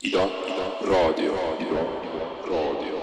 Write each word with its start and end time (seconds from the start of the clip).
Ida, 0.00 0.22
Ida, 0.48 0.66
rodio, 0.86 1.34
Ida, 1.58 1.82
rodio. 2.46 2.97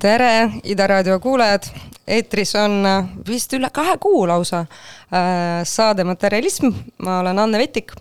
tere, 0.00 0.50
Ida 0.64 0.86
raadio 0.88 1.18
kuulajad, 1.20 1.66
eetris 2.08 2.54
on 2.56 2.80
vist 3.26 3.52
üle 3.56 3.68
kahe 3.74 3.98
kuu 4.00 4.22
lausa 4.28 4.62
äh, 4.64 5.60
saade 5.68 6.06
Materialism, 6.08 6.72
ma 7.04 7.18
olen 7.20 7.38
Anne 7.42 7.60
Vetik. 7.60 7.92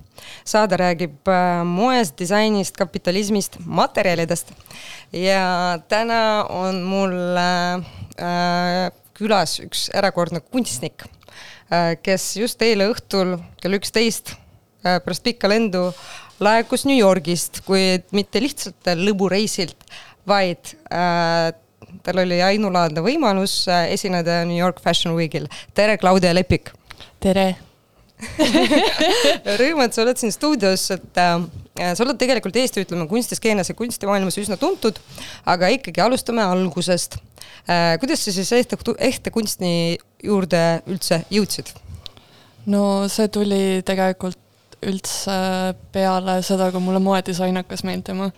saade 0.45 0.77
räägib 0.79 1.27
äh, 1.27 1.63
moest, 1.65 2.15
disainist, 2.19 2.77
kapitalismist, 2.77 3.59
materjalidest. 3.65 4.53
Ja 5.11 5.79
täna 5.91 6.45
on 6.49 6.81
mul 6.87 7.15
äh, 7.43 8.91
külas 9.13 9.59
üks 9.59 9.89
erakordne 9.93 10.39
kunstnik, 10.39 11.03
kes 12.03 12.31
just 12.39 12.61
eile 12.63 12.87
õhtul 12.89 13.35
kell 13.59 13.75
üksteist 13.75 14.37
pärast 14.81 15.25
pikka 15.25 15.49
lendu 15.51 15.89
laekus 16.39 16.85
New 16.87 16.95
Yorgist, 16.95 17.59
kuid 17.67 18.07
mitte 18.15 18.39
lihtsalt 18.39 18.87
lõbureisilt, 18.95 19.75
vaid 20.29 20.77
äh, 20.87 21.51
tal 22.03 22.21
oli 22.23 22.41
ainulaadne 22.43 23.03
võimalus 23.05 23.61
äh, 23.71 23.89
esineda 23.95 24.43
New 24.47 24.57
York 24.57 24.81
Fashion 24.83 25.15
Weekil. 25.17 25.47
tere, 25.73 25.97
Claudia 26.01 26.33
Lepik! 26.35 26.71
tere! 27.19 27.55
rõõm, 29.59 29.79
et 29.85 29.95
sa 29.95 30.03
oled 30.03 30.19
siin 30.19 30.33
stuudios, 30.35 30.89
et 30.91 31.19
äh, 31.21 31.37
sa 31.95 32.03
oled 32.03 32.19
tegelikult 32.19 32.57
Eesti, 32.59 32.83
ütleme, 32.83 33.07
kunstiskeenes 33.11 33.71
ja 33.71 33.77
kunstimaailmas 33.79 34.39
üsna 34.41 34.57
tuntud, 34.59 34.99
aga 35.47 35.71
ikkagi 35.75 36.03
alustame 36.03 36.43
algusest 36.43 37.15
äh,. 37.65 37.95
kuidas 38.01 38.25
sa 38.25 38.35
siis 38.35 38.51
ehte, 38.57 38.79
ehte 38.97 39.31
kunsti 39.31 39.71
juurde 40.23 40.63
üldse 40.89 41.23
jõudsid? 41.31 41.71
no 42.69 43.07
see 43.11 43.31
tuli 43.31 43.63
tegelikult 43.87 44.39
üldse 44.85 45.33
äh, 45.33 45.73
peale 45.91 46.39
seda, 46.45 46.69
kui 46.71 46.83
mulle 46.83 47.01
moedisainekas 47.03 47.83
meeldima 47.87 48.29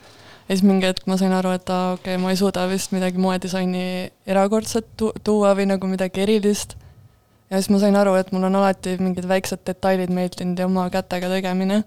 ja 0.52 0.58
siis 0.58 0.68
mingi 0.68 0.84
hetk 0.84 1.06
ma 1.08 1.16
sain 1.16 1.32
aru, 1.32 1.54
et 1.56 1.70
aa, 1.72 1.94
okei 1.96 2.18
okay,, 2.18 2.20
ma 2.20 2.34
ei 2.34 2.38
suuda 2.40 2.66
vist 2.68 2.92
midagi 2.92 3.22
moedisaini 3.24 3.84
erakordset 4.28 4.90
tu 5.00 5.14
tuua 5.24 5.54
või 5.56 5.70
nagu 5.70 5.88
midagi 5.88 6.26
erilist. 6.26 6.76
ja 7.48 7.56
siis 7.56 7.70
ma 7.72 7.80
sain 7.80 7.96
aru, 7.96 8.18
et 8.20 8.34
mul 8.36 8.50
on 8.50 8.58
alati 8.60 8.98
mingid 9.00 9.30
väiksed 9.32 9.64
detailid 9.68 10.12
meeldinud 10.12 10.60
ja 10.60 10.68
oma 10.68 10.90
kätega 10.92 11.32
tegemine. 11.32 11.84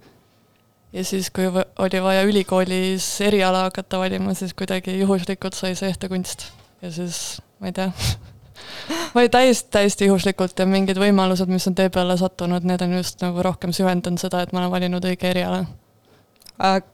ja 0.97 1.05
siis, 1.05 1.29
kui 1.29 1.51
oli 1.53 2.03
vaja 2.09 2.25
ülikoolis 2.25 3.11
eriala 3.21 3.67
hakata 3.69 4.01
valima, 4.01 4.33
siis 4.35 4.57
kuidagi 4.57 4.97
juhuslikult 4.99 5.61
sai 5.61 5.77
see 5.77 5.93
ehtekunst 5.93 6.49
ja 6.81 6.93
siis 6.93 7.43
ma 7.61 7.69
ei 7.69 7.77
tea 7.77 7.93
või 9.19 9.29
täiesti, 9.29 9.69
täiesti 9.77 10.09
juhuslikult 10.09 10.57
ja 10.57 10.65
mingid 10.65 10.97
võimalused, 11.05 11.53
mis 11.53 11.69
on 11.69 11.77
tee 11.77 11.93
peale 11.93 12.17
sattunud, 12.17 12.65
need 12.65 12.89
on 12.89 12.97
just 13.03 13.21
nagu 13.21 13.45
rohkem 13.45 13.77
süvendanud 13.77 14.25
seda, 14.25 14.41
et 14.41 14.57
ma 14.57 14.65
olen 14.65 14.79
valinud 14.81 15.13
õige 15.13 15.35
eriala 15.37 15.67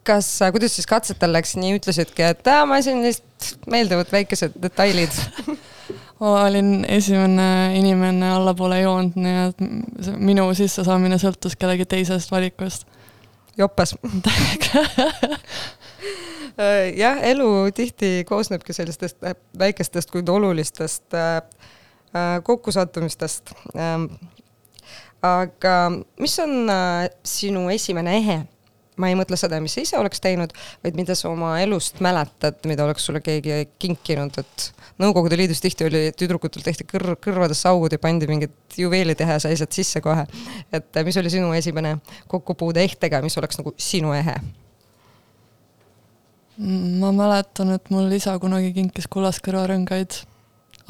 kas, 0.07 0.29
kuidas 0.53 0.75
siis 0.77 0.89
katsetel 0.89 1.33
läks, 1.37 1.57
nii 1.61 1.77
ütlesidki, 1.79 2.25
et 2.33 2.47
aa, 2.49 2.65
ma 2.69 2.81
siin 2.85 3.03
lihtsalt 3.05 3.67
meeldivad 3.71 4.09
väikesed 4.13 4.57
detailid 4.63 5.13
olin 6.21 6.85
esimene 6.89 7.79
inimene 7.79 8.33
allapoole 8.33 8.81
joont, 8.81 9.17
nii 9.17 9.37
et 9.49 9.63
minu 10.21 10.49
sissesaamine 10.57 11.19
sõltus 11.21 11.57
kellegi 11.61 11.87
teisest 11.89 12.33
valikust. 12.33 12.87
jopas 13.59 13.95
jah, 16.97 17.23
elu 17.23 17.49
tihti 17.75 18.25
koosnebki 18.29 18.73
sellistest 18.73 19.25
äh, 19.25 19.35
väikestest, 19.59 20.11
kuid 20.11 20.29
olulistest 20.29 21.15
äh, 21.15 21.37
äh, 21.37 22.43
kokkusattumistest. 22.43 23.53
Ähm, 23.77 24.05
aga 25.23 25.91
mis 26.19 26.39
on 26.39 26.69
sinu 27.25 27.69
esimene 27.69 28.17
ehe? 28.17 28.39
Ma 29.01 29.11
ei 29.11 29.17
mõtle 29.19 29.39
seda, 29.41 29.61
mis 29.65 29.75
sa 29.77 29.85
ise 29.85 29.99
oleks 29.99 30.23
teinud, 30.23 30.53
vaid 30.85 30.99
mida 30.99 31.17
sa 31.19 31.31
oma 31.33 31.55
elust 31.63 32.03
mäletad, 32.05 32.61
mida 32.69 32.85
oleks 32.85 33.09
sulle 33.09 33.23
keegi 33.25 33.65
kinkinud, 33.81 34.39
et 34.43 34.71
Nõukogude 35.01 35.37
Liidus 35.39 35.63
tihti 35.65 35.87
oli, 35.87 36.01
tüdrukutel 36.13 36.65
tehti 36.65 36.85
kõr-, 36.85 37.15
kõrvadesse 37.25 37.69
augud 37.71 37.95
ja 37.95 37.99
pandi 38.03 38.27
mingid 38.29 38.53
sai 38.77 39.57
sealt 39.57 39.73
sisse 39.73 40.03
kohe. 40.05 40.27
et 40.73 40.99
mis 41.07 41.17
oli 41.17 41.31
sinu 41.33 41.55
esimene 41.57 41.97
kokkupuude 42.29 42.83
ehtega, 42.85 43.23
mis 43.25 43.39
oleks 43.41 43.61
nagu 43.61 43.73
sinu 43.81 44.13
ehe? 44.13 44.37
ma 47.01 47.09
mäletan, 47.17 47.71
et 47.73 47.89
mul 47.89 48.13
isa 48.13 48.35
kunagi 48.39 48.75
kinkis 48.77 49.07
kullast 49.09 49.41
kõrvarõngaid, 49.47 50.19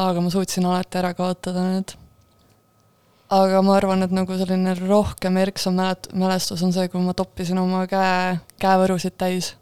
aga 0.02 0.24
ma 0.24 0.32
suutsin 0.32 0.66
alati 0.66 0.98
ära 0.98 1.12
kaotada 1.14 1.62
need. 1.68 1.94
Aga 3.30 3.62
ma 3.62 3.76
arvan, 3.78 4.02
et 4.02 4.12
nagu 4.14 4.36
selline 4.38 4.74
rohkem 4.80 5.38
erksam 5.38 5.78
mälestus 5.78 6.62
on 6.66 6.74
see, 6.74 6.88
kui 6.90 7.02
ma 7.04 7.14
toppisin 7.16 7.60
oma 7.62 7.84
käe, 7.90 8.38
käevõrusid 8.62 9.16
täis. 9.20 9.54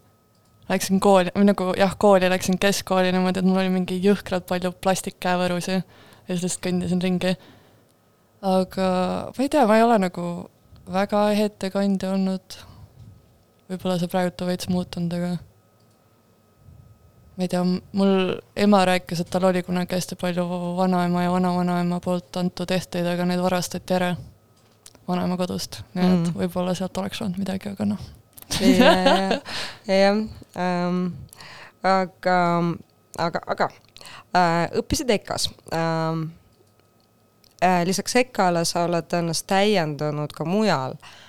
Läksin 0.69 0.99
kooli, 1.01 1.31
või 1.33 1.47
nagu 1.47 1.71
jah, 1.77 1.95
kooli 1.97 2.29
läksin 2.29 2.59
keskkooli 2.61 3.13
niimoodi, 3.13 3.41
et 3.41 3.47
mul 3.47 3.57
oli 3.57 3.71
mingi 3.73 3.97
jõhkralt 4.03 4.45
palju 4.49 4.69
plastikkäevõrusi 4.83 5.79
ja 5.79 5.81
siis 6.29 6.43
lihtsalt 6.43 6.65
kõndisin 6.67 7.01
ringi. 7.01 7.35
aga 8.41 8.89
ma 9.33 9.43
ei 9.43 9.49
tea, 9.49 9.65
ma 9.65 9.77
ei 9.77 9.83
ole 9.83 9.97
nagu 10.05 10.25
väga 10.93 11.23
ettekandja 11.45 12.13
olnud. 12.13 12.59
võib-olla 13.69 13.97
see 14.01 14.13
praegult 14.13 14.41
on 14.41 14.49
veits 14.49 14.69
muutunud, 14.69 15.13
aga 15.13 15.48
ma 17.39 17.45
ei 17.45 17.47
tea, 17.47 17.61
mul 17.95 18.33
ema 18.59 18.81
rääkis, 18.85 19.21
et 19.23 19.29
tal 19.31 19.45
oli 19.47 19.61
kunagi 19.63 19.95
hästi 19.95 20.17
palju 20.19 20.43
vanaema 20.75 21.23
ja 21.23 21.31
vanavanaema 21.31 22.01
poolt 22.03 22.35
antud 22.35 22.71
ehteid, 22.75 23.07
aga 23.07 23.23
need 23.29 23.39
varastati 23.39 23.95
ära 23.95 24.09
vanaema 25.07 25.37
kodust, 25.39 25.79
nii 25.93 26.03
et 26.03 26.17
mm. 26.17 26.33
võib-olla 26.41 26.73
sealt 26.75 26.99
oleks 26.99 27.21
olnud 27.23 27.39
midagi, 27.39 27.71
aga 27.71 27.87
noh. 27.93 28.01
jah, 29.87 30.19
ähm, 30.59 30.99
aga, 31.87 32.35
aga, 33.27 33.43
aga 33.55 33.69
äh, 34.35 34.67
õppisid 34.83 35.15
EKA-s 35.15 35.47
ähm,. 35.71 36.27
Äh, 37.59 37.81
lisaks 37.83 38.13
EKA-le 38.15 38.61
sa 38.63 38.85
oled 38.87 39.13
ennast 39.17 39.43
täiendanud 39.51 40.31
ka 40.31 40.45
mujal 40.47 40.93
äh, 40.95 41.09
Äh, 41.09 41.28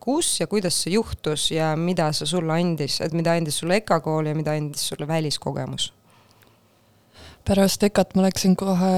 kus 0.00 0.36
ja 0.40 0.46
kuidas 0.46 0.76
see 0.84 0.94
juhtus 0.94 1.50
ja 1.50 1.72
mida 1.76 2.12
see 2.14 2.28
sulle 2.30 2.54
andis, 2.60 3.00
et 3.02 3.14
mida 3.16 3.34
andis 3.34 3.58
sulle 3.62 3.80
EKA 3.82 4.00
kool 4.04 4.30
ja 4.30 4.34
mida 4.38 4.54
andis 4.54 4.88
sulle 4.92 5.08
väliskogemus? 5.08 5.92
pärast 7.46 7.82
EKA-t 7.86 8.16
ma 8.18 8.26
läksin 8.26 8.56
kohe 8.58 8.94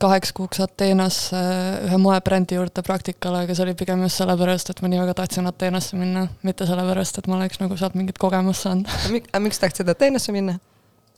kaheks 0.00 0.32
kuuks 0.36 0.62
Ateenasse 0.64 1.40
ühe 1.84 1.98
moebrändi 2.00 2.56
juurde 2.56 2.82
praktikale, 2.86 3.44
aga 3.44 3.56
see 3.56 3.66
oli 3.66 3.76
pigem 3.76 4.00
just 4.06 4.20
sellepärast, 4.20 4.72
et 4.72 4.80
ma 4.80 4.88
nii 4.88 5.02
väga 5.02 5.16
tahtsin 5.18 5.48
Ateenasse 5.50 5.98
minna, 6.00 6.26
mitte 6.46 6.68
sellepärast, 6.68 7.20
et 7.20 7.28
ma 7.28 7.36
oleks 7.36 7.60
nagu 7.60 7.76
sealt 7.76 7.98
mingit 7.98 8.20
kogemust 8.20 8.64
saanud. 8.64 8.88
aga 9.20 9.42
miks 9.44 9.60
tahtsid 9.60 9.92
Ateenasse 9.92 10.32
minna? 10.36 10.56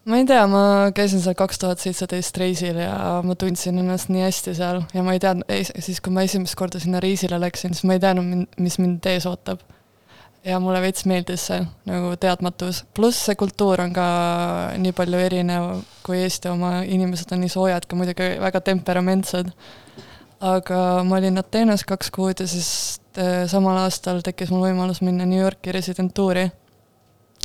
Ma 0.05 0.19
ei 0.19 0.25
tea, 0.27 0.43
ma 0.51 0.63
käisin 0.95 1.23
seal 1.23 1.37
kaks 1.39 1.61
tuhat 1.63 1.83
seitseteist 1.83 2.39
reisil 2.41 2.79
ja 2.83 2.95
ma 3.27 3.37
tundsin 3.39 3.79
ennast 3.79 4.11
nii 4.11 4.25
hästi 4.25 4.55
seal 4.59 4.83
ja 4.95 5.05
ma 5.07 5.15
ei 5.15 5.21
teadnud, 5.23 5.47
siis 5.79 6.01
kui 6.03 6.15
ma 6.15 6.25
esimest 6.27 6.57
korda 6.59 6.81
sinna 6.83 7.01
reisile 7.03 7.39
läksin, 7.41 7.77
siis 7.77 7.87
ma 7.87 7.97
ei 7.97 8.03
teadnud, 8.03 8.49
mis 8.63 8.79
mind 8.83 9.07
ees 9.13 9.29
ootab. 9.31 9.63
ja 10.43 10.59
mulle 10.59 10.81
veits 10.83 11.05
meeldis 11.07 11.45
see 11.47 11.61
nagu 11.87 12.17
teadmatus, 12.19 12.83
pluss 12.95 13.29
see 13.29 13.37
kultuur 13.39 13.85
on 13.85 13.93
ka 13.95 14.07
nii 14.83 14.95
palju 14.99 15.21
erinev 15.23 15.69
kui 16.03 16.19
Eesti 16.25 16.51
oma, 16.51 16.81
inimesed 16.83 17.31
on 17.31 17.45
nii 17.45 17.53
soojad, 17.53 17.87
ka 17.87 17.97
muidugi 17.97 18.33
väga 18.43 18.61
temperamentsed. 18.67 19.53
aga 20.41 20.81
ma 21.07 21.21
olin 21.21 21.39
Ateenas 21.39 21.87
kaks 21.87 22.11
kuud 22.11 22.43
ja 22.43 22.49
siis 22.51 22.99
äh, 23.15 23.47
samal 23.47 23.79
aastal 23.85 24.19
tekkis 24.27 24.51
mul 24.51 24.67
võimalus 24.67 24.99
minna 25.07 25.29
New 25.31 25.39
Yorki 25.39 25.71
residentuuri 25.79 26.49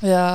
ja 0.02 0.26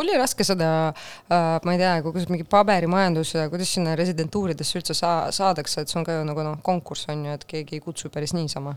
oli 0.00 0.16
raske 0.18 0.44
seda 0.46 0.70
äh,, 0.88 1.60
ma 1.64 1.74
ei 1.74 1.80
tea, 1.80 1.94
kuidas 2.04 2.28
mingi 2.32 2.46
paberimajandus 2.48 3.34
ja 3.36 3.46
kuidas 3.52 3.74
sinna 3.76 3.96
residentuuridesse 3.98 4.80
üldse 4.80 4.96
saa-, 4.96 5.30
saadakse, 5.34 5.82
et 5.82 5.92
see 5.92 6.00
on 6.00 6.08
ka 6.08 6.18
ju 6.18 6.26
nagu 6.28 6.46
noh, 6.46 6.58
konkurss 6.64 7.10
on 7.12 7.26
ju, 7.26 7.36
et 7.36 7.46
keegi 7.48 7.78
ei 7.78 7.84
kutsu 7.84 8.10
päris 8.12 8.34
niisama. 8.36 8.76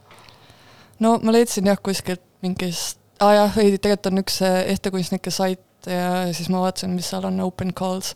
no 0.99 1.17
ma 1.23 1.35
leidsin 1.35 1.71
jah, 1.71 1.79
kuskilt 1.81 2.23
mingist, 2.45 2.99
aa 3.19 3.29
ah, 3.29 3.35
jah, 3.41 3.59
ei 3.63 3.77
tegelikult 3.77 4.11
on 4.11 4.23
üks 4.25 4.41
äh, 4.45 4.61
ehtekunstnike 4.75 5.33
sait 5.33 5.89
ja 5.89 6.33
siis 6.33 6.49
ma 6.49 6.63
vaatasin, 6.65 6.95
mis 6.97 7.09
seal 7.11 7.27
on, 7.27 7.39
open 7.45 7.73
calls 7.73 8.15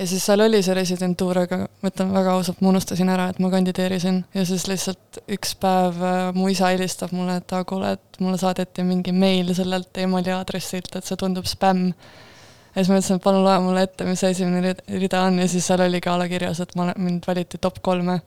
ja 0.00 0.06
siis 0.08 0.24
seal 0.24 0.40
oli 0.40 0.62
see 0.64 0.74
residentuur, 0.76 1.42
aga 1.42 1.58
ma 1.68 1.90
ütlen 1.90 2.14
väga 2.14 2.32
ausalt, 2.38 2.62
ma 2.64 2.72
unustasin 2.72 3.10
ära, 3.12 3.28
et 3.30 3.40
ma 3.42 3.50
kandideerisin. 3.52 4.22
Ja 4.36 4.46
siis 4.48 4.64
lihtsalt 4.70 5.20
üks 5.36 5.52
päev 5.60 6.00
äh, 6.00 6.22
mu 6.36 6.48
isa 6.48 6.70
helistab 6.72 7.12
mulle, 7.16 7.36
et 7.42 7.54
aa 7.56 7.66
kuule, 7.68 7.92
et 7.98 8.20
mulle 8.24 8.40
saadeti 8.40 8.84
mingi 8.86 9.12
meil 9.12 9.52
sellelt 9.56 10.00
emaili 10.00 10.32
aadressilt, 10.34 10.94
et 10.96 11.06
see 11.06 11.20
tundub 11.20 11.48
spämm. 11.50 11.92
ja 11.92 12.80
siis 12.80 12.92
ma 12.92 13.00
ütlesin, 13.00 13.20
et 13.20 13.26
palun 13.28 13.44
loe 13.44 13.58
mulle 13.66 13.84
ette, 13.88 14.08
mis 14.08 14.24
esimene 14.24 14.74
rida 15.04 15.24
on. 15.28 15.38
Ja 15.42 15.48
siis 15.52 15.68
seal 15.68 15.84
oligi 15.84 16.08
alla 16.08 16.28
kirjas, 16.32 16.62
et 16.64 16.76
ma, 16.80 16.92
mind 16.96 17.28
valiti 17.28 17.60
top 17.60 17.82
kolme 17.84 18.20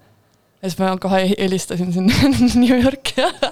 ja 0.64 0.70
siis 0.72 0.80
ma 0.80 0.94
kohe 1.02 1.26
helistasin 1.36 1.92
sinna 1.94 2.30
New 2.62 2.80
Yorki. 2.80 3.20
Ja 3.20 3.52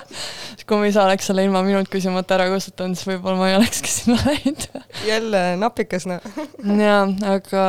kui 0.68 0.80
mu 0.80 0.88
isa 0.88 1.04
oleks 1.04 1.28
selle 1.28 1.44
ilma 1.44 1.60
minult 1.66 1.90
küsimata 1.92 2.38
ära 2.38 2.46
kustutanud, 2.54 2.96
siis 2.96 3.10
võib-olla 3.10 3.40
ma 3.40 3.50
ei 3.52 3.58
olekski 3.58 3.92
sinna 3.98 4.20
läinud. 4.24 4.68
jälle 5.08 5.42
napikas 5.60 6.08
noh 6.08 6.24
jaa, 6.80 7.02
aga 7.34 7.66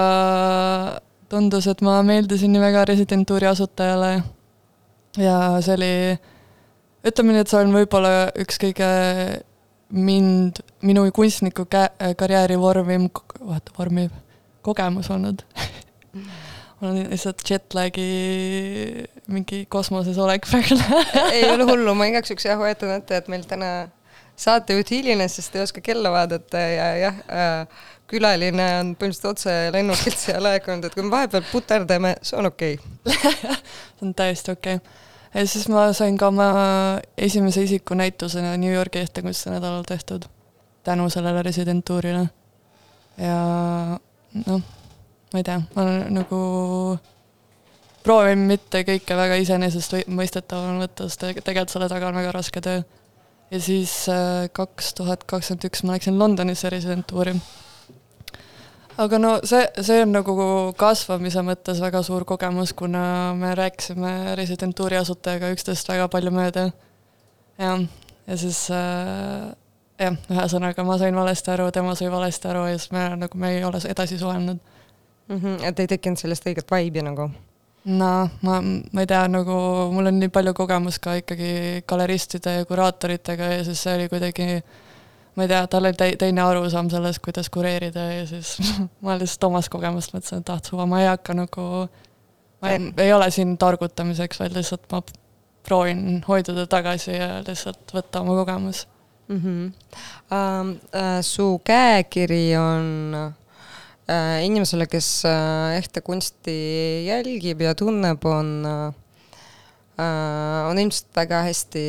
tundus, 1.33 1.67
et 1.67 1.83
ma 1.83 1.99
meeldisin 2.07 2.53
nii 2.55 2.63
väga 2.63 2.85
residentuuri 2.93 3.49
asutajale. 3.51 4.13
Ja 5.19 5.39
see 5.65 5.75
oli, 5.75 5.95
ütleme 7.09 7.35
nii, 7.35 7.43
et 7.43 7.51
see 7.51 7.65
on 7.65 7.75
võib-olla 7.75 8.13
üks 8.45 8.61
kõige 8.63 8.93
mind, 9.93 10.63
minu 10.87 11.09
kunstniku 11.13 11.67
kä-, 11.73 11.91
karjääri 12.21 12.61
vormim, 12.61 13.11
vaata, 13.43 13.75
vormiv 13.77 14.15
kogemus 14.63 15.11
olnud 15.11 15.43
mul 16.83 16.91
on 16.91 17.11
lihtsalt 17.13 17.43
jetlagi 17.47 18.05
mingi 19.31 19.65
kosmoses 19.71 20.19
olek 20.19 20.47
praegu 20.51 20.79
ei 21.37 21.45
ole 21.47 21.67
hullu, 21.69 21.95
ma 21.95 22.09
igaks 22.11 22.33
juhuks 22.33 22.49
jah 22.49 22.59
hoiatan 22.59 22.97
ette, 22.97 23.21
et 23.23 23.31
meil 23.31 23.45
täna 23.47 23.71
saatejuht 24.43 24.91
hilines, 24.91 25.37
sest 25.39 25.55
ei 25.55 25.63
oska 25.63 25.83
kella 25.85 26.11
vaadata 26.11 26.65
ja 26.73 26.89
jah 26.99 27.23
äh,, 27.31 27.87
külaline 28.11 28.67
on 28.81 28.93
põhimõtteliselt 28.99 29.31
otse 29.31 29.55
lennukilt 29.73 30.19
siia 30.19 30.43
laekunud, 30.43 30.89
et 30.89 30.99
kui 30.99 31.07
me 31.07 31.15
vahepeal 31.15 31.47
puterdame, 31.53 32.17
see 32.27 32.37
on 32.41 32.51
okei 32.51 32.77
okay. 32.81 33.31
see 33.95 34.09
on 34.09 34.15
täiesti 34.19 34.57
okei 34.57 34.83
okay. 34.83 34.99
ja 35.37 35.47
siis 35.47 35.71
ma 35.71 35.87
sain 35.97 36.19
ka 36.19 36.33
oma 36.35 36.51
esimese 37.15 37.63
isiku 37.69 37.95
näitusena 37.99 38.57
New 38.59 38.75
Yorgi 38.75 39.05
ehtekunstenädalal 39.07 39.87
tehtud 39.87 40.27
tänu 40.83 41.07
sellele 41.15 41.47
residentuurile. 41.47 42.27
ja 43.23 43.43
noh 44.47 44.63
ma 45.33 45.41
ei 45.41 45.47
tea, 45.47 45.61
ma 45.75 45.85
nagu 46.13 46.39
proovin 48.03 48.47
mitte 48.49 48.83
kõike 48.87 49.17
väga 49.17 49.39
iseenesestmõistetavana 49.43 50.83
võtta, 50.83 51.09
sest 51.09 51.25
tegelikult 51.41 51.75
selle 51.75 51.89
taga 51.91 52.11
on 52.11 52.19
väga 52.19 52.35
raske 52.35 52.63
töö. 52.65 52.83
ja 53.53 53.61
siis 53.61 54.09
äh, 54.09 54.49
kaks 54.53 54.95
tuhat 54.99 55.25
kakskümmend 55.29 55.67
üks 55.69 55.85
ma 55.85 55.97
läksin 55.97 56.19
Londonisse 56.19 56.71
residentuuri. 56.73 57.35
aga 58.99 59.19
no 59.19 59.33
see, 59.45 59.65
see 59.81 60.03
on 60.03 60.13
nagu 60.17 60.35
kasvamise 60.77 61.45
mõttes 61.47 61.81
väga 61.81 62.03
suur 62.03 62.25
kogemus, 62.25 62.73
kuna 62.73 63.35
me 63.39 63.55
rääkisime 63.55 64.35
residentuuri 64.37 64.99
asutajaga 65.01 65.53
üksteist 65.55 65.89
väga 65.89 66.09
palju 66.09 66.35
mööda. 66.35 66.71
jah, 67.59 67.87
ja 68.27 68.37
siis 68.37 68.67
äh, 68.71 69.53
jah, 69.99 70.19
ühesõnaga 70.31 70.85
ma 70.85 70.99
sain 70.99 71.15
valesti 71.15 71.55
aru, 71.55 71.71
tema 71.71 71.95
sai 71.95 72.11
valesti 72.11 72.51
aru 72.51 72.67
ja 72.73 72.79
siis 72.79 72.91
me 72.93 73.09
nagu, 73.17 73.39
me 73.39 73.57
ei 73.57 73.65
ole 73.65 73.79
edasi 73.95 74.19
suhelnud 74.19 74.72
mm. 75.33 75.41
-hmm, 75.41 75.65
et 75.69 75.81
ei 75.81 75.91
tekkinud 75.95 76.21
sellest 76.21 76.47
õiget 76.47 76.71
vibe'i 76.71 77.03
nagu? 77.07 77.31
no 77.85 78.13
ma, 78.47 78.61
ma 78.93 79.01
ei 79.03 79.07
tea, 79.11 79.25
nagu 79.29 79.57
mul 79.93 80.07
on 80.07 80.21
nii 80.21 80.31
palju 80.31 80.55
kogemust 80.55 81.03
ka 81.03 81.17
ikkagi 81.19 81.83
galeristide 81.89 82.59
ja 82.61 82.67
kuraatoritega 82.69 83.53
ja 83.57 83.65
siis 83.67 83.83
see 83.83 83.97
oli 83.97 84.09
kuidagi 84.13 84.63
ma 85.35 85.43
ei 85.43 85.49
tea, 85.49 85.65
tal 85.67 85.89
oli 85.89 85.99
tei-, 85.99 86.17
teine 86.19 86.45
arusaam 86.45 86.91
sellest, 86.93 87.23
kuidas 87.25 87.51
kureerida 87.51 88.07
ja 88.13 88.27
siis 88.27 88.55
ma 89.05 89.17
lihtsalt 89.19 89.49
omast 89.51 89.73
kogemust 89.73 90.15
mõtlesin, 90.15 90.45
et 90.45 90.55
ah, 90.55 90.63
suva, 90.63 90.87
ma 90.87 91.03
ei 91.03 91.11
hakka 91.11 91.37
nagu, 91.37 91.67
ma 92.63 92.73
ei, 92.77 92.93
ei 93.07 93.13
ole 93.13 93.31
siin 93.35 93.57
targutamiseks, 93.59 94.41
vaid 94.45 94.57
lihtsalt 94.57 94.87
ma 94.93 95.03
proovin 95.67 96.23
hoiduda 96.29 96.67
tagasi 96.71 97.15
ja 97.17 97.37
lihtsalt 97.47 97.95
võtta 97.95 98.23
oma 98.23 98.39
kogemus 98.43 98.87
mm. 99.29 99.37
-hmm. 99.37 99.73
Uh, 100.33 100.71
uh, 100.71 101.19
su 101.21 101.61
käekiri 101.65 102.57
on 102.57 103.35
inimesele, 104.45 104.87
kes 104.91 105.09
uh, 105.29 105.71
ehte 105.77 106.03
kunsti 106.05 106.57
jälgib 107.07 107.63
ja 107.65 107.75
tunneb, 107.79 108.25
on 108.29 108.53
uh,, 108.67 108.91
on 110.69 110.79
ilmselt 110.79 111.11
väga 111.17 111.43
hästi 111.47 111.87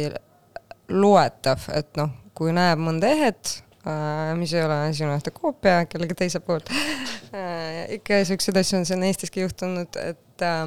loetav, 0.94 1.70
et 1.74 1.94
noh, 1.98 2.12
kui 2.38 2.54
näeb 2.56 2.82
mõnda 2.84 3.10
ehet 3.14 3.56
äh,, 3.88 4.34
mis 4.38 4.54
ei 4.54 4.64
ole 4.66 4.80
sinu 4.96 5.16
ühte 5.16 5.34
koopia 5.34 5.84
kellegi 5.90 6.18
teise 6.24 6.42
poolt 6.44 6.70
äh,, 6.74 7.96
ikka 7.98 8.24
siukseid 8.28 8.60
asju 8.62 8.82
on 8.82 8.90
siin 8.90 9.06
Eestiski 9.08 9.46
juhtunud, 9.46 10.00
et 10.04 10.46
äh, 10.46 10.66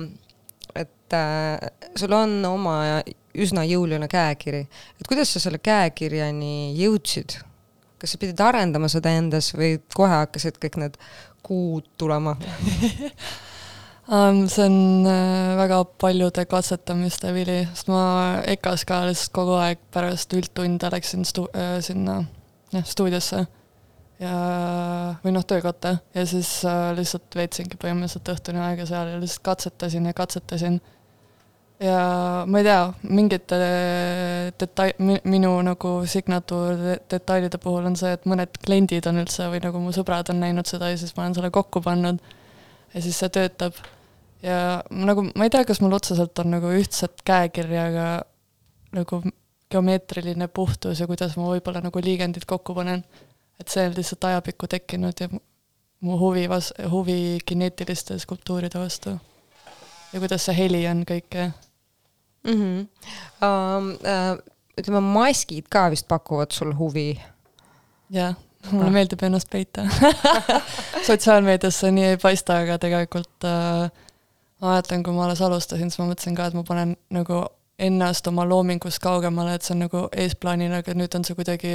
et 0.77 1.13
äh, 1.13 1.71
sul 1.97 2.13
on 2.17 2.39
oma 2.49 2.79
üsna 3.37 3.65
jõuline 3.69 4.09
käekiri, 4.11 4.65
et 5.01 5.09
kuidas 5.09 5.33
sa 5.35 5.43
selle 5.43 5.61
käekirjani 5.63 6.75
jõudsid? 6.79 7.39
Kas 8.07 8.15
sa 8.15 8.23
pidid 8.23 8.41
arendama 8.43 8.89
seda 8.93 9.13
endas 9.19 9.51
või 9.59 9.77
kohe 9.95 10.15
hakkasid 10.23 10.61
kõik 10.63 10.79
need 10.83 10.97
kuud 11.47 11.87
tulema 11.99 12.37
um,? 14.07 14.47
see 14.51 14.65
on 14.65 15.07
äh, 15.11 15.57
väga 15.59 15.83
paljude 15.99 16.47
katsetamiste 16.47 17.35
vili, 17.35 17.65
sest 17.75 17.91
ma 17.91 18.01
EKA-s 18.55 18.87
ka 18.89 19.03
lihtsalt 19.09 19.35
kogu 19.35 19.59
aeg 19.59 19.83
pärast 19.95 20.33
üldtunde 20.39 20.91
läksin 20.95 21.27
stu-, 21.27 21.51
äh, 21.55 21.79
sinna 21.85 22.21
jah, 22.73 22.87
stuudiosse 22.87 23.43
ja, 24.23 24.37
või 25.25 25.35
noh, 25.35 25.45
töökotta 25.47 25.97
ja 26.15 26.27
siis 26.29 26.59
äh, 26.69 26.91
lihtsalt 26.97 27.35
veetsingi 27.37 27.79
põhimõtteliselt 27.83 28.35
õhtuni 28.37 28.63
aega 28.63 28.87
seal 28.89 29.15
ja 29.15 29.23
lihtsalt 29.23 29.45
katsetasin 29.51 30.07
ja 30.07 30.17
katsetasin 30.17 30.81
ja 31.81 32.45
ma 32.49 32.61
ei 32.61 32.65
tea, 32.65 32.81
mingite 33.13 33.59
detail, 34.61 34.95
minu 35.29 35.51
nagu 35.67 35.93
signatuur 36.09 36.81
detailide 37.11 37.61
puhul 37.61 37.91
on 37.91 37.99
see, 38.01 38.15
et 38.17 38.25
mõned 38.29 38.57
kliendid 38.65 39.09
on 39.11 39.21
üldse 39.21 39.51
või 39.53 39.61
nagu 39.65 39.83
mu 39.83 39.93
sõbrad 39.93 40.33
on 40.33 40.41
näinud 40.41 40.69
seda 40.69 40.89
ja 40.93 41.01
siis 41.01 41.13
ma 41.17 41.27
olen 41.27 41.37
selle 41.37 41.53
kokku 41.53 41.83
pannud 41.85 42.23
ja 42.95 43.03
siis 43.05 43.19
see 43.21 43.33
töötab. 43.33 43.77
ja 44.43 44.81
nagu 44.91 45.27
ma 45.29 45.45
ei 45.45 45.53
tea, 45.53 45.67
kas 45.69 45.83
mul 45.85 45.97
otseselt 45.97 46.39
on 46.41 46.55
nagu 46.57 46.73
ühtset 46.79 47.21
käekirja, 47.29 47.89
aga 47.91 48.07
nagu 48.97 49.21
geomeetriline 49.71 50.49
puhtus 50.49 51.01
ja 51.01 51.09
kuidas 51.11 51.37
ma 51.37 51.51
võib-olla 51.51 51.83
nagu 51.85 52.01
liigendid 52.01 52.49
kokku 52.49 52.75
panen. 52.75 53.05
et 53.61 53.69
see 53.69 53.85
on 53.85 53.95
lihtsalt 53.97 54.25
ajapikku 54.25 54.69
tekkinud 54.69 55.21
ja 55.21 55.29
mu 56.01 56.19
huvi 56.21 56.49
vas-, 56.49 56.73
huvi 56.91 57.39
kineetiliste 57.45 58.19
skulptuuride 58.19 58.81
vastu. 58.81 59.19
ja 60.13 60.25
kuidas 60.25 60.49
see 60.49 60.57
heli 60.57 60.87
on 60.89 61.05
kõike 61.05 61.51
mm. 62.47 62.59
-hmm. 62.61 62.87
Um, 63.47 63.91
uh, 64.01 64.39
ütleme, 64.81 65.01
maskid 65.01 65.69
ka 65.69 65.91
vist 65.91 66.09
pakuvad 66.09 66.53
sul 66.53 66.73
huvi? 66.79 67.21
jah, 68.11 68.35
mulle 68.71 68.89
ah. 68.89 68.93
meeldib 68.93 69.23
ennast 69.27 69.51
peita 69.51 69.85
sotsiaalmeedias 71.09 71.81
see 71.81 71.91
nii 71.93 72.05
ei 72.15 72.19
paista, 72.23 72.61
aga 72.63 72.79
tegelikult 72.79 73.45
uh, 73.45 73.89
ma 74.61 74.73
mäletan, 74.73 75.03
kui 75.03 75.13
ma 75.13 75.27
alles 75.27 75.43
alustasin, 75.43 75.91
siis 75.91 76.01
ma 76.01 76.11
mõtlesin 76.11 76.37
ka, 76.39 76.49
et 76.49 76.57
ma 76.57 76.65
panen 76.67 76.97
nagu 77.13 77.45
ennast 77.79 78.27
oma 78.31 78.47
loomingust 78.49 79.03
kaugemale, 79.05 79.57
et 79.57 79.67
see 79.67 79.75
on 79.75 79.83
nagu 79.85 80.07
eesplaanil, 80.17 80.73
aga 80.79 80.95
nüüd 80.97 81.17
on 81.19 81.27
see 81.29 81.37
kuidagi 81.37 81.75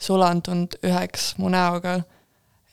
sulandunud 0.00 0.78
üheks 0.86 1.34
mu 1.38 1.50
näoga. 1.52 2.00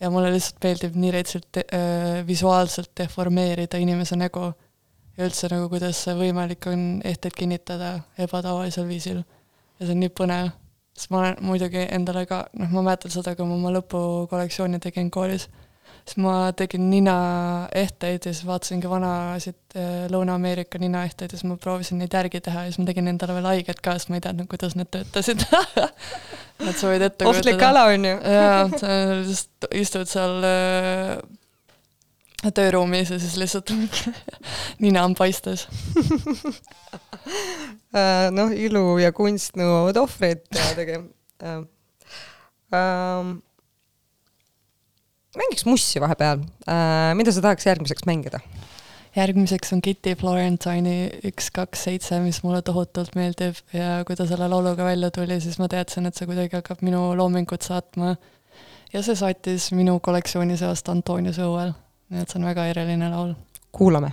ja 0.00 0.10
mulle 0.12 0.28
lihtsalt 0.32 0.60
meeldib 0.64 0.96
nii 1.00 1.10
retsilt 1.14 1.56
äh, 1.56 2.26
visuaalselt 2.26 2.90
deformeerida 3.00 3.78
inimese 3.80 4.16
nägu 4.16 4.50
ja 5.16 5.26
üldse 5.26 5.50
nagu, 5.52 5.68
kuidas 5.72 6.04
see 6.04 6.14
võimalik 6.18 6.68
on 6.70 6.86
ehteid 7.04 7.36
kinnitada 7.36 7.98
ebatavalisel 8.20 8.88
viisil. 8.88 9.22
ja 9.78 9.86
see 9.86 9.94
on 9.96 10.02
nii 10.04 10.12
põnev, 10.16 10.50
sest 10.96 11.12
ma 11.12 11.22
olen 11.22 11.38
muidugi 11.44 11.84
endale 11.92 12.26
ka, 12.28 12.46
noh, 12.56 12.72
ma 12.72 12.88
mäletan 12.90 13.12
seda, 13.12 13.36
kui 13.36 13.48
ma 13.48 13.56
oma 13.58 13.72
lõpukollektsiooni 13.76 14.80
tegin 14.82 15.10
koolis, 15.12 15.48
siis 16.06 16.18
ma 16.22 16.34
tegin 16.56 16.88
ninaehteid 16.90 18.28
ja 18.28 18.32
siis 18.32 18.44
vaatasingi 18.48 18.90
vanasid 18.90 19.76
eh, 19.76 20.04
Lõuna-Ameerika 20.12 20.80
ninaehteid 20.80 21.32
ja 21.32 21.40
siis 21.40 21.48
ma 21.48 21.58
proovisin 21.60 22.00
neid 22.00 22.14
järgi 22.14 22.40
teha 22.44 22.66
ja 22.66 22.70
siis 22.70 22.80
ma 22.82 22.88
tegin 22.90 23.10
endale 23.12 23.36
veel 23.38 23.50
haiget 23.52 23.82
ka, 23.84 23.96
sest 23.96 24.12
ma 24.12 24.20
ei 24.20 24.26
teadnud, 24.26 24.48
kuidas 24.52 24.76
need 24.78 24.92
töötasid 24.92 25.44
et 26.68 26.76
sa 26.76 26.92
võid 26.92 27.08
ette 27.08 27.28
ohtlik 27.28 27.64
ala 27.64 27.88
on 27.92 28.06
ju. 28.08 28.14
jaa, 28.36 28.60
sa 28.76 28.92
lihtsalt 29.24 29.68
istud 29.82 30.12
seal 30.12 30.46
eh, 30.46 31.18
tööruumis 32.54 33.10
ja 33.12 33.18
siis 33.22 33.36
lihtsalt 33.40 33.72
nina 34.84 35.04
on 35.06 35.16
paistes 35.18 35.66
äh, 37.96 38.28
noh, 38.34 38.52
ilu 38.52 38.98
ja 39.02 39.12
kunst 39.16 39.58
nõuavad 39.58 40.04
ohvreid 40.04 40.46
teadagi 40.52 41.00
äh,. 41.42 41.64
Äh, 42.74 43.34
mängiks 45.38 45.66
mussi 45.68 46.02
vahepeal 46.02 46.42
äh,, 46.66 47.12
mida 47.18 47.34
sa 47.34 47.44
tahaks 47.44 47.68
järgmiseks 47.68 48.08
mängida? 48.08 48.42
järgmiseks 49.16 49.72
on 49.72 49.80
Kitty 49.82 50.12
Florentine'i 50.18 50.96
üks, 51.30 51.48
kaks, 51.54 51.86
seitse, 51.86 52.18
mis 52.20 52.42
mulle 52.44 52.60
tohutult 52.66 53.14
meeldib 53.16 53.58
ja 53.72 54.02
kui 54.06 54.18
ta 54.18 54.26
selle 54.28 54.48
lauluga 54.52 54.84
välja 54.84 55.08
tuli, 55.14 55.38
siis 55.40 55.56
ma 55.62 55.70
teadsin, 55.72 56.08
et 56.08 56.18
see 56.18 56.28
kuidagi 56.28 56.58
hakkab 56.58 56.82
minu 56.84 57.08
loomingut 57.16 57.64
saatma. 57.64 58.16
ja 58.92 59.02
see 59.02 59.16
saatis 59.18 59.70
minu 59.72 59.98
kollektsiooni 60.00 60.58
seast 60.60 60.88
Antoniuse 60.92 61.46
õuel 61.46 61.72
nii 62.10 62.22
et 62.22 62.30
see 62.30 62.38
on 62.40 62.48
väga 62.48 62.66
eriline 62.70 63.10
laul. 63.10 63.34
kuulame 63.72 64.10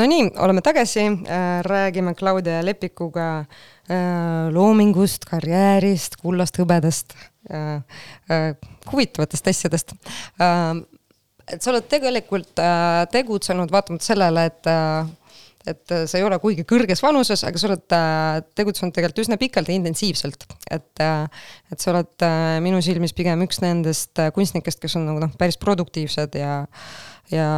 Nonii, 0.00 0.30
oleme 0.40 0.62
tagasi, 0.64 1.02
räägime 1.62 2.14
Claudia 2.14 2.62
Lepikuga 2.64 3.26
äh, 3.38 4.48
loomingust, 4.52 5.26
karjäärist, 5.28 6.16
kullast, 6.22 6.56
hõbedast, 6.56 7.12
huvitavatest 8.88 9.50
asjadest. 9.52 9.92
et 11.50 11.60
sa 11.60 11.72
oled 11.72 11.88
tegelikult 11.90 12.62
äh, 12.62 13.02
tegutsenud 13.12 13.72
vaatamata 13.74 14.06
sellele, 14.06 14.44
et 14.48 14.70
äh, 14.70 15.08
et 15.68 15.92
sa 16.08 16.16
ei 16.16 16.24
ole 16.24 16.38
kuigi 16.40 16.64
kõrges 16.64 17.02
vanuses, 17.04 17.42
aga 17.44 17.60
sa 17.60 17.68
oled 17.68 17.94
äh, 17.96 18.38
tegutsenud 18.56 18.94
tegelikult 18.96 19.26
üsna 19.26 19.36
pikalt 19.40 19.68
ja 19.68 19.76
intensiivselt, 19.76 20.46
et 20.72 21.02
äh, 21.04 21.44
et 21.68 21.82
sa 21.82 21.92
oled 21.92 22.24
äh, 22.24 22.56
minu 22.64 22.80
silmis 22.84 23.12
pigem 23.16 23.44
üks 23.44 23.60
nendest 23.60 24.16
äh, 24.22 24.30
kunstnikest, 24.32 24.80
kes 24.80 24.96
on 24.96 25.04
nagu 25.10 25.20
noh, 25.20 25.34
päris 25.36 25.60
produktiivsed 25.60 26.40
ja 26.40 26.62
ja 27.30 27.48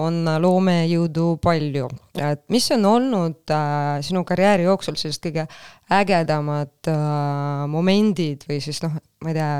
on 0.00 0.22
loomejõudu 0.40 1.34
palju, 1.44 1.88
et 2.16 2.44
mis 2.52 2.66
on 2.74 2.86
olnud 2.88 3.52
äh, 3.52 3.98
sinu 4.06 4.24
karjääri 4.26 4.64
jooksul 4.68 4.96
sellised 4.96 5.22
kõige 5.26 5.44
ägedamad 5.92 6.88
äh, 6.88 7.66
momendid 7.70 8.46
või 8.48 8.60
siis 8.64 8.80
noh, 8.84 8.96
ma 9.24 9.32
ei 9.32 9.36
tea, 9.36 9.50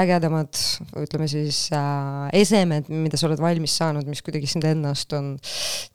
ägedamad 0.00 0.62
ütleme 1.02 1.28
siis 1.30 1.66
äh, 1.76 2.30
esemed, 2.40 2.88
mida 2.88 3.20
sa 3.20 3.28
oled 3.28 3.42
valmis 3.42 3.76
saanud, 3.80 4.08
mis 4.08 4.24
kuidagi 4.24 4.48
sind 4.50 4.64
ennast 4.68 5.12
on 5.18 5.34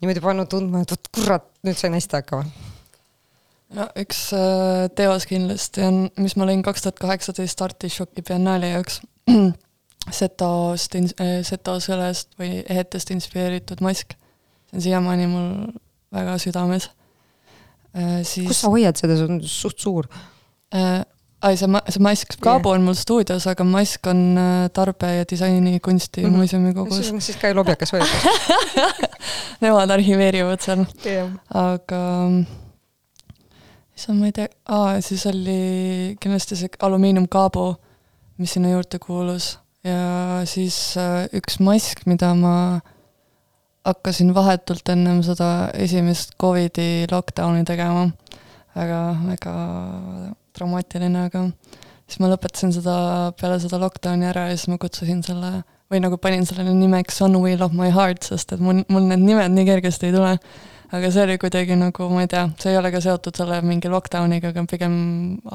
niimoodi 0.02 0.24
pannud 0.24 0.52
tundma, 0.52 0.84
et 0.86 0.94
vot 0.94 1.12
kurat, 1.16 1.50
nüüd 1.66 1.80
sain 1.80 1.98
hästi 1.98 2.20
hakkama. 2.20 2.46
no 3.80 3.90
üks 4.06 4.28
äh, 4.38 4.86
teos 4.98 5.26
kindlasti 5.30 5.86
on, 5.90 6.02
mis 6.22 6.38
ma 6.38 6.50
lõin 6.50 6.66
kaks 6.66 6.86
tuhat 6.86 7.02
kaheksateist 7.02 7.66
Artišoki 7.66 8.26
biennaali 8.30 8.76
jaoks. 8.76 9.02
Setost, 10.14 10.94
Seto 11.48 11.80
sõlest 11.82 12.36
või 12.40 12.60
ehetest 12.62 13.10
inspireeritud 13.14 13.82
mask. 13.82 14.14
see 14.70 14.78
on 14.78 14.86
siiamaani 14.86 15.28
mul 15.28 15.50
väga 16.14 16.38
südames. 16.42 16.90
siis 18.24 18.48
kus 18.48 18.62
sa 18.62 18.72
hoiad 18.74 19.00
seda, 19.00 19.18
see 19.18 19.28
on 19.30 19.42
suht 19.42 19.80
suur. 19.82 20.08
äh, 20.76 21.02
ai, 21.42 21.58
see 21.58 21.70
ma-, 21.72 21.84
see 21.90 22.04
mask, 22.04 22.38
Kaabo 22.44 22.76
on 22.76 22.86
mul 22.86 22.98
stuudios, 23.00 23.48
aga 23.48 23.64
mask 23.64 24.08
on 24.12 24.38
äh, 24.38 24.68
tarbe- 24.76 25.14
ja 25.18 25.26
disainikunsti 25.30 26.22
mm. 26.22 26.28
-hmm. 26.28 26.38
muuseumi 26.38 26.74
kogus. 26.74 27.14
siis 27.20 27.38
ka 27.42 27.56
lobjakas 27.56 27.92
hoiad. 27.92 28.08
Nemad 29.62 29.90
arhiveerivad 29.90 30.62
seal, 30.62 30.86
aga 31.54 32.02
issand, 33.96 34.20
ma 34.20 34.26
ei 34.26 34.32
tea, 34.32 34.48
aa, 34.68 35.02
siis 35.02 35.26
oli 35.26 36.18
kindlasti 36.20 36.56
see 36.56 36.70
alumiiniumkaabo, 36.82 37.76
mis 38.38 38.54
sinna 38.54 38.70
juurde 38.70 39.00
kuulus 39.00 39.56
ja 39.86 40.42
siis 40.50 40.78
äh, 41.00 41.26
üks 41.38 41.60
mask, 41.64 42.06
mida 42.10 42.34
ma 42.38 42.56
hakkasin 43.86 44.34
vahetult 44.34 44.90
ennem 44.90 45.22
seda 45.26 45.70
esimest 45.78 46.34
Covidi 46.42 47.06
lockdowni 47.12 47.66
tegema. 47.68 48.10
väga, 48.76 49.02
väga 49.24 49.52
dramaatiline, 50.58 51.28
aga 51.30 51.46
siis 52.10 52.20
ma 52.20 52.28
lõpetasin 52.34 52.74
seda 52.76 52.96
peale 53.40 53.60
seda 53.64 53.80
lockdowni 53.80 54.28
ära 54.28 54.50
ja 54.50 54.58
siis 54.58 54.68
ma 54.74 54.80
kutsusin 54.82 55.22
selle 55.24 55.62
või 55.92 56.02
nagu 56.02 56.18
panin 56.18 56.44
sellele 56.50 56.74
nimeks 56.76 57.22
On 57.22 57.38
Wheel 57.40 57.62
of 57.64 57.76
My 57.78 57.92
Heart, 57.94 58.26
sest 58.26 58.52
et 58.52 58.64
mul, 58.64 58.82
mul 58.90 59.06
need 59.08 59.24
nimed 59.24 59.54
nii 59.54 59.68
kergesti 59.70 60.10
ei 60.10 60.16
tule 60.18 60.34
aga 60.94 61.12
see 61.12 61.24
oli 61.26 61.38
kuidagi 61.42 61.78
nagu, 61.80 62.10
ma 62.14 62.24
ei 62.26 62.30
tea, 62.32 62.46
see 62.62 62.74
ei 62.74 62.80
ole 62.80 62.92
ka 62.94 63.02
seotud 63.04 63.38
selle 63.38 63.62
mingi 63.66 63.90
lockdowniga, 63.92 64.52
aga 64.54 64.66
pigem 64.70 64.96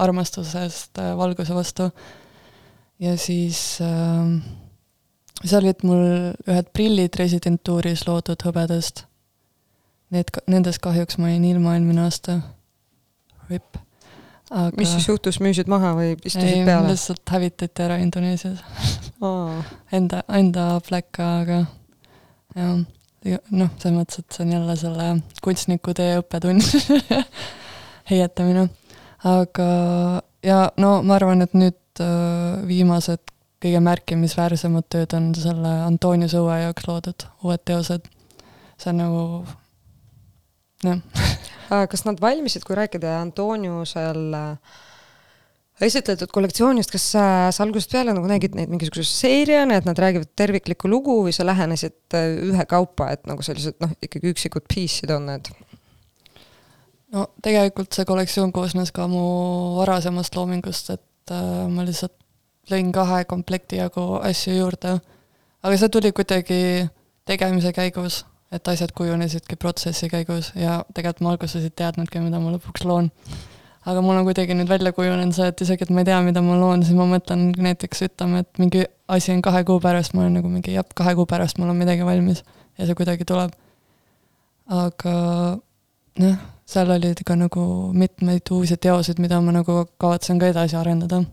armastusest 0.07 1.01
äh, 1.01 1.13
valguse 1.19 1.57
vastu. 1.57 1.91
Ja 3.01 3.17
siis 3.19 3.79
äh, 3.85 4.41
seal 5.45 5.65
olid 5.65 5.85
mul 5.89 6.03
ühed 6.49 6.73
prillid 6.75 7.17
residentuuris 7.21 8.05
loodud 8.09 8.43
hõbedast. 8.45 9.07
Need, 10.11 10.33
nendest 10.51 10.83
kahjuks 10.83 11.21
ma 11.23 11.31
jäin 11.31 11.47
ilma 11.47 11.77
eelmine 11.77 12.03
aasta. 12.09 12.41
RIP. 13.51 13.79
aga 14.51 14.75
mis 14.79 14.91
siis 14.95 15.07
juhtus, 15.09 15.39
müüsid 15.43 15.71
maha 15.71 15.93
või 15.99 16.13
ei 16.13 16.17
istusid, 16.19 16.65
peale? 16.67 16.91
lihtsalt 16.91 17.35
hävitati 17.35 17.85
ära 17.87 17.99
Indoneesias. 18.03 18.63
enda, 19.97 20.25
enda 20.35 20.67
pläka, 20.87 21.29
aga 21.45 21.61
jah, 22.55 23.41
noh, 23.51 23.71
selles 23.79 23.97
mõttes, 23.97 24.23
et 24.23 24.35
see 24.35 24.45
on 24.47 24.53
jälle 24.57 24.77
selle 24.79 25.09
kunstniku 25.45 25.95
tee 25.95 26.19
õppetund, 26.21 26.67
heietamine. 28.11 28.69
aga 29.31 29.71
ja 30.47 30.61
no 30.81 30.97
ma 31.07 31.19
arvan, 31.19 31.47
et 31.47 31.55
nüüd 31.59 31.80
äh, 32.05 32.61
viimased 32.69 33.33
kõige 33.61 33.81
märkimisväärsemad 33.85 34.89
tööd 34.93 35.15
on 35.17 35.33
selle 35.37 35.73
Antonius 35.85 36.35
Õue 36.39 36.63
jaoks 36.63 36.87
loodud 36.89 37.27
uued 37.45 37.65
teosed. 37.69 38.07
see 38.81 38.93
on 38.93 39.03
nagu 39.03 39.25
jah, 40.85 41.03
kas 41.93 42.07
nad 42.07 42.21
valmisid, 42.23 42.65
kui 42.65 42.79
rääkida 42.79 43.19
Antoniusel 43.21 44.23
äh, 44.37 44.79
esitletud 45.85 46.33
kollektsioonist, 46.33 46.93
kas 46.93 47.07
sa, 47.15 47.25
sa 47.55 47.65
algusest 47.65 47.93
peale 47.93 48.15
nagu 48.17 48.29
nägid 48.29 48.57
neid 48.57 48.73
mingisuguse 48.73 49.09
seeriana, 49.09 49.79
et 49.81 49.89
nad 49.89 49.99
räägivad 49.99 50.33
terviklikku 50.37 50.89
lugu 50.91 51.21
või 51.27 51.35
sa 51.37 51.47
lähenesid 51.49 52.17
äh, 52.17 52.33
ühekaupa, 52.51 53.11
et 53.17 53.29
nagu 53.29 53.45
sellised 53.45 53.81
noh, 53.85 53.93
ikkagi 54.05 54.33
üksikud 54.35 54.69
piece'id 54.73 55.13
on 55.17 55.29
need? 55.33 55.53
no 57.11 57.27
tegelikult 57.43 57.93
see 57.93 58.07
kollektsioon 58.07 58.53
koosnes 58.55 58.93
ka 58.95 59.09
mu 59.11 59.23
varasemast 59.81 60.37
loomingust, 60.39 60.93
et 60.95 61.05
äh, 61.29 61.69
ma 61.69 61.85
lihtsalt 61.85 62.17
lõin 62.71 62.91
kahe 62.95 63.25
komplekti 63.29 63.81
jagu 63.81 64.21
asju 64.23 64.57
juurde. 64.57 64.99
aga 65.63 65.77
see 65.77 65.93
tuli 65.93 66.13
kuidagi 66.17 66.89
tegemise 67.29 67.73
käigus, 67.77 68.25
et 68.51 68.69
asjad 68.69 68.93
kujunesidki 68.97 69.57
protsessi 69.61 70.09
käigus 70.11 70.53
ja 70.57 70.81
tegelikult 70.95 71.25
ma 71.25 71.33
alguses 71.35 71.65
ei 71.67 71.73
teadnudki, 71.83 72.23
mida 72.25 72.41
ma 72.43 72.55
lõpuks 72.55 72.87
loon. 72.89 73.11
aga 73.87 74.03
mul 74.05 74.21
on 74.21 74.27
kuidagi 74.29 74.55
nüüd 74.57 74.69
välja 74.69 74.93
kujunenud 74.93 75.35
see, 75.37 75.49
et 75.53 75.61
isegi, 75.65 75.87
et 75.87 75.93
ma 75.95 76.03
ei 76.03 76.09
tea, 76.11 76.21
mida 76.27 76.43
ma 76.45 76.59
loon, 76.61 76.85
siis 76.85 76.97
ma 76.97 77.07
mõtlen 77.09 77.51
näiteks 77.57 78.07
ütleme, 78.09 78.45
et 78.45 78.63
mingi 78.63 78.85
asi 79.09 79.33
on 79.35 79.43
kahe 79.43 79.65
kuu 79.65 79.81
pärast, 79.81 80.15
ma 80.15 80.25
olen 80.25 80.39
nagu 80.41 80.53
mingi 80.53 80.75
jah, 80.77 80.87
kahe 80.97 81.15
kuu 81.19 81.27
pärast 81.31 81.59
mul 81.59 81.73
on 81.73 81.81
midagi 81.81 82.07
valmis 82.07 82.45
ja 82.79 82.87
see 82.87 82.99
kuidagi 82.99 83.27
tuleb. 83.29 83.55
aga 84.71 85.15
noh, 86.23 86.37
seal 86.71 86.91
oli 86.95 87.13
ka 87.27 87.35
nagu 87.37 87.63
mitmeid 87.93 88.47
uusi 88.55 88.77
teoseid, 88.77 89.19
mida 89.19 89.41
ma 89.43 89.53
nagu 89.59 89.85
kavatsen 89.99 90.39
ka 90.39 90.51
edasi 90.53 90.79
arendada 90.79 91.25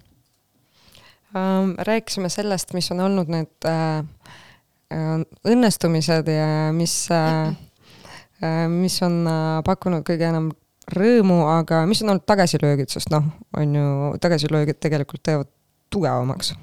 Ähm, 1.35 1.71
rääkisime 1.77 2.29
sellest, 2.29 2.73
mis 2.73 2.91
on 2.91 2.99
olnud 3.03 3.27
need 3.27 3.65
äh, 3.67 3.97
äh, 4.93 5.23
õnnestumised 5.43 6.29
ja 6.31 6.71
mis 6.73 7.09
äh, 7.11 7.49
äh, 8.43 8.63
mis 8.71 8.95
on 9.03 9.25
äh, 9.27 9.57
pakkunud 9.67 10.05
kõige 10.07 10.29
enam 10.29 10.53
rõõmu, 10.95 11.41
aga 11.51 11.81
mis 11.89 11.99
on 12.05 12.13
olnud 12.13 12.23
tagasilöögid, 12.29 12.87
sest 12.93 13.11
noh, 13.11 13.27
on 13.59 13.75
ju, 13.75 13.89
tagasilöögid 14.23 14.79
tegelikult 14.79 15.25
teevad 15.27 15.51
tugevamaks. 15.91 16.53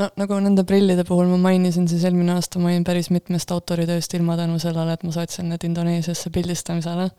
no 0.00 0.08
nagu 0.16 0.40
nende 0.40 0.64
prillide 0.64 1.04
puhul 1.04 1.28
ma 1.28 1.36
mainisin, 1.50 1.84
siis 1.88 2.08
eelmine 2.08 2.38
aasta 2.38 2.62
ma 2.64 2.72
jäin 2.72 2.88
päris 2.88 3.12
mitmest 3.12 3.52
autoritööst 3.52 4.14
ilma 4.16 4.40
tänu 4.40 4.56
sellele, 4.58 4.96
et 4.96 5.04
ma 5.04 5.12
saatsin 5.12 5.52
need 5.52 5.68
Indoneesiasse 5.68 6.32
pildistamisele. 6.32 7.10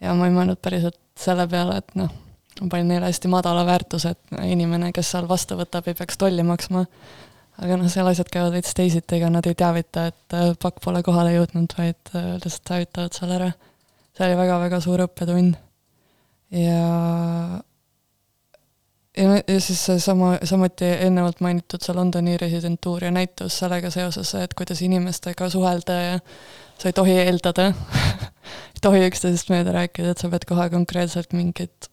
Ja 0.00 0.16
ma 0.16 0.26
ei 0.28 0.34
mõelnud 0.34 0.60
päriselt 0.62 0.98
selle 1.20 1.46
peale, 1.48 1.78
et 1.82 1.96
noh 1.98 2.10
ma 2.60 2.68
panin 2.68 2.90
neile 2.92 3.08
hästi 3.08 3.30
madala 3.32 3.64
väärtuse, 3.66 4.14
et 4.14 4.38
inimene, 4.44 4.92
kes 4.96 5.14
seal 5.14 5.28
vastu 5.28 5.56
võtab, 5.58 5.88
ei 5.88 5.96
peaks 5.96 6.18
tolli 6.20 6.44
maksma. 6.46 6.84
aga 7.60 7.76
noh, 7.76 7.88
seal 7.92 8.08
asjad 8.08 8.28
käivad 8.32 8.54
veits 8.56 8.72
teisiti, 8.76 9.18
ega 9.18 9.28
nad 9.32 9.46
ei 9.46 9.56
teavita, 9.56 10.06
et 10.08 10.36
äh, 10.36 10.52
pakk 10.60 10.80
pole 10.84 11.02
kohale 11.04 11.34
jõudnud, 11.34 11.74
vaid 11.76 12.12
äh, 12.14 12.30
lihtsalt 12.42 12.64
teavitavad 12.68 13.16
seal 13.16 13.34
ära. 13.36 13.50
see 14.16 14.26
oli 14.26 14.38
väga-väga 14.38 14.80
suur 14.80 15.04
õppetund. 15.06 15.58
ja 16.50 16.84
ja, 19.16 19.42
ja 19.46 19.60
siis 19.60 19.84
seesama, 19.86 20.38
samuti 20.44 20.88
eelnevalt 20.88 21.40
mainitud 21.40 21.82
see 21.84 21.94
Londoni 21.94 22.36
residentuur 22.40 23.04
ja 23.04 23.10
näitus 23.10 23.58
sellega 23.58 23.90
seoses, 23.90 24.34
et 24.34 24.54
kuidas 24.54 24.82
inimestega 24.82 25.48
suhelda 25.50 26.00
ja 26.00 26.18
sa 26.80 26.88
ei 26.88 26.96
tohi 26.96 27.14
eeldada 27.20 27.70
ei 28.74 28.82
tohi 28.82 29.04
üksteisest 29.10 29.52
mööda 29.52 29.74
rääkida, 29.76 30.14
et 30.14 30.22
sa 30.22 30.30
pead 30.32 30.46
kohe 30.48 30.68
konkreetselt 30.72 31.34
mingit 31.36 31.90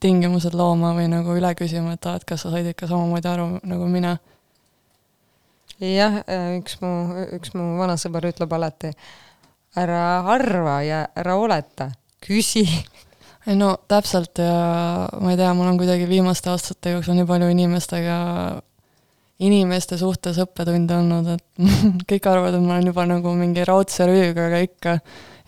tingimused 0.00 0.54
looma 0.56 0.92
või 0.96 1.08
nagu 1.10 1.36
üle 1.36 1.52
küsima, 1.56 1.94
et 1.96 2.08
aa, 2.08 2.18
et 2.18 2.26
kas 2.28 2.44
sa 2.44 2.52
said 2.52 2.68
ikka 2.68 2.88
samamoodi 2.90 3.30
aru 3.30 3.46
nagu 3.66 3.88
mina. 3.90 4.16
jah, 5.80 6.20
üks 6.56 6.78
mu, 6.82 6.92
üks 7.36 7.54
mu 7.56 7.76
vanasõber 7.80 8.28
ütleb 8.30 8.52
alati, 8.56 8.92
ära 9.76 10.02
arva 10.32 10.80
ja 10.84 11.02
ära 11.16 11.36
oleta, 11.40 11.90
küsi. 12.24 12.64
ei 13.46 13.56
no 13.56 13.76
täpselt 13.88 14.40
ja 14.42 15.08
ma 15.20 15.32
ei 15.32 15.40
tea, 15.40 15.52
mul 15.56 15.72
on 15.72 15.80
kuidagi 15.80 16.08
viimaste 16.10 16.52
aastate 16.52 16.96
jooksul 16.96 17.16
nii 17.16 17.28
palju 17.28 17.50
inimestega, 17.52 18.16
inimeste 19.44 19.98
suhtes 20.00 20.38
õppetunde 20.40 20.96
olnud, 20.96 21.28
et 21.34 21.70
kõik 22.10 22.28
arvavad, 22.30 22.56
et 22.56 22.64
ma 22.64 22.76
olen 22.76 22.90
juba 22.90 23.06
nagu 23.08 23.32
mingi 23.36 23.64
raudse 23.68 24.06
rüüga, 24.08 24.46
aga 24.48 24.60
ikka 24.64 24.94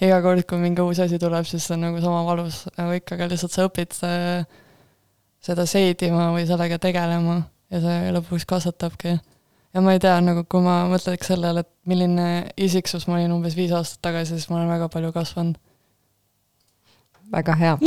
iga 0.04 0.18
kord, 0.22 0.44
kui 0.48 0.60
mingi 0.62 0.84
uus 0.84 1.00
asi 1.02 1.18
tuleb, 1.20 1.46
siis 1.48 1.64
see 1.66 1.76
on 1.76 1.86
nagu 1.88 2.02
sama 2.02 2.20
valus 2.26 2.66
nagu 2.76 2.96
ikka, 2.98 3.16
aga 3.16 3.30
lihtsalt 3.32 3.54
sa 3.54 3.66
õpid 3.66 3.96
seda 3.98 5.66
seedima 5.68 6.28
või 6.34 6.44
sellega 6.48 6.78
tegelema 6.82 7.40
ja 7.72 7.80
see 7.82 8.12
lõpuks 8.16 8.46
kasvatabki. 8.48 9.16
ja 9.74 9.84
ma 9.84 9.94
ei 9.96 10.02
tea, 10.02 10.18
nagu 10.24 10.44
kui 10.44 10.62
ma 10.64 10.82
mõtleks 10.90 11.32
sellele, 11.32 11.64
et 11.64 11.72
milline 11.88 12.28
isiksus 12.60 13.08
ma 13.08 13.16
olin 13.18 13.34
umbes 13.34 13.56
viis 13.56 13.72
aastat 13.72 14.02
tagasi, 14.10 14.36
siis 14.36 14.50
ma 14.52 14.60
olen 14.60 14.74
väga 14.74 14.90
palju 14.92 15.14
kasvanud. 15.16 15.56
väga 17.32 17.56
hea 17.60 17.78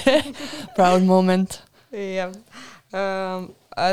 Proud 0.76 1.08
moment. 1.08 1.62
jah 1.92 2.28
uh,. 2.92 3.48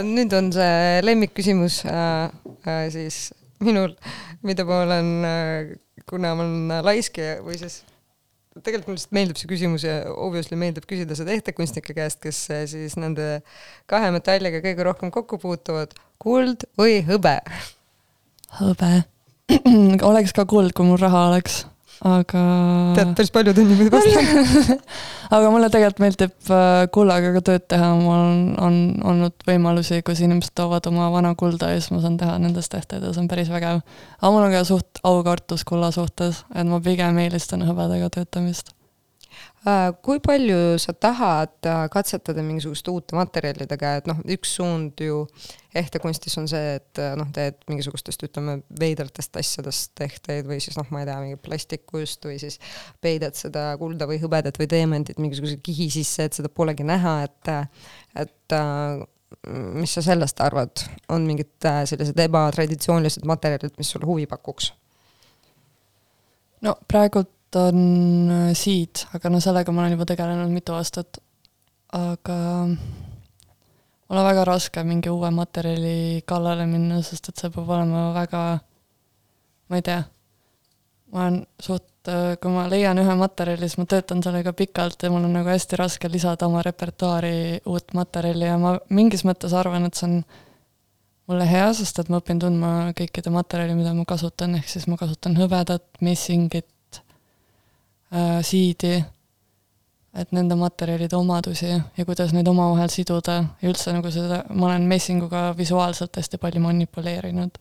Nüüd 0.07 0.33
on 0.37 0.51
see 0.55 1.01
lemmikküsimus 1.05 1.83
uh, 1.85 2.31
uh, 2.63 2.87
siis 2.93 3.27
minul, 3.63 3.93
mida 4.45 4.65
ma 4.67 4.81
olen 4.85 5.11
kuna 6.09 6.33
ma 6.37 6.45
olen 6.45 6.83
laisk 6.85 7.19
ja, 7.21 7.37
või 7.43 7.57
siis 7.59 7.81
tegelikult 8.63 8.89
mulle 8.89 8.97
lihtsalt 8.97 9.15
meeldib 9.17 9.39
see 9.39 9.49
küsimus 9.49 9.85
ja 9.85 9.97
obviously 10.13 10.57
meeldib 10.59 10.87
küsida 10.89 11.17
seda 11.17 11.33
ehtekunstnike 11.35 11.95
käest, 11.97 12.19
kes 12.23 12.39
siis 12.71 12.97
nende 12.99 13.41
kahe 13.89 14.09
metalliga 14.15 14.61
kõige 14.63 14.87
rohkem 14.87 15.13
kokku 15.13 15.39
puutuvad, 15.41 15.93
kuld 16.21 16.65
või 16.79 17.01
hõbe? 17.07 17.37
hõbe. 18.57 18.93
Oleks 20.09 20.33
ka 20.35 20.47
kuld, 20.49 20.73
kui 20.75 20.87
mul 20.87 20.99
raha 21.01 21.27
oleks 21.29 21.61
aga. 22.05 22.43
tead, 22.97 23.13
päris 23.17 23.31
paljud 23.33 23.57
on 23.57 23.69
niimoodi 23.71 23.93
vastanud 23.93 24.73
aga 25.37 25.51
mulle 25.53 25.69
tegelikult 25.73 26.03
meeldib 26.03 26.53
äh, 26.53 26.85
kullaga 26.93 27.33
ka 27.37 27.43
tööd 27.49 27.67
teha, 27.73 27.91
mul 27.99 28.15
on, 28.17 28.39
on 28.69 28.79
olnud 29.13 29.47
võimalusi, 29.49 30.01
kus 30.05 30.21
inimesed 30.25 30.55
toovad 30.57 30.89
oma 30.91 31.09
vana 31.13 31.33
kulda 31.39 31.73
ja 31.73 31.81
siis 31.81 31.93
ma 31.95 32.01
saan 32.05 32.19
teha 32.21 32.37
nendest 32.43 32.73
tehteid 32.73 33.03
ja 33.03 33.13
see 33.13 33.23
on 33.23 33.29
päris 33.31 33.51
vägev. 33.53 33.83
aga 34.21 34.33
mul 34.33 34.47
on 34.47 34.57
ka 34.57 34.63
suht 34.67 35.03
aukartus 35.07 35.65
kulla 35.67 35.91
suhtes, 35.95 36.43
et 36.55 36.67
ma 36.67 36.81
pigem 36.83 37.21
eelistan 37.25 37.65
hõbedaga 37.67 38.11
töötamist 38.19 38.77
Äh, 39.67 39.89
kui 40.05 40.21
palju 40.23 40.77
sa 40.79 40.93
tahad 40.93 41.65
äh, 41.65 41.87
katsetada 41.91 42.43
mingisuguste 42.45 42.93
uute 42.93 43.17
materjalidega, 43.17 43.97
et 43.99 44.05
noh, 44.07 44.19
üks 44.37 44.53
suund 44.59 45.01
ju 45.03 45.25
ehtekunstis 45.79 46.37
on 46.41 46.47
see, 46.49 46.77
et 46.77 47.01
äh, 47.01 47.13
noh, 47.19 47.29
teed 47.35 47.59
mingisugustest, 47.69 48.23
ütleme, 48.27 48.59
veidratest 48.79 49.37
asjadest 49.39 50.01
ehteid 50.05 50.47
või 50.49 50.59
siis 50.63 50.77
noh, 50.79 50.87
ma 50.93 51.03
ei 51.03 51.09
tea, 51.09 51.19
mingi 51.23 51.41
plastikust 51.41 52.25
või 52.29 52.39
siis 52.41 52.59
peidad 53.03 53.37
seda 53.37 53.69
kulda 53.81 54.09
või 54.09 54.19
hõbedat 54.23 54.59
või 54.59 54.69
teemandit 54.71 55.21
mingisuguse 55.21 55.59
kihi 55.63 55.89
sisse, 55.99 56.27
et 56.27 56.39
seda 56.39 56.51
polegi 56.53 56.87
näha, 56.87 57.19
et, 57.27 57.53
et 58.23 58.57
mis 59.77 59.93
sa 59.93 60.03
sellest 60.05 60.41
arvad, 60.43 60.83
on 61.13 61.25
mingid 61.27 61.69
sellised 61.89 62.19
ebatraditsioonilised 62.27 63.25
materjalid, 63.27 63.75
mis 63.79 63.89
sulle 63.93 64.07
huvi 64.09 64.27
pakuks? 64.29 64.71
no 66.65 66.73
praegult 66.89 67.55
on 67.55 67.79
äh, 68.31 68.53
Seed, 68.57 69.05
aga 69.15 69.31
no 69.31 69.41
sellega 69.43 69.73
ma 69.73 69.83
olen 69.83 69.97
juba 69.97 70.07
tegelenud 70.09 70.51
mitu 70.53 70.75
aastat. 70.75 71.19
aga 71.95 72.37
mul 74.07 74.21
on 74.21 74.27
väga 74.29 74.45
raske 74.47 74.83
mingi 74.87 75.11
uue 75.11 75.31
materjali 75.35 76.23
kallale 76.27 76.65
minna, 76.69 77.01
sest 77.03 77.29
et 77.31 77.41
see 77.41 77.51
peab 77.51 77.69
olema 77.69 78.07
väga, 78.15 78.43
ma 79.67 79.79
ei 79.79 79.85
tea, 79.85 79.99
ma 81.11 81.25
olen 81.25 81.39
suht, 81.63 81.89
äh, 82.07 82.35
kui 82.41 82.53
ma 82.53 82.67
leian 82.71 82.99
ühe 83.03 83.15
materjali, 83.19 83.67
siis 83.67 83.79
ma 83.81 83.87
töötan 83.91 84.23
sellega 84.23 84.53
pikalt 84.55 85.03
ja 85.03 85.11
mul 85.11 85.27
on 85.27 85.35
nagu 85.39 85.51
hästi 85.51 85.79
raske 85.79 86.11
lisada 86.11 86.47
oma 86.47 86.63
repertuaari 86.65 87.63
uut 87.67 87.95
materjali 87.97 88.47
ja 88.47 88.57
ma 88.61 88.77
mingis 88.89 89.25
mõttes 89.27 89.55
arvan, 89.55 89.87
et 89.87 89.99
see 89.99 90.07
on 90.09 90.21
mulle 91.27 91.49
hea, 91.49 91.67
sest 91.75 91.99
et 91.99 92.09
ma 92.11 92.21
õpin 92.21 92.39
tundma 92.39 92.71
kõikide 92.95 93.31
materjali, 93.35 93.75
mida 93.75 93.91
ma 93.95 94.07
kasutan, 94.07 94.55
ehk 94.59 94.71
siis 94.71 94.87
ma 94.87 94.95
kasutan 94.99 95.35
hõbedat, 95.39 95.85
messingit, 96.03 97.01
äh, 98.15 98.39
siidi, 98.47 99.01
et 100.17 100.31
nende 100.33 100.57
materjalide 100.57 101.15
omadusi 101.17 101.69
ja 101.69 102.05
kuidas 102.05 102.33
neid 102.33 102.47
omavahel 102.49 102.89
siduda 102.89 103.37
ja 103.61 103.69
üldse 103.69 103.93
nagu 103.93 104.11
seda, 104.13 104.43
ma 104.49 104.69
olen 104.71 104.87
messinguga 104.89 105.51
visuaalselt 105.57 106.17
hästi 106.17 106.39
palju 106.41 106.61
manipuleerinud. 106.63 107.59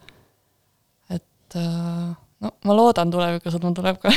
et 1.10 1.56
äh, 1.56 2.14
no 2.40 2.52
ma 2.64 2.76
loodan 2.76 3.12
tulevikus, 3.12 3.54
et 3.56 3.66
mul 3.66 3.76
tuleb 3.76 4.00
ka 4.00 4.12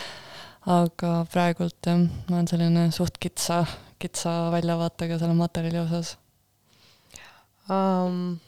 aga 0.80 1.14
praegult 1.32 1.78
jah, 1.86 2.02
ma 2.28 2.40
olen 2.40 2.50
selline 2.50 2.90
suht 2.94 3.18
kitsa, 3.22 3.62
kitsa 4.02 4.50
väljavaatega 4.54 5.18
selle 5.20 5.38
materjali 5.38 5.82
osas. 5.86 6.16
Um 7.70 8.38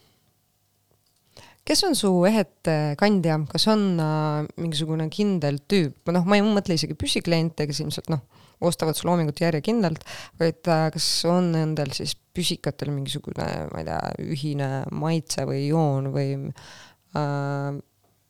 kes 1.62 1.84
on 1.86 1.94
su 1.94 2.10
ehete 2.26 2.96
kandja, 2.98 3.38
kas 3.50 3.68
on 3.70 3.84
äh, 4.02 4.46
mingisugune 4.58 5.06
kindel 5.14 5.60
tüüp, 5.70 6.10
noh, 6.14 6.26
ma 6.26 6.38
ei 6.38 6.42
mõtle 6.44 6.74
isegi 6.74 6.96
püsikliente, 6.98 7.68
kes 7.68 7.84
ilmselt 7.84 8.10
noh, 8.10 8.24
ostavad 8.62 8.98
su 8.98 9.08
loomingut 9.08 9.42
järjekindlalt, 9.42 10.04
vaid 10.40 10.70
äh, 10.70 10.88
kas 10.94 11.08
on 11.30 11.52
nendel 11.56 11.92
siis 11.96 12.14
püsikatel 12.34 12.92
mingisugune, 12.94 13.48
ma 13.72 13.82
ei 13.82 13.88
tea, 13.88 14.00
ühine 14.34 14.70
maitse 14.94 15.46
või 15.48 15.64
joon 15.66 16.12
või 16.14 16.28
äh, 16.38 17.80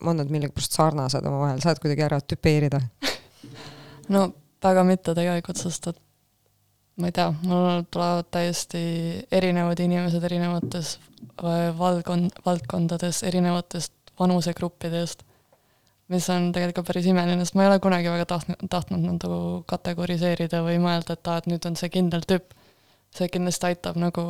on 0.02 0.18
nad 0.18 0.32
millegipärast 0.32 0.78
sarnased 0.78 1.26
omavahel, 1.28 1.62
saad 1.62 1.82
kuidagi 1.82 2.06
ära 2.08 2.18
tüpeerida? 2.20 2.80
No 4.12 4.26
väga 4.62 4.82
mitte 4.86 5.14
tegelikult, 5.14 5.60
sest 5.62 5.92
et 5.92 6.02
ma 6.98 7.08
ei 7.08 7.14
tea, 7.14 7.30
mul 7.46 7.86
tulevad 7.90 8.28
täiesti 8.34 8.82
erinevad 9.32 9.80
inimesed 9.80 10.24
erinevates 10.26 10.96
Äh, 11.22 11.78
valdkond, 11.78 12.30
valdkondadest, 12.46 13.22
erinevatest 13.22 13.92
vanusegruppidest, 14.18 15.22
mis 16.12 16.28
on 16.32 16.50
tegelikult 16.54 16.88
päris 16.90 17.08
imeline, 17.10 17.40
sest 17.42 17.56
ma 17.58 17.66
ei 17.66 17.72
ole 17.72 17.80
kunagi 17.82 18.12
väga 18.12 18.28
tahtnud, 18.34 18.62
tahtnud 18.70 19.06
nagu 19.08 19.40
kategoriseerida 19.70 20.62
või 20.66 20.78
mõelda, 20.82 21.16
et 21.16 21.32
aa, 21.32 21.42
et 21.42 21.50
nüüd 21.50 21.68
on 21.68 21.78
see 21.80 21.92
kindel 21.92 22.26
tüüp. 22.28 22.58
see 23.12 23.28
kindlasti 23.28 23.66
aitab 23.68 23.98
nagu 24.00 24.22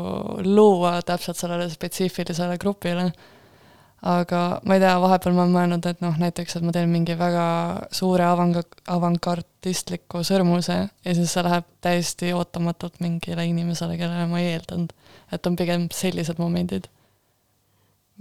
luua 0.42 0.96
täpselt 1.06 1.38
sellele 1.38 1.68
spetsiifilisele 1.70 2.56
grupile 2.58 3.12
aga 4.02 4.60
ma 4.66 4.74
ei 4.74 4.82
tea, 4.82 4.94
vahepeal 4.98 5.34
ma 5.36 5.44
olen 5.44 5.54
mõelnud, 5.54 5.86
et 5.86 6.00
noh, 6.02 6.16
näiteks, 6.18 6.56
et 6.58 6.64
ma 6.66 6.74
teen 6.74 6.90
mingi 6.90 7.14
väga 7.18 7.44
suure 7.94 8.26
avang-, 8.26 8.58
avangardistliku 8.90 10.24
sõrmuse 10.26 10.78
ja 10.90 11.14
siis 11.14 11.30
see 11.30 11.44
läheb 11.46 11.68
täiesti 11.84 12.32
ootamatult 12.34 12.98
mingile 13.04 13.46
inimesele, 13.46 13.96
kellele 14.00 14.26
ma 14.30 14.42
ei 14.42 14.56
eeldanud. 14.56 14.90
et 15.32 15.46
on 15.46 15.56
pigem 15.56 15.86
sellised 15.94 16.42
momendid 16.42 16.90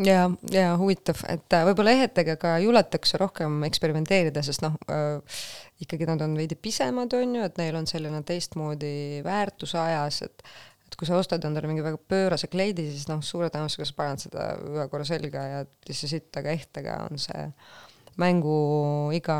ja, 0.05 0.25
ja 0.51 0.71
huvitav, 0.79 1.21
et 1.31 1.55
äh, 1.57 1.65
võib-olla 1.67 1.93
ehetega 1.97 2.37
ka 2.41 2.55
juletakse 2.63 3.19
rohkem 3.21 3.61
eksperimenteerida, 3.67 4.43
sest 4.45 4.63
noh 4.65 4.77
äh,, 4.91 5.43
ikkagi 5.81 6.07
nad 6.09 6.21
on 6.25 6.35
veidi 6.37 6.57
pisemad, 6.59 7.13
on 7.17 7.37
ju, 7.39 7.45
et 7.47 7.61
neil 7.61 7.77
on 7.79 7.87
selline 7.89 8.21
teistmoodi 8.27 9.21
väärtus 9.25 9.75
ajas, 9.79 10.21
et 10.27 10.45
et 10.91 10.97
kui 10.99 11.07
sa 11.07 11.15
ostad 11.15 11.45
endale 11.47 11.69
mingi 11.69 11.83
väga 11.85 11.95
pöörase 12.11 12.49
kleidi, 12.51 12.89
siis 12.91 13.07
noh, 13.07 13.21
suure 13.23 13.47
tõenäosusega 13.47 13.85
sa 13.87 13.93
paned 13.95 14.23
seda 14.25 14.47
ühe 14.59 14.87
korra 14.91 15.05
selga 15.07 15.43
ja 15.47 15.61
siis 15.87 16.03
sitt, 16.17 16.27
aga 16.35 16.51
ehtega 16.51 16.97
on 17.05 17.21
see 17.21 17.45
mänguiga 18.19 19.37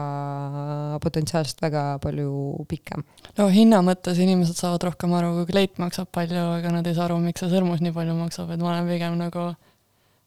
potentsiaalselt 1.04 1.60
väga 1.66 1.84
palju 2.04 2.66
pikem. 2.72 3.04
no 3.38 3.50
hinna 3.52 3.82
mõttes 3.84 4.22
inimesed 4.24 4.56
saavad 4.56 4.88
rohkem 4.88 5.12
aru, 5.18 5.34
kui 5.42 5.52
kleit 5.52 5.76
maksab 5.82 6.08
palju, 6.16 6.46
aga 6.56 6.72
nad 6.78 6.88
ei 6.88 6.96
saa 6.96 7.10
aru, 7.10 7.20
miks 7.20 7.44
see 7.44 7.52
sõrmus 7.52 7.84
nii 7.84 7.96
palju 8.00 8.16
maksab, 8.16 8.54
et 8.56 8.64
ma 8.64 8.72
olen 8.72 8.88
pigem 8.88 9.20
nagu 9.20 9.52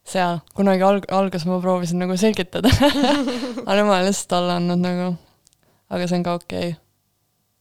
seal, 0.05 0.41
kunagi 0.57 0.85
alg-, 0.85 1.09
alguses 1.13 1.47
ma 1.49 1.59
proovisin 1.63 2.03
nagu 2.03 2.17
selgitada 2.21 2.71
aga 3.67 3.77
nemad 3.81 3.99
on 3.99 4.07
lihtsalt 4.09 4.37
alla 4.39 4.59
andnud 4.61 4.81
nagu, 4.85 5.11
aga 5.91 6.09
see 6.09 6.19
on 6.21 6.27
ka 6.27 6.37
okei 6.41 6.71
okay. 6.73 6.79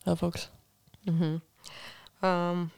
lõpuks 0.10 0.48
mm. 1.08 1.18
-hmm. 1.20 1.42
Um, 2.24 2.70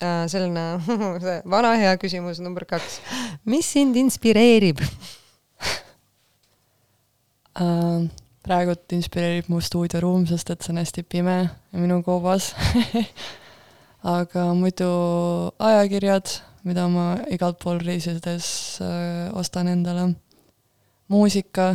uh, 0.00 0.24
selline 0.32 0.80
see 1.24 1.38
vana 1.44 1.74
hea 1.76 1.96
küsimus 2.00 2.40
number 2.40 2.64
kaks. 2.64 3.00
mis 3.44 3.72
sind 3.72 3.96
inspireerib 3.96 4.80
uh,? 7.60 8.08
praegult 8.42 8.90
inspireerib 8.90 9.46
mu 9.52 9.60
stuudioruum, 9.62 10.24
sest 10.26 10.50
et 10.50 10.64
see 10.64 10.72
on 10.72 10.80
hästi 10.80 11.04
pime 11.06 11.36
ja 11.46 11.78
minu 11.78 12.00
koobas 12.02 12.48
aga 14.02 14.48
muidu 14.58 14.88
ajakirjad, 15.62 16.40
mida 16.68 16.86
ma 16.90 17.06
igalt 17.32 17.58
pool 17.62 17.80
reisides 17.82 18.78
äh, 18.82 19.30
ostan 19.38 19.70
endale. 19.72 20.12
muusika, 21.12 21.74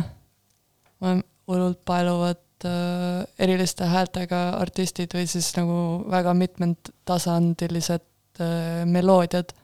ma 0.98 1.10
olen 1.10 1.20
hullult 1.48 1.80
paeluvad 1.86 2.66
äh, 2.66 3.22
eriliste 3.38 3.86
häältega 3.88 4.40
artistid 4.58 5.14
või 5.14 5.28
siis 5.30 5.50
nagu 5.56 6.04
väga 6.10 6.34
mitmetasandilised 6.34 8.06
äh, 8.40 8.84
meloodiad. 8.88 9.54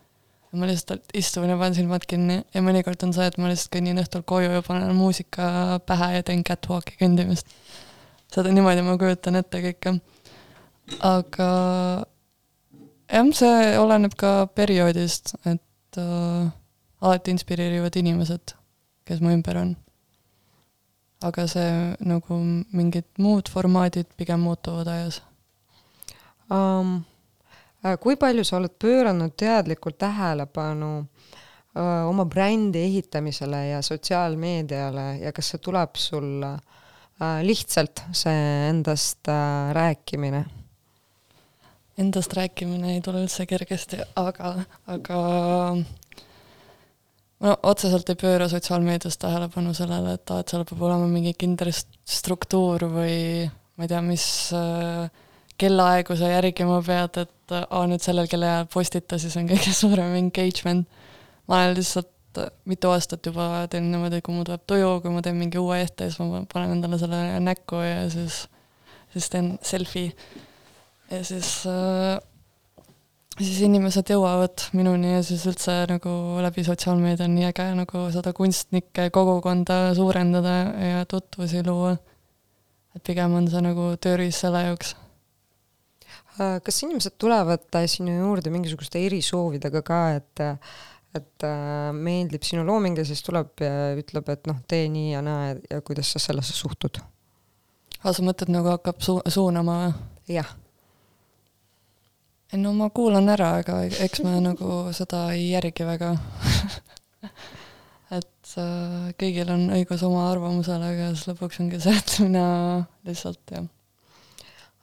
ma 0.54 0.68
lihtsalt 0.70 1.08
istun 1.18 1.50
ja 1.50 1.56
panen 1.58 1.74
silmad 1.74 2.04
kinni 2.06 2.36
ja 2.54 2.60
mõnikord 2.62 3.00
on 3.02 3.12
see, 3.16 3.24
et 3.26 3.38
ma 3.42 3.48
lihtsalt 3.50 3.72
kõnnin 3.74 3.98
õhtul 3.98 4.22
koju 4.22 4.52
ja 4.52 4.62
panen 4.62 4.94
muusika 4.94 5.80
pähe 5.86 6.12
ja 6.14 6.22
teen 6.22 6.44
catwalk'i 6.46 6.94
kõndimist. 7.00 7.48
seda 8.30 8.52
niimoodi 8.52 8.84
ma 8.86 8.98
kujutan 9.00 9.40
ette 9.40 9.62
kõike. 9.64 9.98
aga 11.00 11.48
jah, 13.14 13.30
see 13.38 13.78
oleneb 13.78 14.16
ka 14.18 14.34
perioodist, 14.54 15.36
et 15.46 16.00
äh, 16.00 16.50
alati 17.04 17.34
inspireerivad 17.34 17.96
inimesed, 18.00 18.54
kes 19.06 19.22
mu 19.22 19.34
ümber 19.34 19.60
on. 19.62 19.74
aga 21.24 21.46
see 21.48 21.68
nagu 22.04 22.36
mingid 22.76 23.06
muud 23.22 23.48
formaadid 23.48 24.10
pigem 24.18 24.42
muutuvad 24.44 24.90
ajas 24.92 25.22
um,. 26.52 26.98
kui 28.02 28.18
palju 28.20 28.44
sa 28.44 28.58
oled 28.58 28.74
pööranud 28.80 29.32
teadlikult 29.40 29.96
tähelepanu 30.02 30.90
uh, 31.00 32.04
oma 32.10 32.26
brändi 32.28 32.82
ehitamisele 32.90 33.62
ja 33.70 33.80
sotsiaalmeediale 33.84 35.06
ja 35.22 35.32
kas 35.32 35.54
see 35.54 35.62
tuleb 35.64 35.96
sul 36.00 36.44
uh, 36.44 37.40
lihtsalt, 37.46 38.04
see 38.12 38.44
endast 38.68 39.28
uh, 39.28 39.72
rääkimine? 39.76 40.44
Endast 42.00 42.34
rääkimine 42.34 42.96
ei 42.96 43.02
tule 43.04 43.22
üldse 43.24 43.46
kergesti, 43.46 44.00
aga, 44.18 44.54
aga 44.90 45.18
ma 47.44 47.56
otseselt 47.70 48.08
ei 48.10 48.18
pööra 48.18 48.48
sotsiaalmeedias 48.50 49.18
tähelepanu 49.22 49.74
sellele, 49.76 50.16
et 50.18 50.32
aa, 50.32 50.42
et 50.42 50.50
seal 50.50 50.64
peab 50.68 50.82
olema 50.88 51.06
mingi 51.10 51.34
kindel 51.38 51.70
struktuur 51.74 52.88
või 52.90 53.18
ma 53.76 53.86
ei 53.86 53.92
tea, 53.92 54.00
mis 54.06 54.26
äh, 54.56 55.06
kellaaegu 55.60 56.16
sa 56.18 56.30
järgima 56.32 56.80
pead, 56.86 57.20
et 57.24 57.54
aa, 57.62 57.84
nüüd 57.90 58.02
sellel 58.02 58.30
kellaajal 58.30 58.66
postita, 58.72 59.20
siis 59.22 59.36
on 59.40 59.48
kõige 59.50 59.74
suurem 59.76 60.16
engagement. 60.18 60.88
ma 61.46 61.60
olen 61.60 61.76
lihtsalt 61.78 62.10
mitu 62.66 62.90
aastat 62.90 63.26
juba 63.26 63.66
teen 63.70 63.86
niimoodi, 63.92 64.18
kui 64.24 64.34
mul 64.34 64.46
tuleb 64.48 64.64
tuju, 64.66 64.88
kui 65.04 65.12
ma 65.14 65.22
teen 65.22 65.36
mingi 65.38 65.60
uue 65.60 65.78
ehte, 65.84 66.08
siis 66.08 66.18
ma 66.18 66.42
panen 66.50 66.78
endale 66.78 66.98
selle 66.98 67.20
näkku 67.44 67.78
ja 67.84 68.08
siis, 68.10 68.40
siis 69.14 69.30
teen 69.30 69.52
selfie 69.62 70.10
ja 71.10 71.24
siis 71.24 71.50
äh, 71.68 72.20
siis 73.38 73.60
inimesed 73.66 74.10
jõuavad 74.14 74.68
minuni 74.76 75.14
ja 75.16 75.22
siis 75.26 75.44
üldse 75.50 75.74
nagu 75.90 76.12
läbi 76.44 76.64
sotsiaalmeedia 76.66 77.26
on 77.26 77.34
nii 77.34 77.48
äge 77.48 77.66
nagu 77.78 78.06
seda 78.14 78.34
kunstnike 78.36 79.08
kogukonda 79.14 79.78
suurendada 79.98 80.54
ja 80.92 81.04
tutvusi 81.10 81.64
luua. 81.66 81.96
et 82.94 83.02
pigem 83.02 83.32
on 83.34 83.48
see 83.50 83.62
nagu 83.64 83.88
tööriist 83.98 84.44
selle 84.44 84.60
jaoks. 84.68 84.94
Äh, 86.38 86.60
kas 86.62 86.82
inimesed 86.86 87.16
tulevad 87.18 87.66
sinu 87.90 88.14
juurde 88.20 88.52
mingisuguste 88.54 89.02
erisoovidega 89.02 89.82
ka, 89.82 90.02
et 90.20 90.44
et 91.14 91.46
äh, 91.46 91.90
meeldib 91.94 92.42
sinu 92.42 92.64
looming 92.66 92.98
ja 92.98 93.04
siis 93.06 93.22
tuleb 93.22 93.62
ja 93.62 93.92
ütleb, 93.98 94.30
et 94.30 94.46
noh, 94.50 94.62
tee 94.66 94.88
nii 94.90 95.12
ja 95.12 95.22
naa 95.22 95.54
ja 95.54 95.80
kuidas 95.82 96.10
sa 96.10 96.22
sellesse 96.22 96.54
suhtud? 96.54 97.02
aa, 98.02 98.12
sa 98.12 98.22
mõtled 98.22 98.50
nagu 98.50 98.70
hakkab 98.74 99.02
su-, 99.02 99.22
suunama 99.30 99.78
või? 99.84 99.94
jah 100.38 100.54
no 102.60 102.72
ma 102.76 102.88
kuulan 102.94 103.28
ära, 103.32 103.50
aga 103.62 103.80
eks 104.04 104.22
ma 104.24 104.36
nagu 104.42 104.84
seda 104.96 105.26
ei 105.34 105.50
järgi 105.52 105.86
väga 105.86 106.12
et 108.18 108.52
äh, 108.60 109.08
kõigil 109.20 109.50
on 109.54 109.66
õigus 109.74 110.04
oma 110.06 110.28
arvamusele, 110.30 110.92
aga 110.94 111.10
siis 111.14 111.28
lõpuks 111.30 111.60
ongi 111.64 111.80
see, 111.82 111.96
et 111.98 112.14
mina 112.24 112.46
lihtsalt 113.08 113.56
jah 113.56 113.66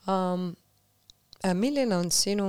um,. 0.10 0.52
milline 1.58 1.96
on 1.98 2.12
sinu 2.14 2.48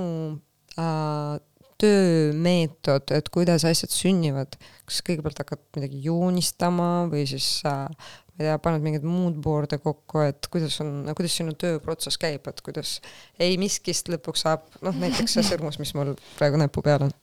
uh, 0.77 1.35
töömeetod, 1.83 3.11
et 3.11 3.29
kuidas 3.33 3.65
asjad 3.67 3.91
sünnivad, 3.91 4.55
kas 4.87 5.01
kõigepealt 5.05 5.41
hakkad 5.41 5.63
midagi 5.75 6.03
joonistama 6.05 7.07
või 7.11 7.25
siis 7.27 7.47
uh, 7.67 7.87
ma 8.33 8.41
ei 8.41 8.47
tea, 8.47 8.55
paned 8.65 8.81
mingeid 8.81 9.03
mood 9.05 9.35
board'e 9.45 9.77
kokku, 9.81 10.23
et 10.25 10.47
kuidas 10.53 10.79
on, 10.81 11.03
kuidas 11.13 11.35
sinu 11.37 11.53
tööprotsess 11.59 12.17
käib, 12.21 12.47
et 12.49 12.63
kuidas 12.65 12.95
ei 13.41 13.59
miskist 13.61 14.09
lõpuks 14.09 14.45
saab, 14.47 14.65
noh 14.85 14.97
näiteks 14.97 15.37
see 15.37 15.45
sõrmus, 15.45 15.77
mis 15.81 15.93
mul 15.97 16.15
praegu 16.39 16.57
näpu 16.61 16.81
peal 16.85 17.05
on. 17.09 17.13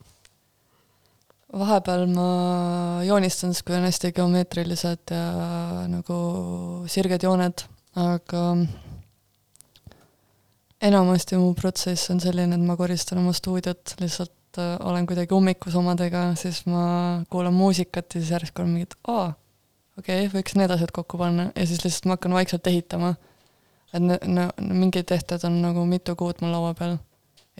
vahepeal 1.50 2.06
ma 2.12 2.28
joonistan 3.02 3.50
siis, 3.50 3.64
kui 3.66 3.74
on 3.74 3.88
hästi 3.88 4.12
geomeetrilised 4.20 5.14
ja 5.16 5.24
nagu 5.90 6.20
sirged 6.86 7.26
jooned, 7.26 7.66
aga 7.98 8.44
enamasti 10.86 11.42
mu 11.42 11.50
protsess 11.58 12.14
on 12.14 12.22
selline, 12.22 12.54
et 12.54 12.70
ma 12.70 12.78
koristan 12.78 13.18
oma 13.18 13.34
stuudiot, 13.34 13.96
lihtsalt 13.98 14.62
äh, 14.62 14.76
olen 14.86 15.10
kuidagi 15.10 15.34
ummikus 15.34 15.74
omadega, 15.74 16.28
siis 16.38 16.62
ma 16.70 16.86
kuulan 17.30 17.58
muusikat 17.58 18.14
ja 18.14 18.22
siis 18.22 18.36
järsku 18.38 18.62
on 18.62 18.76
mingid, 18.78 18.94
aa 19.10 19.32
okei 20.00 20.26
okay,, 20.26 20.32
võiks 20.32 20.56
need 20.58 20.72
asjad 20.72 20.92
kokku 20.96 21.20
panna 21.20 21.50
ja 21.54 21.66
siis 21.68 21.84
lihtsalt 21.84 22.08
ma 22.08 22.16
hakkan 22.16 22.34
vaikselt 22.36 22.66
ehitama. 22.70 23.14
et 23.92 24.02
no, 24.02 24.18
no 24.26 24.48
mingid 24.60 25.08
tehted 25.10 25.44
on 25.48 25.60
nagu 25.62 25.84
mitu 25.88 26.16
kuud 26.18 26.42
mul 26.42 26.54
laua 26.56 26.74
peal 26.78 26.98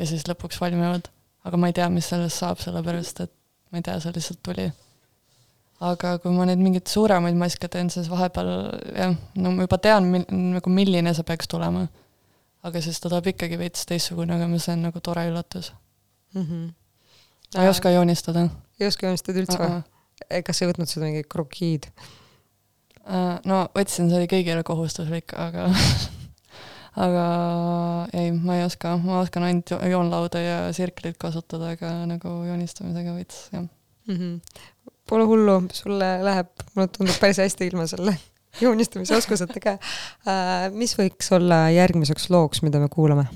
ja 0.01 0.07
siis 0.09 0.27
lõpuks 0.29 0.61
valmivad, 0.61 1.11
aga 1.45 1.61
ma 1.61 1.71
ei 1.71 1.77
tea, 1.77 1.89
mis 1.93 2.09
sellest 2.11 2.41
saab, 2.41 2.61
sellepärast 2.63 3.25
et 3.27 3.33
ma 3.71 3.81
ei 3.81 3.87
tea, 3.87 3.99
see 4.03 4.15
lihtsalt 4.17 4.41
tuli. 4.47 4.69
aga 5.91 6.17
kui 6.21 6.33
ma 6.37 6.45
neid 6.49 6.61
mingeid 6.61 6.91
suuremaid 6.93 7.39
maske 7.41 7.69
teen, 7.73 7.89
siis 7.93 8.11
vahepeal 8.13 8.51
jah, 8.97 9.15
no 9.41 9.55
ma 9.57 9.65
juba 9.65 9.79
tean, 9.81 10.11
mil-, 10.13 10.27
nagu 10.57 10.73
milline 10.73 11.15
see 11.17 11.27
peaks 11.27 11.49
tulema. 11.51 11.87
aga 12.67 12.83
siis 12.85 13.01
ta 13.01 13.09
tuleb 13.09 13.33
ikkagi 13.35 13.59
veits 13.61 13.87
teistsugune, 13.89 14.37
aga 14.37 14.51
see 14.59 14.75
on 14.77 14.89
nagu 14.89 15.01
tore 15.01 15.25
üllatus 15.31 15.73
mm. 16.35 16.43
-hmm. 16.43 16.67
ma 17.57 17.65
ei 17.65 17.69
oska 17.69 17.91
joonistada. 17.91 18.49
ei 18.81 18.87
oska 18.87 19.07
joonistada 19.07 19.45
üldse 19.45 19.59
või? 19.59 20.43
kas 20.47 20.63
ei 20.63 20.69
võtnud 20.69 20.91
seda 20.91 21.07
mingi 21.07 21.25
krokiid? 21.29 21.89
Äh, 23.11 23.37
no 23.49 23.65
võtsin, 23.75 24.11
see 24.11 24.21
oli 24.21 24.29
kõigile 24.31 24.63
kohustuslik, 24.67 25.35
aga 25.39 25.67
aga 27.07 27.25
ei, 28.15 28.31
ma 28.35 28.61
ei 28.61 28.67
oska, 28.67 28.95
ma 29.03 29.21
oskan 29.25 29.47
ainult 29.49 29.73
joonlauda 29.75 30.43
ja 30.43 30.59
sirklit 30.77 31.19
kasutada, 31.21 31.73
aga 31.75 31.93
nagu 32.11 32.41
joonistamisega 32.47 33.17
veits, 33.17 33.49
jah 33.55 33.65
mm. 33.65 34.17
-hmm. 34.17 34.63
Pole 35.11 35.25
hullu, 35.27 35.57
sulle 35.75 36.09
läheb, 36.23 36.51
mulle 36.77 36.87
tundub 36.95 37.17
päris 37.19 37.41
hästi 37.43 37.67
ilma 37.67 37.89
selle 37.91 38.15
joonistamise 38.65 39.17
oskuseta 39.17 39.59
ka. 39.61 39.79
Äh, 40.31 40.71
mis 40.71 40.95
võiks 40.99 41.35
olla 41.35 41.65
järgmiseks 41.75 42.31
looks, 42.31 42.63
mida 42.63 42.79
me 42.79 42.89
kuulame? 42.89 43.27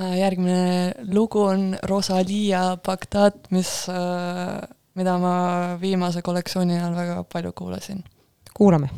Äh, 0.00 0.18
järgmine 0.22 0.94
lugu 1.12 1.44
on 1.44 1.76
Rosalia 1.82 2.78
Bagdad, 2.80 3.44
mis, 3.50 3.76
mida 4.94 5.18
ma 5.20 5.36
viimase 5.80 6.24
kollektsiooni 6.24 6.80
ajal 6.80 6.96
väga 6.96 7.24
palju 7.28 7.52
kuulasin 7.52 8.04
kuulame. 8.56 8.90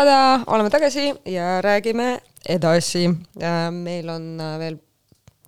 Tada, 0.00 0.40
oleme 0.46 0.70
tagasi 0.72 1.10
ja 1.28 1.60
räägime 1.60 2.20
edasi. 2.48 3.08
meil 3.70 4.08
on 4.08 4.40
äh, 4.40 4.58
veel 4.58 4.78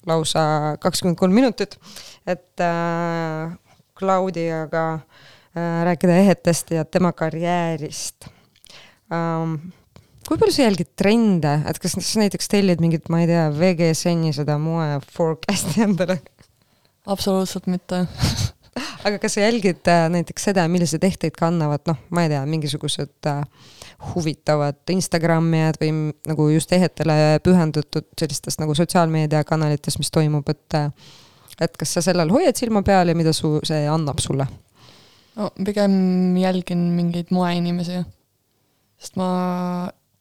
lausa 0.06 0.76
kakskümmend 0.80 1.16
kolm 1.18 1.32
minutit, 1.34 1.78
et 2.26 2.60
äh, 2.60 3.54
Claudiaga 3.98 4.86
äh, 4.94 5.84
rääkida 5.88 6.18
ehetest 6.20 6.70
ja 6.70 6.84
tema 6.84 7.12
karjäärist 7.12 8.28
ähm, 9.12 9.72
kui 10.28 10.38
palju 10.38 10.52
sa 10.52 10.66
jälgid 10.66 10.92
trende, 10.96 11.54
et 11.68 11.78
kas 11.80 11.96
sa 11.96 12.20
näiteks 12.20 12.48
tellid 12.52 12.82
mingit, 12.84 13.08
ma 13.08 13.22
ei 13.22 13.30
tea, 13.30 13.48
VGSN-i 13.56 14.34
seda 14.36 14.58
moe 14.60 14.98
forecast'i 15.16 15.86
endale? 15.86 16.20
absoluutselt 17.06 17.66
mitte 17.72 18.04
aga 19.04 19.18
kas 19.22 19.36
sa 19.36 19.44
jälgid 19.46 19.88
äh, 19.90 20.06
näiteks 20.12 20.50
seda, 20.50 20.66
milliseid 20.70 21.04
ehteid 21.04 21.36
kannavad, 21.38 21.84
noh, 21.90 21.98
ma 22.10 22.26
ei 22.26 22.32
tea, 22.32 22.42
mingisugused 22.48 23.30
äh, 23.30 23.42
huvitavad 24.12 24.80
Instagramijad 24.90 25.78
või 25.82 25.92
nagu 26.28 26.48
just 26.52 26.72
ehetele 26.74 27.38
pühendatud 27.44 28.08
sellistes 28.18 28.58
nagu 28.62 28.74
sotsiaalmeediakanalites, 28.78 29.98
mis 30.00 30.10
toimub, 30.14 30.48
et 30.50 30.78
äh, 30.78 30.90
et 31.62 31.76
kas 31.78 31.94
sa 31.94 32.02
sellel 32.04 32.32
hoiad 32.32 32.56
silma 32.58 32.82
peal 32.86 33.12
ja 33.12 33.16
mida 33.16 33.32
su 33.36 33.58
see 33.66 33.84
annab 33.90 34.22
sulle? 34.24 34.46
no 35.36 35.48
pigem 35.64 36.36
jälgin 36.36 36.78
mingeid 36.96 37.30
moeinimesi. 37.30 38.02
sest 38.98 39.16
ma 39.16 39.28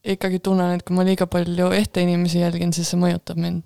ikkagi 0.04 0.40
tunnen, 0.42 0.76
et 0.76 0.84
kui 0.86 0.96
ma 0.96 1.04
liiga 1.06 1.28
palju 1.30 1.70
ehte 1.76 2.02
inimesi 2.02 2.42
jälgin, 2.42 2.72
siis 2.72 2.90
see 2.92 3.00
mõjutab 3.00 3.40
mind. 3.40 3.62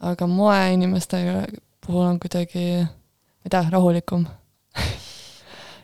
aga 0.00 0.26
moeinimeste 0.26 1.20
puhul 1.86 2.06
on 2.06 2.20
kuidagi, 2.20 2.84
ma 3.44 3.50
ei 3.50 3.52
tea, 3.52 3.66
rahulikum 3.70 4.24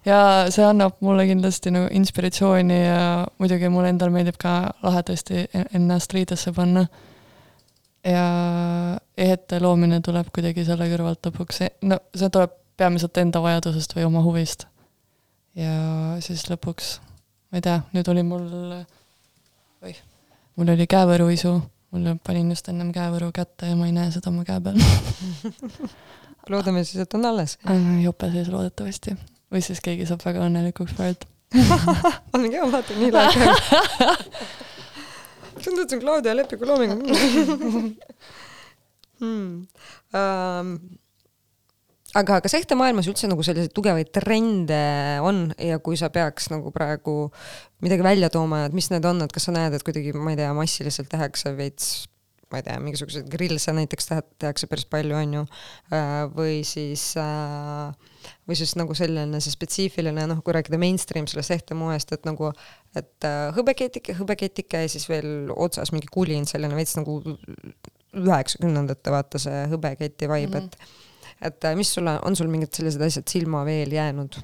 ja 0.06 0.18
see 0.52 0.64
annab 0.64 1.00
mulle 1.04 1.26
kindlasti 1.28 1.72
nagu 1.74 1.90
inspiratsiooni 1.96 2.78
ja 2.78 3.00
muidugi 3.38 3.68
mulle 3.72 3.92
endale 3.92 4.14
meeldib 4.14 4.38
ka 4.40 4.54
lahedasti 4.82 5.46
ennast 5.76 6.14
riidesse 6.16 6.52
panna. 6.56 6.86
ja 8.04 8.24
ehete 9.16 9.60
loomine 9.60 10.00
tuleb 10.00 10.30
kuidagi 10.32 10.64
selle 10.64 10.86
kõrvalt 10.88 11.26
lõpuks, 11.28 11.60
no 11.84 11.98
see 12.16 12.30
tuleb 12.32 12.54
peamiselt 12.80 13.18
enda 13.20 13.42
vajadusest 13.44 13.92
või 13.96 14.06
oma 14.08 14.22
huvist. 14.24 14.64
ja 15.54 16.16
siis 16.24 16.46
lõpuks, 16.48 16.94
ma 17.52 17.60
ei 17.60 17.66
tea, 17.66 17.82
nüüd 17.92 18.08
oli 18.08 18.24
mul, 18.24 18.46
oih, 19.84 20.00
mul 20.56 20.72
oli 20.76 20.86
käevõruisu, 20.88 21.52
mul 21.92 22.14
panin 22.24 22.48
just 22.54 22.72
ennem 22.72 22.94
käevõru 22.94 23.28
kätte 23.36 23.68
ja 23.68 23.76
ma 23.76 23.90
ei 23.90 23.92
näe 23.92 24.08
seda 24.14 24.32
oma 24.32 24.48
käe 24.48 24.64
peal 24.64 24.80
loodame 26.50 26.84
siis, 26.84 27.00
et 27.04 27.18
on 27.18 27.24
alles. 27.30 27.58
jope 28.02 28.26
sees 28.32 28.48
loodetavasti. 28.52 29.10
või 29.50 29.60
siis 29.64 29.80
keegi 29.84 30.08
saab 30.08 30.22
väga 30.24 30.38
õnnelikuks 30.46 30.96
praegu. 30.98 31.28
on 32.34 32.44
mingi, 32.44 32.62
vaata, 32.62 32.94
nii 32.94 33.10
läheb 33.10 34.30
tundub, 35.64 35.84
et 35.84 35.90
see 35.90 35.98
on 35.98 36.04
Claudia 36.04 36.34
Leppiku 36.36 36.68
looming 36.68 36.92
hmm. 39.20 39.66
um, 40.16 40.68
aga 42.20 42.38
kas 42.44 42.56
ehtemaailmas 42.60 43.08
üldse 43.10 43.30
nagu 43.30 43.44
selliseid 43.46 43.74
tugevaid 43.76 44.08
trende 44.14 44.82
on 45.26 45.36
ja 45.60 45.76
kui 45.82 45.96
sa 46.00 46.06
peaks 46.12 46.44
nagu 46.52 46.72
praegu 46.74 47.16
midagi 47.84 48.06
välja 48.06 48.28
tooma, 48.32 48.58
et 48.66 48.76
mis 48.76 48.90
need 48.92 49.04
on, 49.08 49.22
et 49.24 49.32
kas 49.34 49.44
sa 49.48 49.54
näed, 49.54 49.72
et 49.76 49.84
kuidagi, 49.86 50.14
ma 50.16 50.34
ei 50.34 50.40
tea, 50.40 50.50
massiliselt 50.56 51.10
tehakse 51.12 51.54
veits 51.58 51.84
ma 52.50 52.58
ei 52.58 52.64
tea, 52.66 52.78
mingisuguseid 52.82 53.28
grillse 53.30 53.72
näiteks 53.76 54.10
teha- 54.10 54.26
tehakse 54.42 54.66
päris 54.70 54.86
palju, 54.90 55.14
on 55.14 55.34
ju, 55.38 55.42
või 56.34 56.60
siis 56.66 57.12
äh, 57.20 57.92
või 58.48 58.58
siis 58.58 58.74
nagu 58.78 58.94
selline 58.98 59.40
see 59.42 59.54
spetsiifiline, 59.54 60.26
noh, 60.30 60.42
kui 60.44 60.54
rääkida 60.56 60.80
mainstream 60.80 61.28
sellest 61.30 61.54
ehtemoest, 61.56 62.14
et 62.16 62.26
nagu, 62.28 62.50
et 62.98 63.28
äh, 63.28 63.50
hõbeketike, 63.56 64.16
hõbeketike 64.18 64.84
ja 64.84 64.90
siis 64.90 65.06
veel 65.10 65.52
otsas 65.54 65.94
mingi 65.94 66.10
kulin, 66.12 66.48
selline 66.50 66.76
veits 66.78 66.96
nagu 66.98 67.20
üheksakümnendate 68.10 69.14
vaata 69.14 69.38
see 69.38 69.66
hõbeketi 69.70 70.26
vibe 70.30 70.60
mm, 70.60 70.66
-hmm. 70.66 70.66
et 70.66 71.08
et 71.40 71.64
äh, 71.64 71.76
mis 71.76 71.94
sulle, 71.94 72.18
on 72.26 72.36
sul 72.36 72.50
mingid 72.52 72.74
sellised 72.74 73.02
asjad 73.02 73.28
silma 73.28 73.64
veel 73.64 73.92
jäänud? 73.92 74.40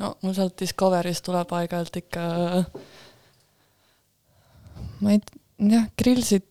no 0.00 0.14
mul 0.22 0.34
sealt 0.36 0.60
Discoverist 0.60 1.24
tuleb 1.26 1.52
aeg-ajalt 1.56 1.96
ikka 2.00 2.22
ma 5.00 5.14
ei, 5.14 5.20
jah, 5.70 5.86
grillsid 5.98 6.46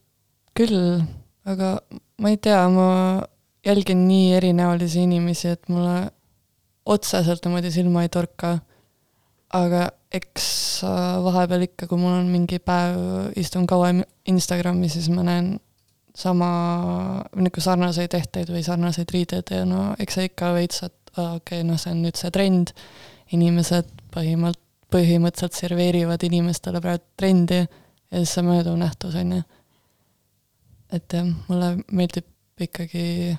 küll, 0.57 1.01
aga 1.47 1.77
ma 2.19 2.31
ei 2.31 2.39
tea, 2.41 2.61
ma 2.73 2.87
jälgin 3.65 4.07
nii 4.07 4.33
erinäolisi 4.39 5.03
inimesi, 5.05 5.53
et 5.55 5.69
mulle 5.71 6.09
otseselt 6.89 7.45
niimoodi 7.45 7.71
silma 7.71 8.03
ei 8.05 8.11
torka. 8.13 8.59
aga 9.49 9.87
eks 10.13 10.83
äh, 10.85 11.23
vahepeal 11.25 11.63
ikka, 11.65 11.87
kui 11.89 11.97
mul 11.97 12.19
on 12.19 12.27
mingi 12.29 12.59
päev, 12.61 12.99
istun 13.37 13.65
kauem 13.69 14.03
Instagrami, 14.29 14.89
siis 14.93 15.07
ma 15.09 15.23
näen 15.25 15.55
sama, 16.13 16.49
niisugune 17.33 17.65
sarnaseid 17.65 18.13
ehteid 18.13 18.51
või 18.53 18.61
sarnaseid 18.65 19.09
riideid 19.13 19.49
ja 19.53 19.63
no 19.65 19.95
eks 19.97 20.19
see 20.19 20.29
ikka 20.29 20.51
veits, 20.53 20.83
et 20.85 21.13
okei 21.15 21.33
okay,, 21.39 21.65
noh, 21.65 21.81
see 21.81 21.93
on 21.95 22.03
nüüd 22.05 22.19
see 22.19 22.33
trend, 22.33 22.73
inimesed 23.33 23.89
põhimõtteliselt, 24.13 24.65
põhimõtteliselt 24.89 25.53
serveerivad 25.53 26.23
inimestele 26.25 26.79
praegu 26.81 27.03
trendi 27.19 27.59
ja 28.11 28.21
siis 28.21 28.33
see 28.37 28.45
mööduv 28.45 28.77
nähtus, 28.79 29.15
on 29.19 29.37
ju. 29.37 29.43
et 30.95 31.13
jah, 31.13 31.29
mulle 31.47 31.75
meeldib 31.91 32.27
ikkagi 32.59 33.37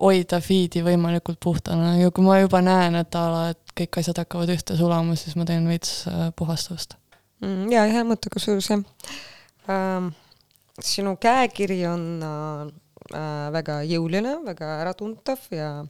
hoida 0.00 0.40
feed'i 0.42 0.82
võimalikult 0.84 1.38
puhtana 1.42 1.94
ja 2.00 2.10
kui 2.14 2.24
ma 2.26 2.40
juba 2.40 2.60
näen, 2.64 2.96
et 2.98 3.14
a 3.18 3.24
la, 3.30 3.42
et 3.54 3.74
kõik 3.78 4.00
asjad 4.00 4.18
hakkavad 4.24 4.50
ühte 4.54 4.76
sulama, 4.78 5.16
siis 5.18 5.36
ma 5.38 5.46
teen 5.48 5.68
veits 5.70 6.04
äh, 6.10 6.28
puhastust 6.36 6.96
mm,. 7.44 7.68
ja 7.72 7.84
hea 7.90 8.04
mõte 8.06 8.32
kusjuures 8.32 8.70
jah 8.72 8.82
ähm,. 9.70 10.10
sinu 10.82 11.14
käekiri 11.20 11.84
on 11.86 12.06
äh, 12.26 12.64
äh, 13.14 13.52
väga 13.54 13.82
jõuline, 13.86 14.40
väga 14.46 14.78
äratuntav 14.82 15.46
ja 15.54 15.84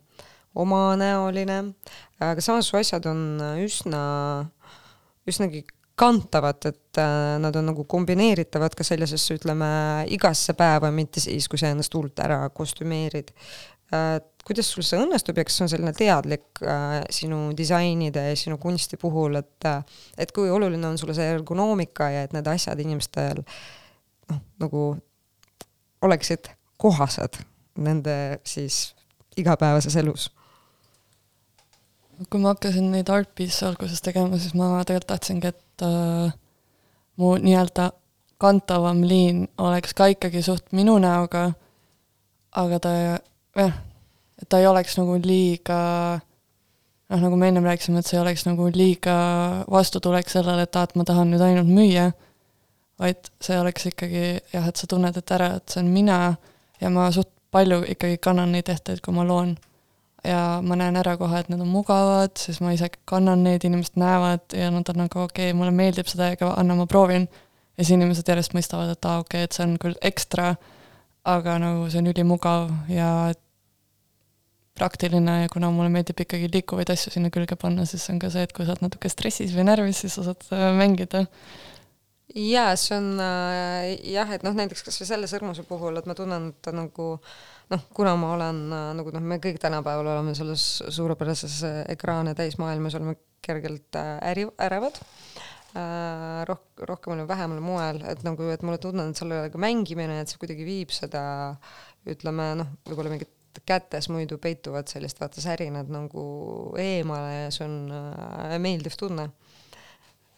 omanäoline, 0.54 1.62
aga 2.22 2.44
samas 2.44 2.68
su 2.68 2.76
asjad 2.78 3.08
on 3.10 3.40
üsna, 3.64 4.02
üsnagi 5.26 5.64
kantavad, 5.98 6.66
et 6.66 6.98
äh, 6.98 7.36
nad 7.38 7.56
on 7.56 7.70
nagu 7.70 7.84
kombineeritavad 7.90 8.74
ka 8.74 8.86
sellisesse, 8.86 9.38
ütleme, 9.38 9.68
igasse 10.14 10.56
päeva, 10.58 10.90
mitte 10.94 11.22
siis, 11.22 11.46
kui 11.50 11.60
sa 11.60 11.70
ennast 11.70 11.94
hullult 11.94 12.18
ära 12.24 12.42
kostümeerid 12.54 13.30
äh,. 13.94 14.18
kuidas 14.44 14.68
sul 14.68 14.84
see 14.84 14.98
õnnestub 15.00 15.38
ja 15.40 15.44
kas 15.46 15.54
see 15.56 15.64
on 15.64 15.70
selline 15.72 15.94
teadlik 15.96 16.60
äh, 16.66 16.98
sinu 17.14 17.38
disainide 17.56 18.26
ja 18.26 18.34
sinu 18.36 18.58
kunsti 18.60 18.98
puhul, 19.00 19.38
et 19.40 19.70
et 20.18 20.34
kui 20.36 20.50
oluline 20.50 20.90
on 20.90 20.98
sulle 21.00 21.14
see 21.16 21.30
ergonoomika 21.36 22.10
ja 22.12 22.26
et 22.26 22.34
need 22.36 22.50
asjad 22.50 22.80
inimestel 22.82 23.40
noh, 23.40 24.42
nagu 24.60 24.84
oleksid 26.04 26.50
kohased 26.76 27.40
nende 27.78 28.40
siis 28.44 28.94
igapäevases 29.38 29.96
elus? 30.02 30.28
Kui 32.30 32.40
ma 32.40 32.54
hakkasin 32.54 32.90
neid 32.92 33.10
art 33.12 33.30
piece 33.34 33.66
alguses 33.66 34.02
tegema, 34.04 34.38
siis 34.38 34.54
ma 34.58 34.70
tegelikult 34.86 35.10
tahtsingi, 35.12 35.52
et 35.52 35.84
äh, 35.86 36.34
mu 37.20 37.34
nii-öelda 37.42 37.90
kantavam 38.42 39.02
liin 39.06 39.46
oleks 39.58 39.94
ka 39.94 40.10
ikkagi 40.12 40.42
suht 40.42 40.72
minu 40.72 40.98
näoga, 41.02 41.48
aga 42.60 42.78
ta 42.82 42.94
jah, 42.98 43.74
et 44.42 44.48
ta 44.48 44.60
ei 44.60 44.66
oleks 44.66 44.98
nagu 44.98 45.16
liiga 45.22 45.80
noh, 47.10 47.20
nagu 47.20 47.36
me 47.36 47.48
ennem 47.48 47.66
rääkisime, 47.66 48.00
et 48.00 48.08
see 48.08 48.18
ei 48.18 48.22
oleks 48.22 48.46
nagu 48.48 48.68
liiga 48.74 49.16
vastutulek 49.70 50.30
sellele, 50.32 50.66
et 50.66 50.76
aa, 50.76 50.88
et 50.88 50.96
ma 50.98 51.06
tahan 51.08 51.30
nüüd 51.32 51.44
ainult 51.44 51.70
müüa, 51.70 52.08
vaid 53.00 53.30
see 53.42 53.58
oleks 53.60 53.88
ikkagi 53.90 54.24
jah, 54.52 54.68
et 54.68 54.80
sa 54.80 54.88
tunned, 54.90 55.16
et 55.16 55.34
ära, 55.36 55.54
et 55.58 55.70
see 55.70 55.82
on 55.82 55.92
mina 55.94 56.18
ja 56.80 56.90
ma 56.94 57.10
suht 57.14 57.30
palju 57.54 57.84
ikkagi 57.94 58.18
kannan 58.22 58.52
neid 58.54 58.70
ehteid, 58.70 59.02
kui 59.04 59.14
ma 59.14 59.26
loon. 59.26 59.54
Ja 60.24 60.42
ma 60.64 60.76
näen 60.78 60.96
ära 60.96 61.16
kohe, 61.20 61.40
et 61.40 61.50
need 61.52 61.62
on 61.62 61.70
mugavad, 61.70 62.34
siis 62.40 62.60
ma 62.64 62.72
ise 62.74 62.88
kannan 63.08 63.44
neid, 63.44 63.64
inimesed 63.66 63.98
näevad 64.00 64.56
ja 64.56 64.70
nad 64.72 64.88
on 64.90 65.02
nagu 65.04 65.24
okei 65.26 65.50
okay,, 65.50 65.56
mulle 65.56 65.74
meeldib 65.74 66.08
seda, 66.10 66.30
aga 66.34 66.54
anna 66.60 66.76
ma 66.78 66.86
proovin. 66.90 67.28
ja 67.76 67.84
siis 67.84 67.96
inimesed 67.96 68.28
järjest 68.28 68.54
mõistavad, 68.54 68.92
et 68.94 69.08
aa, 69.10 69.20
okei 69.24 69.42
okay,, 69.42 69.48
et 69.48 69.56
see 69.56 69.64
on 69.66 69.76
küll 69.82 69.96
ekstra, 70.00 70.54
aga 71.28 71.58
nagu 71.62 71.88
see 71.90 72.00
on 72.00 72.12
ülimugav 72.12 72.70
ja 72.92 73.10
praktiline 74.74 75.42
ja 75.44 75.50
kuna 75.52 75.70
mulle 75.70 75.90
meeldib 75.94 76.18
ikkagi 76.24 76.48
liikuvaid 76.52 76.90
asju 76.94 77.12
sinna 77.14 77.30
külge 77.34 77.56
panna, 77.60 77.86
siis 77.86 78.06
on 78.10 78.18
ka 78.22 78.30
see, 78.32 78.42
et 78.46 78.54
kui 78.54 78.66
sa 78.66 78.74
oled 78.74 78.88
natuke 78.88 79.10
stressis 79.12 79.54
või 79.54 79.68
närvis, 79.68 80.02
siis 80.02 80.16
sa 80.18 80.26
saad 80.26 80.48
äh, 80.54 80.70
mängida. 80.74 81.26
jaa, 82.34 82.74
see 82.80 82.96
on 82.96 83.12
äh, 83.22 83.92
jah, 84.10 84.32
et 84.34 84.46
noh, 84.46 84.56
näiteks 84.56 84.82
kas 84.86 84.98
või 85.02 85.10
selle 85.10 85.30
sõrmuse 85.30 85.66
puhul, 85.68 86.00
et 86.00 86.08
ma 86.10 86.16
tunnen, 86.18 86.50
et 86.50 86.58
ta 86.64 86.74
nagu 86.74 87.12
noh, 87.72 87.84
kuna 87.96 88.14
ma 88.20 88.34
olen 88.36 88.64
äh, 88.72 88.88
nagu 89.00 89.14
noh, 89.14 89.24
me 89.24 89.40
kõik 89.42 89.60
tänapäeval 89.62 90.12
oleme 90.14 90.34
selles 90.36 90.82
suurepärases 90.88 91.60
äh, 91.68 91.80
ekraane 91.94 92.34
täis 92.38 92.58
maailmas, 92.60 92.96
oleme 92.98 93.16
kergelt 93.44 93.96
äh, 94.00 94.16
äri, 94.32 94.46
ärevad 94.60 94.98
äh, 95.76 96.42
roh-, 96.48 96.66
rohkemal 96.90 97.22
või 97.22 97.30
vähemal 97.30 97.62
moel, 97.64 98.02
et 98.10 98.24
nagu, 98.26 98.48
et 98.52 98.64
mulle 98.66 98.80
tunnen, 98.82 99.12
et 99.12 99.20
sellega 99.20 99.60
mängimine, 99.60 100.20
et 100.20 100.32
see 100.32 100.40
kuidagi 100.42 100.66
viib 100.66 100.92
seda 100.94 101.24
ütleme 102.10 102.52
noh, 102.60 102.76
võib-olla 102.88 103.14
mingit 103.14 103.32
kätes 103.66 104.08
muidu 104.10 104.38
peituvad 104.42 104.88
sellist 104.90 105.20
vaata 105.20 105.40
särinad 105.40 105.90
nagu 105.92 106.24
eemale 106.80 107.44
ja 107.44 107.50
see 107.54 107.66
on 107.68 107.78
äh, 107.94 108.58
meeldiv 108.62 108.96
tunne 108.98 109.28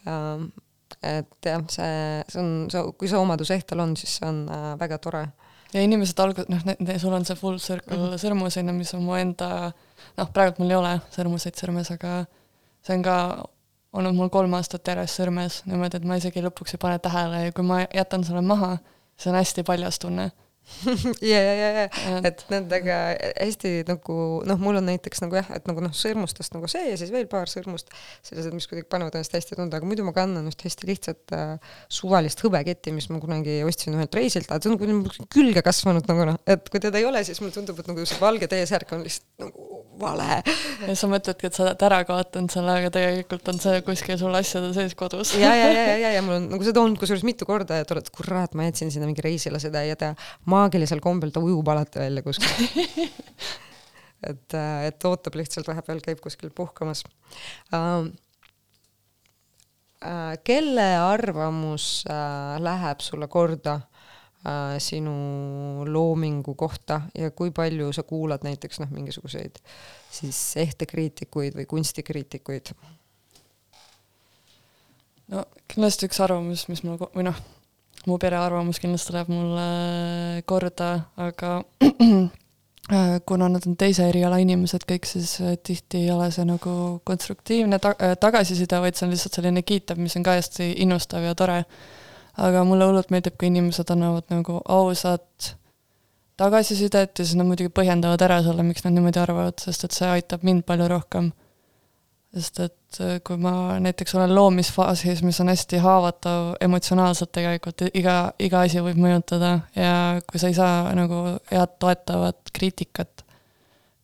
ähm,. 0.09 0.51
et 1.03 1.45
jah, 1.45 1.65
see, 1.71 2.23
see 2.29 2.43
on, 2.43 2.53
see, 2.71 2.83
kui 2.99 3.09
see 3.11 3.19
omadus 3.19 3.51
ehtel 3.55 3.83
on, 3.83 3.97
siis 3.99 4.19
see 4.21 4.29
on 4.29 4.45
äh, 4.53 4.69
väga 4.81 4.99
tore. 5.03 5.25
Ja 5.75 5.83
inimesed 5.83 6.21
alg-, 6.23 6.45
noh, 6.49 6.63
sul 7.03 7.17
on 7.17 7.27
see 7.29 7.37
full 7.39 7.59
circle 7.59 7.97
mm 7.97 8.07
-hmm. 8.07 8.23
sõrmus, 8.23 8.57
on 8.61 8.69
ju, 8.69 8.75
mis 8.75 8.95
on 8.95 9.03
mu 9.03 9.15
enda, 9.19 9.73
noh, 10.17 10.33
praegult 10.33 10.59
mul 10.59 10.71
ei 10.71 10.77
ole 10.77 10.95
sõrmuseid 11.17 11.59
sõrmes, 11.59 11.93
aga 11.93 12.25
see 12.87 12.97
on 12.97 13.03
ka 13.03 13.17
olnud 13.93 14.15
mul 14.15 14.29
kolm 14.29 14.55
aastat 14.55 14.89
järjest 14.89 15.21
sõrmes, 15.21 15.63
niimoodi, 15.67 15.97
et 15.97 16.05
ma 16.05 16.17
isegi 16.17 16.43
lõpuks 16.45 16.75
ei 16.75 16.79
pane 16.83 16.99
tähele 16.99 17.45
ja 17.47 17.53
kui 17.53 17.65
ma 17.65 17.87
jätan 17.95 18.25
selle 18.25 18.43
maha, 18.43 18.77
see 19.17 19.31
on 19.31 19.39
hästi 19.39 19.63
paljas 19.63 19.99
tunne 19.99 20.31
ja, 21.33 21.39
ja, 21.39 21.55
ja, 21.55 21.69
ja, 21.81 22.17
et 22.27 22.43
nendega 22.51 22.97
hästi 23.39 23.73
nagu 23.89 24.17
noh, 24.49 24.59
mul 24.61 24.81
on 24.81 24.89
näiteks 24.91 25.23
nagu 25.23 25.39
jah, 25.39 25.49
et 25.57 25.69
nagu 25.71 25.85
noh, 25.85 25.95
sõrmustest 25.95 26.57
nagu 26.57 26.71
see 26.71 26.91
ja 26.91 26.97
siis 27.01 27.13
veel 27.15 27.29
paar 27.31 27.51
sõrmust, 27.51 27.93
sellised, 28.27 28.55
mis 28.57 28.67
kuidagi 28.71 28.89
panevad 28.91 29.19
ennast 29.19 29.37
hästi 29.37 29.59
tunda, 29.59 29.79
aga 29.79 29.89
muidu 29.89 30.07
ma 30.07 30.15
kannan 30.17 30.51
üht 30.51 30.67
hästi 30.67 30.91
lihtsat 30.91 31.37
äh, 31.37 31.55
suvalist 31.93 32.43
hõbeketti, 32.45 32.95
mis 32.97 33.09
ma 33.13 33.23
kunagi 33.23 33.61
ostsin 33.67 33.97
ühelt 33.99 34.19
reisilt, 34.19 34.51
aga 34.51 34.63
see 34.63 34.75
on 34.75 34.79
nagu 34.81 35.27
külge 35.33 35.63
kasvanud 35.67 36.11
nagu 36.11 36.31
noh, 36.33 36.41
et 36.51 36.71
kui 36.73 36.83
teda 36.83 37.01
ei 37.01 37.09
ole, 37.09 37.23
siis 37.27 37.43
mulle 37.43 37.55
tundub, 37.55 37.79
et 37.81 37.93
nagu 37.93 38.09
see 38.09 38.23
valge 38.23 38.51
T-särk 38.51 38.95
on 38.97 39.07
lihtsalt 39.07 39.47
nagu 39.47 39.66
vale. 40.01 40.41
ja 40.87 40.95
sa 40.99 41.09
mõtledki, 41.11 41.49
et 41.49 41.57
sa 41.57 41.65
oled 41.65 41.85
ära 41.89 42.01
kaotanud 42.09 42.53
selle, 42.53 42.75
aga 42.81 42.91
tegelikult 42.95 43.49
on 43.53 43.61
see 43.63 43.81
kuskil 43.87 44.19
sul 44.21 44.37
asjade 44.39 44.73
sees 44.77 44.97
kodus. 44.99 45.35
ja, 45.39 45.53
ja, 45.57 45.71
ja, 45.73 45.87
ja, 45.91 45.97
ja, 46.05 46.13
ja 46.17 46.23
mul 46.27 46.39
on 46.39 46.49
nagu 46.55 46.67
seda 46.67 46.83
olnud 46.83 47.01
kusjuures 47.01 47.25
mitu 47.27 47.49
korda, 47.49 47.81
et 47.83 47.95
oled, 47.95 48.11
kurat, 48.15 48.57
ma 48.59 48.69
jätsin 48.69 48.93
sinna 48.95 49.09
mingi 49.09 49.25
reisile 49.25 49.61
seda 49.63 49.85
ja 49.87 49.97
ta 49.99 50.13
maagilisel 50.53 51.03
kombel 51.05 51.33
ta 51.35 51.43
ujub 51.45 51.69
alati 51.73 52.03
välja 52.03 52.25
kuskil 52.27 52.53
et, 54.31 54.55
äh, 54.55 54.87
et 54.91 55.09
ootab 55.09 55.39
lihtsalt 55.39 55.69
vahepeal, 55.71 56.05
käib 56.05 56.23
kuskil 56.25 56.55
puhkamas 56.55 57.05
uh,. 57.73 58.07
Uh, 60.07 60.37
kelle 60.45 60.85
arvamus 61.01 62.05
uh, 62.05 62.59
läheb 62.61 63.01
sulle 63.03 63.27
korda 63.33 63.79
uh, 63.81 63.96
sinu 64.83 65.15
loomingu 65.89 66.55
kohta 66.55 67.01
ja 67.19 67.31
kui 67.31 67.51
palju 67.55 67.93
sa 67.93 68.05
kuulad 68.07 68.45
näiteks 68.47 68.81
noh, 68.83 68.93
mingisuguseid 68.95 69.59
siis 70.13 70.39
ehtekriitikuid 70.63 71.57
või 71.59 71.67
kunstikriitikuid? 71.71 72.75
no 75.33 75.45
kindlasti 75.71 76.09
üks 76.09 76.21
arvamus, 76.23 76.67
mis 76.71 76.83
mul, 76.87 76.99
või 77.15 77.27
noh, 77.27 77.39
mu 78.07 78.19
pere 78.23 78.39
arvamus 78.39 78.81
kindlasti 78.83 79.15
läheb 79.15 79.31
mulle 79.33 80.43
korda, 80.49 80.91
aga 81.21 81.53
äh, 82.95 83.17
kuna 83.27 83.51
nad 83.53 83.67
on 83.67 83.77
teise 83.79 84.07
eriala 84.11 84.39
inimesed 84.43 84.87
kõik, 84.89 85.09
siis 85.09 85.37
äh, 85.43 85.57
tihti 85.59 86.05
ei 86.05 86.15
ole 86.15 86.31
see 86.35 86.47
nagu 86.49 86.77
konstruktiivne 87.07 87.81
ta-, 87.83 87.97
äh, 87.99 88.17
tagasiside, 88.21 88.81
vaid 88.83 88.99
see 88.99 89.09
on 89.09 89.15
lihtsalt 89.15 89.41
selline 89.41 89.65
kiitev, 89.67 90.01
mis 90.03 90.17
on 90.19 90.27
ka 90.27 90.39
hästi 90.39 90.75
innustav 90.87 91.27
ja 91.27 91.35
tore. 91.39 91.63
Aga 92.37 92.65
mulle 92.69 92.89
hullult 92.89 93.13
meeldib, 93.13 93.37
kui 93.39 93.49
inimesed 93.51 93.91
annavad 93.93 94.29
nagu 94.33 94.61
ausat 94.69 95.57
tagasisidet 96.37 97.19
ja 97.19 97.25
siis 97.25 97.37
nad 97.39 97.49
muidugi 97.49 97.73
põhjendavad 97.73 98.21
ära 98.27 98.43
selle, 98.45 98.65
miks 98.67 98.85
nad 98.85 98.95
niimoodi 98.97 99.21
arvavad, 99.23 99.57
sest 99.63 99.87
et 99.87 99.97
see 99.97 100.09
aitab 100.19 100.45
mind 100.47 100.67
palju 100.69 100.89
rohkem. 100.93 101.31
Sest 102.37 102.59
et 102.61 102.99
äh, 103.01 103.15
kui 103.25 103.39
ma 103.41 103.79
näiteks 103.81 104.13
olen 104.19 104.35
loomisfaasis, 104.37 105.23
mis 105.25 105.39
on 105.41 105.49
hästi 105.49 105.81
haavatav 105.81 106.51
emotsionaalselt 106.61 107.33
tegelikult, 107.33 107.87
iga, 107.97 108.17
iga 108.43 108.65
asi 108.67 108.83
võib 108.85 108.99
mõjutada 109.01 109.53
ja 109.79 109.93
kui 110.29 110.43
sa 110.43 110.51
ei 110.53 110.59
saa 110.59 110.91
nagu 110.99 111.23
head 111.49 111.79
toetavat 111.81 112.53
kriitikat, 112.53 113.25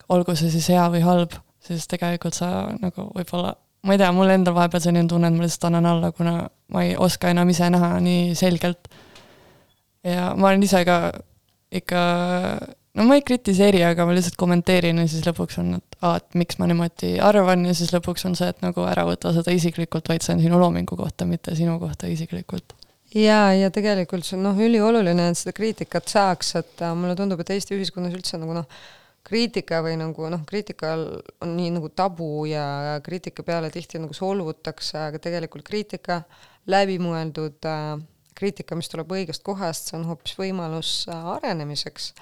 olgu 0.08 0.36
see 0.38 0.52
siis 0.54 0.70
hea 0.72 0.86
või 0.94 1.02
halb, 1.04 1.36
siis 1.66 1.84
tegelikult 1.90 2.38
sa 2.38 2.70
nagu 2.80 3.10
võib-olla, 3.12 3.52
ma 3.82 3.96
ei 3.96 4.00
tea, 4.02 4.10
mul 4.14 4.30
endal 4.30 4.54
vahepeal 4.56 4.84
selline 4.84 5.08
tunne, 5.10 5.30
et 5.30 5.36
ma 5.36 5.46
lihtsalt 5.46 5.68
annan 5.70 5.88
alla, 5.94 6.12
kuna 6.14 6.36
ma 6.74 6.84
ei 6.86 6.94
oska 6.96 7.32
enam 7.34 7.50
ise 7.50 7.70
näha 7.72 7.96
nii 8.04 8.36
selgelt. 8.38 8.88
ja 10.06 10.32
ma 10.36 10.50
olen 10.50 10.62
ise 10.62 10.84
ka 10.86 10.98
ikka 11.72 12.02
no 12.98 13.06
ma 13.08 13.16
ei 13.16 13.24
kritiseeri, 13.24 13.82
aga 13.86 14.06
ma 14.06 14.14
lihtsalt 14.16 14.36
kommenteerin 14.40 15.00
ja 15.00 15.08
siis 15.08 15.24
lõpuks 15.26 15.58
on, 15.62 15.74
et 15.80 15.98
aa, 16.04 16.18
et 16.20 16.38
miks 16.38 16.58
ma 16.60 16.68
niimoodi 16.70 17.14
arvan 17.24 17.66
ja 17.68 17.74
siis 17.76 17.92
lõpuks 17.94 18.26
on 18.28 18.36
see, 18.38 18.50
et 18.52 18.62
nagu 18.64 18.84
ära 18.88 19.06
võta 19.08 19.32
seda 19.36 19.54
isiklikult, 19.54 20.10
vaid 20.12 20.24
see 20.24 20.36
on 20.36 20.42
sinu 20.44 20.60
loomingu 20.60 20.98
kohta, 20.98 21.28
mitte 21.28 21.56
sinu 21.58 21.78
kohta 21.82 22.10
isiklikult. 22.12 22.76
ja, 23.16 23.44
ja 23.56 23.70
tegelikult 23.74 24.28
see 24.28 24.38
on 24.38 24.46
noh, 24.50 24.60
ülioluline, 24.60 25.30
et 25.32 25.40
seda 25.40 25.56
kriitikat 25.56 26.12
saaks, 26.12 26.56
et 26.60 26.84
äh, 26.84 26.94
mulle 26.98 27.16
tundub, 27.18 27.40
et 27.40 27.54
Eesti 27.56 27.78
ühiskonnas 27.78 28.16
üldse 28.16 28.40
nagu 28.40 28.60
noh, 28.60 28.68
kriitika 29.26 29.80
või 29.84 29.96
nagu 30.00 30.28
noh, 30.32 30.42
kriitikal 30.48 31.04
on 31.44 31.54
nii 31.56 31.72
nagu 31.76 31.90
tabu 31.94 32.44
ja 32.48 32.98
kriitika 33.04 33.44
peale 33.46 33.70
tihti 33.70 34.00
nagu 34.02 34.14
solvutakse, 34.16 34.98
aga 35.08 35.20
tegelikult 35.22 35.66
kriitika, 35.66 36.22
läbimõeldud 36.70 37.68
äh, 37.68 38.02
kriitika, 38.38 38.78
mis 38.78 38.90
tuleb 38.90 39.12
õigest 39.14 39.44
kohast, 39.46 39.90
see 39.90 39.98
on 40.00 40.08
hoopis 40.10 40.34
võimalus 40.38 40.94
äh, 41.10 41.28
arenemiseks. 41.36 42.12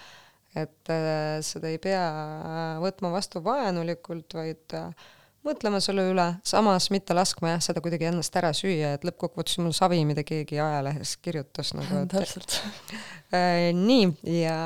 et 0.54 0.90
äh, 0.90 1.38
seda 1.46 1.70
ei 1.70 1.78
pea 1.78 2.04
äh, 2.04 2.76
võtma 2.82 3.12
vastu 3.14 3.42
vaenulikult, 3.44 4.34
vaid 4.34 4.76
äh, 4.76 5.10
mõtlema 5.46 5.80
selle 5.82 6.04
üle, 6.10 6.26
samas 6.46 6.90
mitte 6.92 7.14
laskma 7.16 7.54
jah, 7.54 7.62
seda 7.64 7.82
kuidagi 7.84 8.08
ennast 8.10 8.36
ära 8.36 8.52
süüa, 8.56 8.94
et 8.96 9.06
lõppkokkuvõttes 9.06 9.60
mul 9.62 9.72
savi, 9.76 10.02
mida 10.08 10.24
keegi 10.26 10.60
ajalehes 10.60 11.16
kirjutas 11.24 11.72
nagu, 11.76 12.04
täpselt. 12.12 12.60
äh, 13.36 13.70
nii, 13.76 14.10
ja 14.42 14.58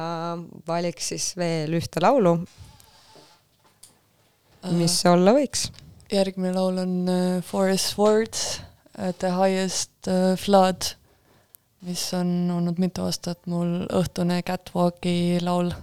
valiks 0.66 1.12
siis 1.14 1.31
veel 1.39 1.79
ühte 1.79 2.03
laulu, 2.05 2.37
mis 4.75 4.99
see 5.01 5.12
olla 5.12 5.35
võiks. 5.37 5.68
järgmine 6.12 6.55
laul 6.57 6.83
on 6.83 6.99
äh, 7.11 7.41
Forest 7.45 7.99
Words, 7.99 8.45
The 8.95 9.33
Highest 9.35 10.11
äh, 10.11 10.35
Flood, 10.41 10.95
mis 11.85 12.07
on 12.16 12.31
olnud 12.51 12.79
mitu 12.81 13.05
aastat 13.05 13.45
mul 13.51 13.83
õhtune 13.93 14.41
catwalki 14.47 15.43
laul 15.45 15.75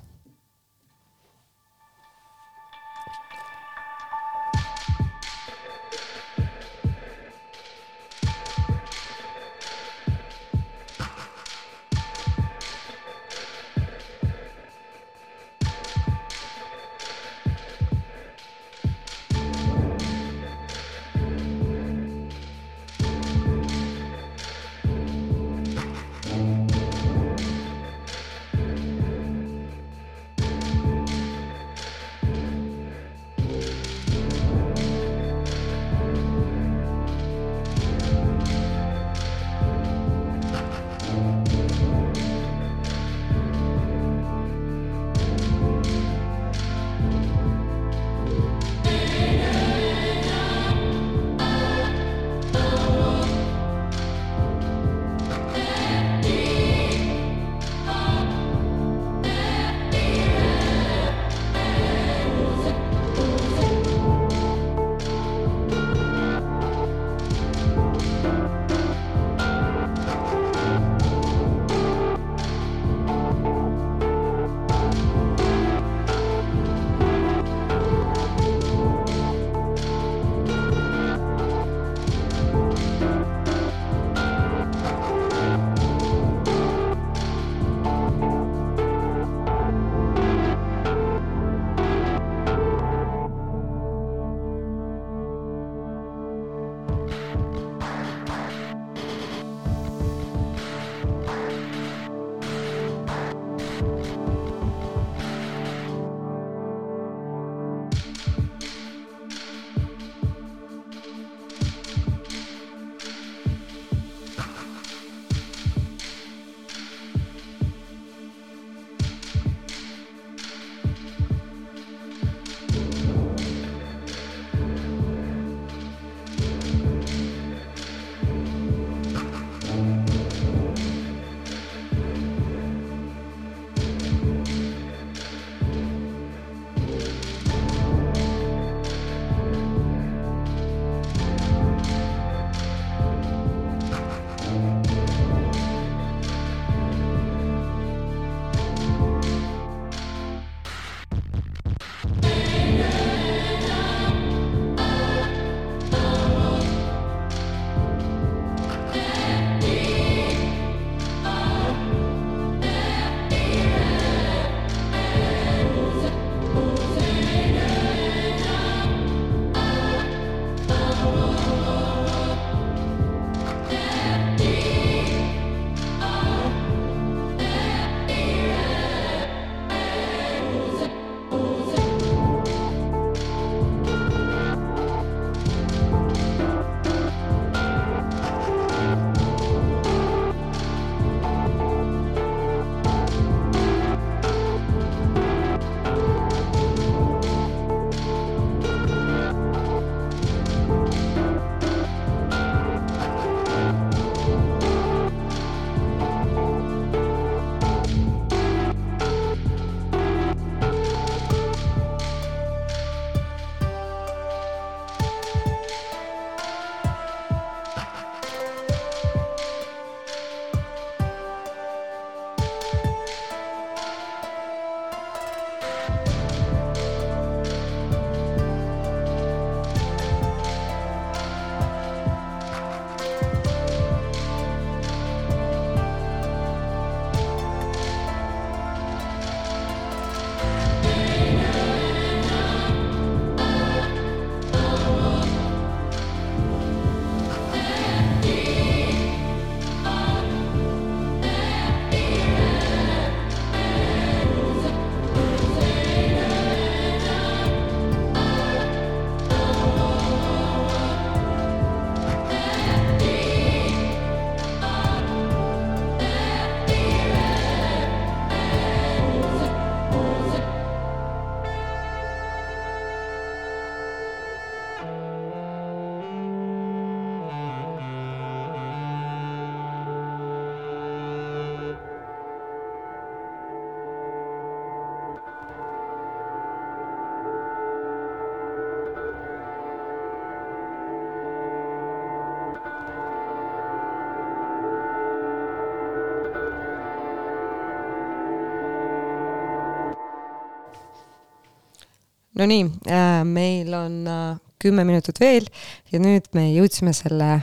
Nonii 302.42 302.64
äh,, 302.90 303.22
meil 303.28 303.74
on 303.78 303.98
äh, 304.10 304.38
kümme 304.62 304.86
minutit 304.88 305.20
veel 305.22 305.46
ja 305.94 306.00
nüüd 306.02 306.26
me 306.34 306.48
jõudsime 306.50 306.94
selle, 306.96 307.36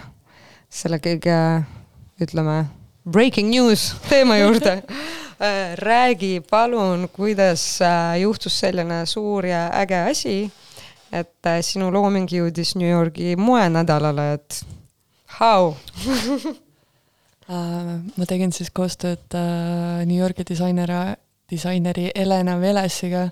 selle 0.70 0.98
kõige, 1.02 1.36
ütleme, 2.22 2.64
breaking 3.06 3.52
news 3.52 3.92
teema 4.08 4.40
juurde 4.40 4.78
äh,. 4.82 5.76
räägi 5.78 6.40
palun, 6.50 7.06
kuidas 7.14 7.62
juhtus 8.18 8.58
selline 8.58 9.04
suur 9.06 9.46
ja 9.46 9.68
äge 9.84 10.00
asi, 10.10 10.34
et 11.14 11.50
sinu 11.62 11.92
looming 11.94 12.26
jõudis 12.34 12.74
New 12.74 12.90
Yorgi 12.90 13.36
moenädalale, 13.38 14.32
et 14.40 14.58
how? 15.38 15.76
Ma 18.18 18.26
tegin 18.28 18.50
siis 18.52 18.68
koostööd 18.74 19.32
New 20.04 20.18
Yorgi 20.18 20.44
disaineri, 20.50 21.14
disaineri 21.48 22.10
Helena 22.12 22.58
Velesiga. 22.60 23.30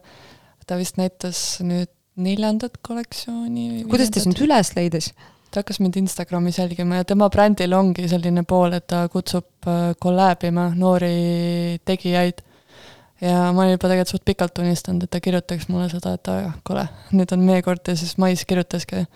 Ta 0.66 0.78
vist 0.80 0.98
näitas 1.00 1.40
nüüd 1.64 1.90
neljandat 2.16 2.80
kollektsiooni. 2.84 3.84
kuidas 3.90 4.12
ta 4.12 4.22
sind 4.24 4.40
üles 4.42 4.72
leidis? 4.76 5.12
ta 5.50 5.62
hakkas 5.62 5.78
mind 5.80 5.96
Instagramis 6.00 6.58
jälgima 6.58 7.00
ja 7.00 7.04
tema 7.08 7.28
brändil 7.32 7.72
ongi 7.76 8.08
selline 8.10 8.42
pool, 8.48 8.74
et 8.76 8.86
ta 8.90 9.06
kutsub 9.12 9.68
äh, 9.70 9.94
collab 10.02 10.44
ima 10.44 10.68
noori 10.74 11.78
tegijaid. 11.86 12.42
ja 13.20 13.52
ma 13.52 13.64
olin 13.64 13.76
juba 13.76 13.88
tegelikult 13.88 14.12
suht 14.12 14.26
pikalt 14.28 14.58
unistanud, 14.60 15.06
et 15.06 15.12
ta 15.12 15.22
kirjutaks 15.24 15.70
mulle 15.70 15.88
seda, 15.92 16.16
et 16.18 16.28
aa 16.32 16.42
jah, 16.42 16.58
kuule, 16.66 16.84
nüüd 17.16 17.32
on 17.32 17.46
meie 17.46 17.64
kord 17.64 17.88
ja 17.88 17.96
siis 17.96 18.18
mais 18.20 18.44
kirjutaski. 18.44 19.06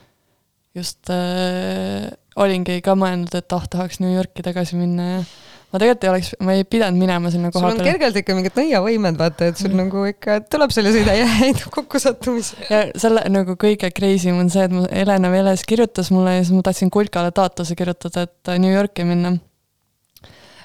just 0.74 1.10
äh, 1.10 2.08
olingi 2.36 2.80
ka 2.84 2.94
mõelnud, 2.94 3.34
et 3.34 3.52
ah, 3.52 3.66
tahaks 3.68 4.00
New 4.00 4.12
Yorki 4.14 4.46
tagasi 4.46 4.78
minna 4.78 5.08
ja 5.10 5.22
ma 5.70 5.78
tegelikult 5.78 6.04
ei 6.04 6.10
oleks, 6.10 6.30
ma 6.42 6.54
ei 6.58 6.64
pidanud 6.66 6.98
minema 6.98 7.30
sinna 7.30 7.50
sul 7.50 7.60
koha 7.60 7.70
on 7.70 7.78
peale. 7.78 7.92
kergelt 7.92 8.16
ikka 8.20 8.36
mingid 8.36 8.56
nõiavõimed, 8.58 9.18
vaata, 9.20 9.50
et 9.52 9.60
sul 9.60 9.76
nagu 9.78 10.02
ikka 10.10 10.40
tuleb 10.50 10.74
selliseid 10.74 11.10
häid 11.40 11.62
kokkusattumisi. 11.70 12.58
ja 12.70 12.82
selle 12.98 13.22
nagu 13.30 13.54
kõige 13.60 13.92
crazy 13.94 14.32
m 14.32 14.42
on 14.42 14.50
see, 14.50 14.66
et 14.66 14.74
mu 14.74 14.82
Helena 14.90 15.30
Veles 15.32 15.62
kirjutas 15.68 16.10
mulle 16.14 16.38
ja 16.38 16.42
siis 16.42 16.56
ma 16.56 16.64
tahtsin 16.66 16.90
Kulkale 16.90 17.30
taotluse 17.36 17.78
kirjutada, 17.78 18.26
et 18.26 18.52
New 18.58 18.74
Yorki 18.74 19.06
minna. 19.06 19.36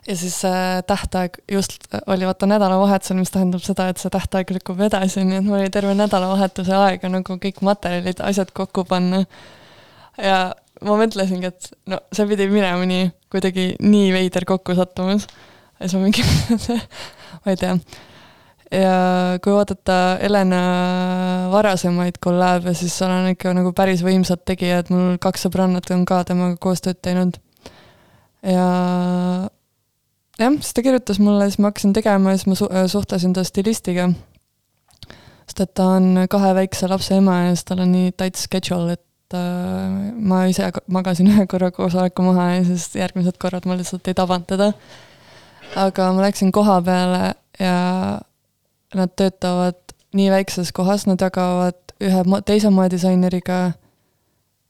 ja 0.08 0.18
siis 0.18 0.40
äh, 0.50 0.82
tähtaeg 0.88 1.38
just 1.52 1.86
oli 2.08 2.26
vaata 2.26 2.50
nädalavahetusel, 2.50 3.22
mis 3.22 3.34
tähendab 3.34 3.62
seda, 3.66 3.92
et 3.94 4.02
see 4.02 4.10
tähtaeg 4.14 4.58
lükkub 4.58 4.82
edasi, 4.90 5.22
nii 5.22 5.44
et 5.44 5.46
mul 5.46 5.62
oli 5.62 5.70
terve 5.74 5.94
nädalavahetuse 6.02 6.74
aega 6.82 7.14
nagu 7.14 7.38
kõik 7.46 7.62
materjalid, 7.62 8.26
asjad 8.26 8.54
kokku 8.58 8.90
panna. 8.90 9.26
ja 10.18 10.56
ma 10.84 10.98
mõtlesingi, 11.00 11.52
et 11.52 11.70
no 11.92 12.02
see 12.12 12.28
pidi 12.30 12.50
minema 12.52 12.88
nii 12.90 13.08
kuidagi 13.32 13.70
nii 13.84 14.12
veider 14.16 14.48
kokkusattumus. 14.50 15.30
ja 15.80 15.88
siis 15.88 15.96
ma 15.98 16.04
mingi, 16.08 16.26
ma 17.46 17.54
ei 17.54 17.62
tea 17.62 17.78
ja 18.72 19.40
kui 19.44 19.54
vaadata 19.54 20.18
Helena 20.22 20.62
varasemaid 21.52 22.20
kolläbe, 22.22 22.74
siis 22.74 22.96
seal 22.98 23.14
on 23.14 23.32
ikka 23.34 23.54
nagu 23.56 23.72
päris 23.78 24.04
võimsad 24.06 24.42
tegijad, 24.48 24.90
mul 24.94 25.20
kaks 25.22 25.46
sõbrannat 25.48 25.90
on 25.94 26.06
ka 26.08 26.24
temaga 26.28 26.58
koostööd 26.62 27.00
teinud. 27.06 27.38
ja 28.44 28.68
jah, 30.40 30.58
siis 30.60 30.74
ta 30.74 30.86
kirjutas 30.86 31.20
mulle, 31.22 31.50
siis 31.50 31.62
ma 31.62 31.72
hakkasin 31.72 31.94
tegema 31.96 32.34
ja 32.34 32.40
siis 32.40 32.50
ma 32.50 32.60
su 32.60 32.70
suhtlesin 32.98 33.34
ta 33.34 33.44
stilistiga. 33.44 34.10
sest 35.46 35.62
et 35.62 35.74
ta 35.74 35.90
on 36.00 36.26
kahe 36.30 36.54
väikse 36.58 36.90
lapse 36.90 37.16
ema 37.16 37.44
ja 37.46 37.56
siis 37.56 37.66
tal 37.70 37.86
on 37.86 37.92
nii 37.92 38.12
tight 38.18 38.42
schedule, 38.42 38.98
et 38.98 39.04
äh, 39.36 40.12
ma 40.16 40.44
ise 40.52 40.70
magasin 40.88 41.30
ühe 41.34 41.48
korra 41.52 41.72
koosoleku 41.76 42.26
maha 42.26 42.52
ja 42.56 42.64
siis 42.68 42.90
järgmised 42.96 43.40
korrad 43.42 43.68
ma 43.70 43.78
lihtsalt 43.80 44.08
ei 44.08 44.18
tabanud 44.18 44.48
teda. 44.50 44.72
aga 45.76 46.12
ma 46.16 46.28
läksin 46.28 46.52
koha 46.56 46.80
peale 46.86 47.34
ja 47.60 47.76
nad 48.96 49.12
töötavad 49.16 49.80
nii 50.16 50.30
väikses 50.32 50.72
kohas, 50.76 51.06
nad 51.10 51.22
jagavad 51.22 51.78
ühe 52.04 52.42
teise 52.48 52.72
moedisaineriga 52.72 53.60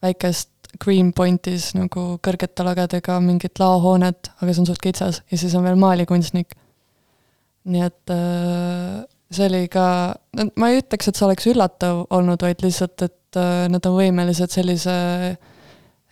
väikest 0.05 0.49
Greenpointis 0.81 1.69
nagu 1.77 2.17
kõrgete 2.25 2.65
lagedega 2.67 3.19
mingit 3.23 3.59
laohoonet, 3.61 4.31
aga 4.41 4.53
see 4.53 4.63
on 4.63 4.69
suht 4.69 4.81
kitsas 4.83 5.21
ja 5.31 5.39
siis 5.39 5.55
on 5.55 5.63
veel 5.63 5.79
maalikunstnik. 5.79 6.55
nii 7.65 7.81
et 7.81 8.11
äh, 8.13 9.05
see 9.33 9.47
oli 9.47 9.67
ka, 9.71 9.85
ma 10.59 10.69
ei 10.69 10.81
ütleks, 10.81 11.09
et 11.09 11.17
see 11.17 11.25
oleks 11.25 11.47
üllatav 11.49 12.03
olnud, 12.13 12.41
vaid 12.45 12.61
lihtsalt, 12.65 13.07
et 13.07 13.15
äh, 13.39 13.65
nad 13.71 13.85
on 13.87 13.97
võimelised 13.97 14.53
sellise 14.53 14.95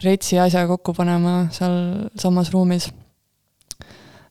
retsi 0.03 0.39
asja 0.41 0.65
kokku 0.67 0.95
panema 0.97 1.47
seal 1.55 2.09
samas 2.19 2.51
ruumis. 2.53 2.89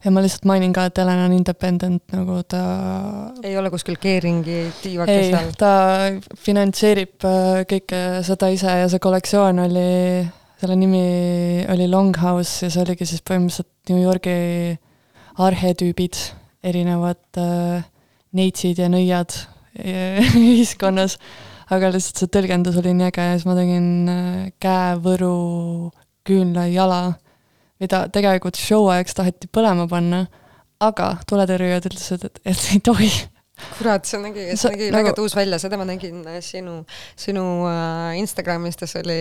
ja 0.03 0.11
ma 0.11 0.23
lihtsalt 0.25 0.47
mainin 0.51 0.73
ka, 0.75 0.89
et 0.91 0.99
Helen 0.99 1.25
on 1.29 1.35
independent 1.37 2.15
nagu 2.17 2.41
ta 2.49 2.63
ei 3.47 3.57
ole 3.57 3.71
kuskil 3.71 3.97
keeringi 4.03 4.65
tiivake 4.83 5.19
ei 5.29 5.53
ta 5.59 5.73
finantseerib 6.43 7.27
äh, 7.29 7.65
kõike 7.71 8.05
seda 8.27 8.51
ise 8.53 8.79
ja 8.83 8.89
see 8.91 9.03
kollektsioon 9.03 9.63
oli, 9.69 9.91
selle 10.61 10.79
nimi 10.79 11.05
oli 11.71 11.91
Longhouse 11.91 12.67
ja 12.67 12.73
see 12.75 12.83
oligi 12.83 13.07
siis 13.09 13.23
põhimõtteliselt 13.23 13.71
New 13.93 14.03
Yorgi 14.03 14.79
arhetüübid, 15.41 16.19
erinevad 16.63 17.41
äh, 17.41 17.85
neitsid 18.37 18.81
ja 18.83 18.91
nõiad 18.93 19.33
äh, 19.79 20.35
ühiskonnas, 20.41 21.19
aga 21.73 21.91
lihtsalt 21.95 22.23
see 22.23 22.31
tõlgendus 22.33 22.79
oli 22.83 22.93
nii 22.97 23.09
äge 23.09 23.27
ja 23.31 23.35
siis 23.39 23.49
ma 23.49 23.57
tegin 23.59 23.89
äh, 24.13 24.47
käe, 24.63 24.95
võru, 25.03 25.35
küünla, 26.29 26.69
jala, 26.71 27.03
mida 27.83 28.05
tegelikult 28.13 28.61
show 28.61 28.91
ajaks 28.93 29.17
taheti 29.19 29.51
põlema 29.53 29.89
panna, 29.91 30.27
aga 30.83 31.15
tuletõrjujad 31.31 31.89
ütlesid, 31.91 32.27
et, 32.29 32.43
et 32.53 32.67
ei 32.75 32.83
tohi. 32.85 33.11
Kurat, 33.77 34.03
see 34.09 34.19
nägi, 34.19 34.45
Sa- 34.57 34.65
see 34.65 34.73
nägi 34.73 34.87
nagu- 34.91 34.97
väga 34.97 35.11
tuus 35.15 35.37
välja, 35.39 35.59
seda 35.63 35.79
ma 35.79 35.85
nägin 35.87 36.23
äh, 36.27 36.41
sinu, 36.43 36.81
sinu 37.19 37.43
äh, 37.71 38.17
Instagramist 38.19 38.83
ja 38.83 38.89
see 38.91 39.03
oli 39.05 39.19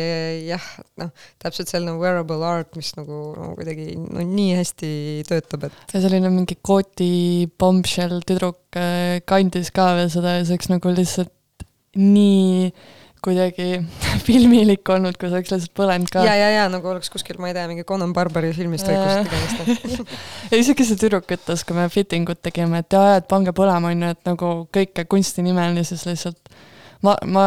jah, 0.50 0.70
noh, 0.98 1.12
täpselt 1.42 1.70
selline 1.70 1.94
wearable 2.02 2.42
art, 2.48 2.74
mis 2.80 2.90
nagu 2.98 3.20
no, 3.38 3.52
kuidagi 3.60 3.94
no, 4.02 4.24
nii 4.26 4.56
hästi 4.58 4.94
töötab, 5.30 5.70
et 5.70 5.94
ja 5.94 6.02
selline 6.04 6.32
mingi 6.34 6.58
kooti 6.66 7.12
bombshell 7.62 8.24
tüdruk 8.26 8.80
kandis 9.30 9.70
ka 9.76 9.92
veel 10.00 10.10
seda 10.10 10.40
ja 10.40 10.48
see 10.48 10.56
oleks 10.58 10.72
nagu 10.74 10.96
lihtsalt 10.96 11.34
nii 12.00 12.72
kuidagi 13.22 13.84
filmilik 14.26 14.90
olnud, 14.90 15.18
kui 15.20 15.30
see 15.30 15.38
oleks 15.38 15.54
lihtsalt 15.54 15.76
põlenud 15.78 16.10
ka. 16.14 16.24
ja, 16.26 16.34
ja, 16.40 16.50
ja 16.56 16.66
nagu 16.74 16.90
oleks 16.90 17.12
kuskil, 17.14 17.38
ma 17.42 17.52
ei 17.52 17.56
tea, 17.58 17.68
mingi 17.70 17.86
Conan 17.88 18.16
Barbari 18.18 18.50
filmist 18.58 18.90
või 18.90 18.98
kust 18.98 19.30
iganes. 19.30 20.18
ja 20.52 20.62
isegi 20.64 20.88
see 20.88 20.98
tüdruk 21.04 21.30
ütles, 21.38 21.66
kui 21.68 21.78
me 21.78 21.86
fitting 21.94 22.30
ut 22.34 22.42
tegime, 22.42 22.82
et 22.82 22.98
jaa, 22.98 23.20
et 23.22 23.30
pange 23.30 23.54
põlema, 23.58 23.94
on 23.94 24.08
ju, 24.08 24.12
et 24.18 24.32
nagu 24.32 24.52
kõike 24.74 25.06
kunsti 25.12 25.46
nimel 25.46 25.78
ja 25.78 25.86
siis 25.86 26.08
lihtsalt 26.10 26.54
ma, 27.06 27.16
ma, 27.26 27.46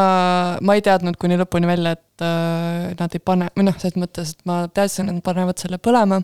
ma 0.61 0.75
ei 0.77 0.83
teadnud 0.85 1.19
kuni 1.19 1.37
lõpuni 1.39 1.69
välja, 1.69 1.95
et 1.95 2.23
äh, 2.23 2.91
nad 2.99 3.15
ei 3.15 3.23
pane, 3.23 3.49
või 3.55 3.67
noh, 3.67 3.77
selles 3.81 3.99
mõttes, 3.99 4.35
et 4.35 4.47
ma 4.47 4.63
teadsin, 4.71 5.09
et 5.09 5.19
nad 5.19 5.25
panevad 5.25 5.59
selle 5.61 5.79
põlema. 5.81 6.21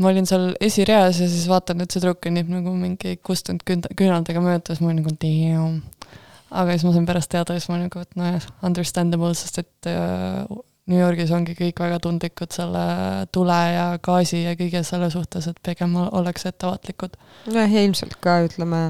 ma 0.00 0.08
olin 0.08 0.24
seal 0.24 0.54
esireas 0.64 1.18
ja 1.20 1.26
siis 1.28 1.44
vaatan, 1.50 1.82
et 1.82 1.92
see 1.92 2.00
tüdruk 2.00 2.22
kõnnib 2.24 2.48
nagu 2.48 2.72
mingi 2.72 3.18
kustunud 3.22 3.60
küün-, 3.68 3.84
küünaldega 3.98 4.40
mööda, 4.40 4.72
siis 4.72 4.80
ma 4.80 4.88
olin 4.88 5.02
nagu 5.02 5.12
damn. 5.20 5.82
Aga 6.50 6.74
siis 6.74 6.86
ma 6.86 6.94
sain 6.96 7.06
pärast 7.08 7.30
teada 7.32 7.54
ja 7.54 7.62
siis 7.62 7.70
ma 7.70 7.76
olin 7.78 7.88
nagu, 7.88 8.02
et 8.02 8.18
nojah, 8.18 8.48
understandable, 8.66 9.32
sest 9.38 9.62
et 9.62 9.90
äh, 9.90 10.44
New 10.90 10.98
Yorgis 10.98 11.30
ongi 11.34 11.54
kõik 11.58 11.80
väga 11.82 12.00
tundlikud 12.02 12.50
selle 12.54 12.82
tule 13.34 13.58
ja 13.70 13.84
gaasi 14.02 14.42
ja 14.42 14.54
kõige 14.58 14.82
selle 14.86 15.10
suhtes, 15.12 15.46
et 15.50 15.60
pigem 15.64 15.94
ollakse 16.02 16.50
ettevaatlikud. 16.50 17.16
jah, 17.54 17.70
ja 17.70 17.84
ilmselt 17.86 18.16
ka 18.24 18.40
ütleme 18.46 18.80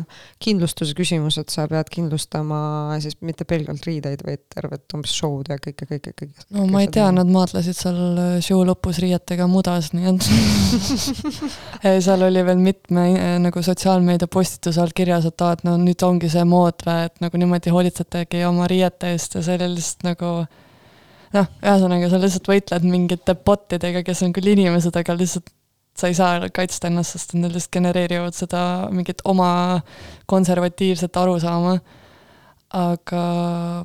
kindlustuse 0.42 0.96
küsimus, 0.96 1.38
et 1.40 1.52
sa 1.52 1.66
pead 1.70 1.90
kindlustama 1.92 2.60
siis 3.04 3.18
mitte 3.20 3.44
pelgalt 3.48 3.84
riideid, 3.88 4.24
vaid 4.26 4.42
tervet 4.54 4.96
umbes 4.96 5.12
show'd 5.16 5.52
ja 5.52 5.58
kõike, 5.60 5.88
kõike, 5.90 6.14
kõike. 6.22 6.46
no 6.56 6.66
ma 6.70 6.84
ei 6.84 6.90
tea, 6.92 7.10
nad 7.14 7.28
maadlesid 7.30 7.76
seal 7.76 8.40
show 8.44 8.64
lõpus 8.66 9.02
riietega 9.04 9.48
mudas, 9.50 9.92
nii 9.96 10.10
et 10.14 12.00
seal 12.06 12.26
oli 12.26 12.46
veel 12.46 12.64
mitme 12.64 13.06
eh, 13.12 13.36
nagu 13.42 13.62
sotsiaalmeedia 13.64 14.30
postituse 14.30 14.80
all 14.80 14.96
kirjas, 14.96 15.28
et 15.28 15.44
aa, 15.44 15.58
et 15.58 15.66
no 15.68 15.76
nüüd 15.80 16.00
ongi 16.06 16.32
see 16.32 16.46
mood 16.48 16.80
või 16.86 17.06
et 17.10 17.20
nagu 17.24 17.40
niimoodi 17.40 17.74
hoolitsetegi 17.74 18.44
oma 18.48 18.68
riiete 18.70 19.12
eest 19.14 19.36
ja 19.36 19.44
see 19.44 19.60
oli 19.60 19.72
lihtsalt 19.76 20.08
nagu 20.08 20.34
noh, 21.36 21.48
ühesõnaga 21.62 22.10
sa 22.10 22.20
lihtsalt 22.22 22.50
võitled 22.50 22.86
mingite 22.90 23.34
bot 23.34 23.76
idega, 23.76 24.04
kes 24.06 24.24
on 24.26 24.34
küll 24.36 24.52
inimesed, 24.54 24.96
aga 24.96 25.16
lihtsalt 25.18 25.50
sa 25.98 26.08
ei 26.08 26.16
saa 26.16 26.50
kaitsta 26.54 26.88
ennast, 26.88 27.16
sest 27.16 27.34
nad 27.36 27.52
lihtsalt 27.52 27.74
genereerivad 27.76 28.36
seda 28.36 28.62
mingit 28.94 29.24
oma 29.28 29.50
konservatiivset 30.30 31.16
arusaama 31.20 31.78
aga 32.70 33.20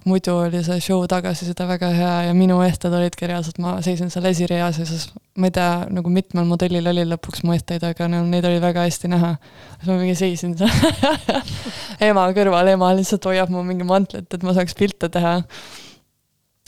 muidu 0.06 0.34
oli 0.44 0.60
see 0.66 0.78
show 0.84 1.00
tagasiside 1.10 1.66
väga 1.66 1.88
hea 1.90 2.12
ja 2.28 2.34
minu 2.38 2.60
ehted 2.62 2.94
olidki 2.94 3.26
reaalselt, 3.32 3.58
ma 3.58 3.80
seisin 3.82 4.12
seal 4.14 4.28
esireas 4.30 4.78
ja 4.78 4.86
siis 4.86 5.08
ma 5.42 5.50
ei 5.50 5.56
tea, 5.56 5.72
nagu 5.98 6.12
mitmel 6.14 6.46
modellil 6.46 6.86
oli 6.92 7.06
lõpuks 7.10 7.42
mu 7.48 7.56
ehteid, 7.56 7.82
aga 7.88 8.08
no 8.12 8.22
neid 8.30 8.46
oli 8.46 8.60
väga 8.62 8.86
hästi 8.86 9.10
näha. 9.10 9.32
siis 9.80 9.90
ma 9.90 9.98
mingi 10.04 10.14
seisin 10.20 10.54
seal 10.60 11.42
ema 12.12 12.28
kõrval, 12.38 12.70
ema 12.76 12.92
lihtsalt 13.00 13.26
hoiab 13.26 13.50
mu 13.54 13.66
mingi 13.66 13.88
mantlit, 13.90 14.30
et 14.30 14.46
ma 14.46 14.54
saaks 14.54 14.78
pilte 14.78 15.10
teha. 15.10 15.40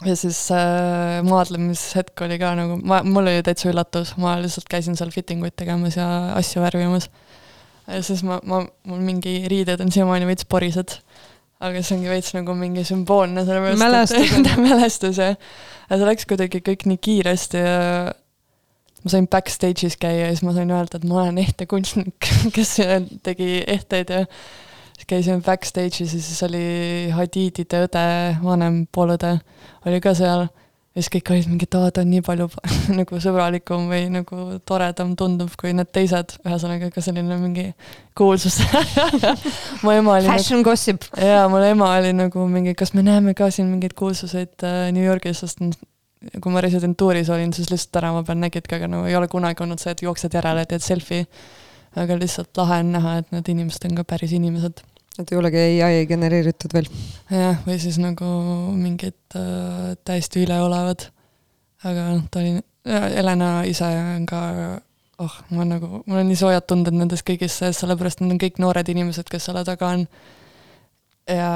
Ja 0.05 0.15
siis 0.19 0.39
äh, 0.53 1.21
maadlemishetk 1.25 2.21
oli 2.25 2.37
ka 2.41 2.51
nagu, 2.59 2.77
ma, 2.85 3.01
mul 3.07 3.31
oli 3.31 3.45
täitsa 3.45 3.71
üllatus, 3.71 4.13
ma 4.21 4.35
lihtsalt 4.41 4.69
käisin 4.69 4.97
seal 4.99 5.13
fitting 5.13 5.41
uid 5.45 5.55
tegemas 5.57 5.97
ja 5.97 6.07
asju 6.37 6.61
värvimas. 6.61 7.09
ja 7.87 8.03
siis 8.05 8.21
ma, 8.27 8.41
ma, 8.45 8.61
mul 8.89 9.01
mingi 9.01 9.39
riided 9.49 9.81
on 9.81 9.93
siiamaani 9.93 10.29
veits 10.29 10.45
porised 10.45 10.99
aga 11.63 11.81
see 11.81 11.97
ongi 11.97 12.11
veits 12.11 12.35
nagu 12.37 12.53
mingi 12.57 12.83
sümboolne, 12.85 13.41
sellepärast 13.47 13.81
Mälestus 13.81 14.35
et 14.37 14.61
mälestus 14.61 15.19
jah. 15.23 15.35
aga 15.87 15.99
see 15.99 16.09
läks 16.11 16.29
kuidagi 16.29 16.61
kõik 16.65 16.85
nii 16.91 17.01
kiiresti 17.07 17.63
ja 17.63 17.77
ma 19.01 19.13
sain 19.13 19.27
backstage'is 19.31 19.97
käia 20.01 20.27
ja 20.27 20.29
siis 20.35 20.45
ma 20.45 20.53
sain 20.55 20.71
öelda, 20.73 20.99
et 20.99 21.07
ma 21.07 21.23
olen 21.23 21.41
ehtne 21.41 21.67
kunstnik, 21.69 22.29
kes 22.55 22.77
tegi 23.25 23.61
ehteid 23.65 24.13
ja 24.13 24.23
siis 24.97 25.09
käisime 25.09 25.41
backstage'is 25.45 26.13
ja 26.15 26.21
siis 26.21 26.43
oli 26.47 26.63
Hadidide 27.13 27.85
õde, 27.85 28.05
vanem 28.43 28.85
poolõde 28.91 29.37
oli 29.85 30.01
ka 30.03 30.15
seal 30.17 30.47
ja 30.97 31.03
siis 31.03 31.11
kõik 31.13 31.29
olid 31.33 31.49
mingi, 31.51 31.67
et 31.69 31.77
aa, 31.77 31.91
ta 31.93 32.01
on 32.01 32.09
nii 32.09 32.23
palju 32.25 32.47
nagu 32.99 33.19
sõbralikum 33.21 33.85
või 33.91 34.07
nagu 34.13 34.47
toredam 34.67 35.13
tundub 35.19 35.53
kui 35.59 35.73
need 35.77 35.91
teised, 35.93 36.39
ühesõnaga 36.41 36.89
ka 36.93 37.03
selline 37.05 37.37
mingi 37.41 37.67
kuulsus 38.17 38.57
mu 39.83 39.93
ema 39.93 40.17
oli 40.17 40.25
nagu 40.25 40.33
Fashion 40.33 40.65
gossip. 40.65 41.05
jaa, 41.13 41.45
mul 41.51 41.67
ema 41.67 41.91
oli 41.99 42.15
nagu 42.17 42.47
mingi, 42.49 42.73
kas 42.77 42.95
me 42.97 43.05
näeme 43.05 43.37
ka 43.37 43.51
siin 43.53 43.69
mingeid 43.69 43.93
kuulsuseid 43.97 44.65
äh, 44.65 44.89
New 44.95 45.05
Yorgis, 45.05 45.45
sest 45.45 45.61
kui 46.41 46.51
ma 46.51 46.61
residentuuris 46.65 47.29
olin, 47.29 47.53
siis 47.53 47.69
lihtsalt 47.71 47.93
tänava 47.99 48.23
peal 48.25 48.39
nägidki, 48.41 48.79
aga 48.79 48.89
nagu 48.89 49.05
ei 49.09 49.15
ole 49.15 49.29
kunagi 49.31 49.63
olnud 49.63 49.81
see, 49.81 49.93
et 49.93 50.01
jooksed 50.01 50.33
järele, 50.33 50.65
teed 50.69 50.83
selfie. 50.83 51.27
Aga 51.97 52.17
lihtsalt 52.19 52.61
lahe 52.61 52.79
on 52.83 52.93
näha, 52.95 53.17
et 53.21 53.33
need 53.35 53.51
inimesed 53.53 53.89
on 53.89 53.97
ka 53.99 54.05
päris 54.07 54.33
inimesed. 54.37 54.81
et 55.17 55.31
ei 55.31 55.37
olegi 55.39 55.61
ai 55.81 56.05
genereeritud 56.09 56.73
veel. 56.77 56.89
jah, 57.33 57.61
või 57.65 57.77
siis 57.81 57.99
nagu 58.01 58.25
mingid 58.77 59.37
äh, 59.37 59.95
täiesti 60.05 60.45
üleolevad. 60.45 61.07
aga 61.83 62.09
noh, 62.15 62.25
ta 62.31 62.43
oli, 62.43 62.57
Helena 62.87 63.49
ise 63.67 63.87
on 64.15 64.25
ka, 64.29 64.41
oh, 65.19 65.39
ma 65.51 65.65
nagu, 65.67 66.03
mul 66.05 66.21
on 66.21 66.29
nii 66.29 66.39
soojad 66.39 66.67
tunded 66.69 66.95
nendes 66.95 67.25
kõigis 67.27 67.57
sees, 67.59 67.81
sellepärast 67.81 68.21
need 68.21 68.37
on 68.37 68.43
kõik 68.45 68.61
noored 68.63 68.93
inimesed, 68.93 69.27
kes 69.31 69.49
selle 69.49 69.65
taga 69.67 69.95
on. 69.97 70.07
ja 71.27 71.51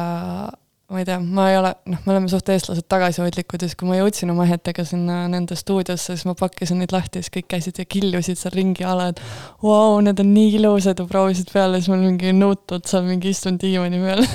ma 0.91 0.99
ei 0.99 1.05
tea, 1.07 1.17
ma 1.23 1.45
ei 1.47 1.55
ole, 1.55 1.69
noh, 1.87 1.99
me 2.03 2.11
oleme 2.13 2.29
suht 2.31 2.49
eestlased 2.51 2.85
tagasihoidlikud 2.91 3.63
ja 3.63 3.69
siis, 3.69 3.77
kui 3.79 3.87
ma 3.87 3.95
jõudsin 3.95 4.33
oma 4.33 4.43
ehetega 4.47 4.83
sinna 4.87 5.21
nende 5.31 5.55
stuudiosse, 5.55 6.17
siis 6.17 6.27
ma 6.27 6.35
pakkisin 6.37 6.81
neid 6.81 6.91
lahti 6.91 7.21
ja 7.21 7.25
siis 7.25 7.33
kõik 7.37 7.47
käisid 7.53 7.79
ja 7.79 7.85
killusid 7.87 8.39
seal 8.41 8.55
ringi 8.57 8.83
ala, 8.87 9.07
et 9.13 9.21
vau, 9.63 10.01
need 10.03 10.19
on 10.19 10.33
nii 10.35 10.57
ilusad 10.59 10.99
ja 10.99 11.07
proovisid 11.07 11.53
peale, 11.53 11.79
siis 11.79 11.91
mul 11.93 12.03
mingi 12.03 12.35
nõutud 12.35 12.87
seal 12.91 13.07
mingi 13.07 13.31
istun 13.31 13.59
diivani 13.61 14.01
peal 14.03 14.25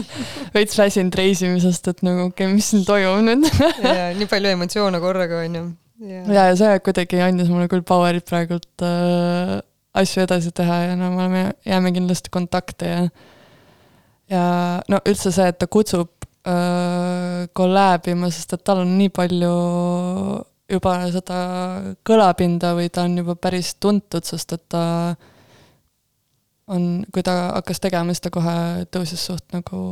veits 0.56 0.76
väsinud 0.78 1.16
reisimisest, 1.22 1.92
et 1.94 2.04
nagu 2.04 2.28
okei 2.28 2.46
okay,, 2.46 2.56
mis 2.58 2.68
siin 2.74 2.84
toimub 2.88 3.24
nüüd 3.24 3.48
ja 3.88 4.12
nii 4.18 4.28
palju 4.28 4.52
emotsioone 4.58 5.00
korraga 5.02 5.40
on 5.46 5.60
ju. 5.60 5.66
ja, 6.12 6.24
ja 6.36 6.46
see 6.60 6.78
kuidagi 6.84 7.24
andis 7.24 7.48
mulle 7.52 7.72
küll 7.72 7.86
power'it 7.88 8.28
praegult 8.28 8.84
äh, 8.84 9.60
asju 9.96 10.26
edasi 10.26 10.52
teha 10.56 10.82
ja 10.90 10.96
no 10.96 11.08
me 11.14 11.24
oleme, 11.24 11.46
jääme 11.68 11.96
kindlasti 11.96 12.32
kontakte 12.34 12.92
ja 12.92 13.06
ja 14.32 14.44
no 14.88 15.00
üldse 15.08 15.32
see, 15.34 15.50
et 15.52 15.58
ta 15.60 15.68
kutsub 15.70 16.26
äh, 16.48 17.44
collab 17.56 18.08
ima, 18.12 18.30
sest 18.32 18.56
et 18.56 18.64
tal 18.64 18.82
on 18.84 18.96
nii 18.98 19.12
palju 19.14 19.52
juba 20.72 20.94
seda 21.12 21.38
kõlapinda 22.06 22.72
või 22.78 22.88
ta 22.92 23.04
on 23.06 23.18
juba 23.20 23.36
päris 23.36 23.74
tuntud, 23.82 24.24
sest 24.24 24.56
et 24.56 24.64
ta 24.72 24.84
on, 26.72 27.04
kui 27.12 27.24
ta 27.26 27.36
hakkas 27.58 27.82
tegema, 27.82 28.14
siis 28.14 28.24
ta 28.24 28.32
kohe 28.32 28.86
tõusis 28.94 29.26
suht 29.28 29.52
nagu 29.52 29.82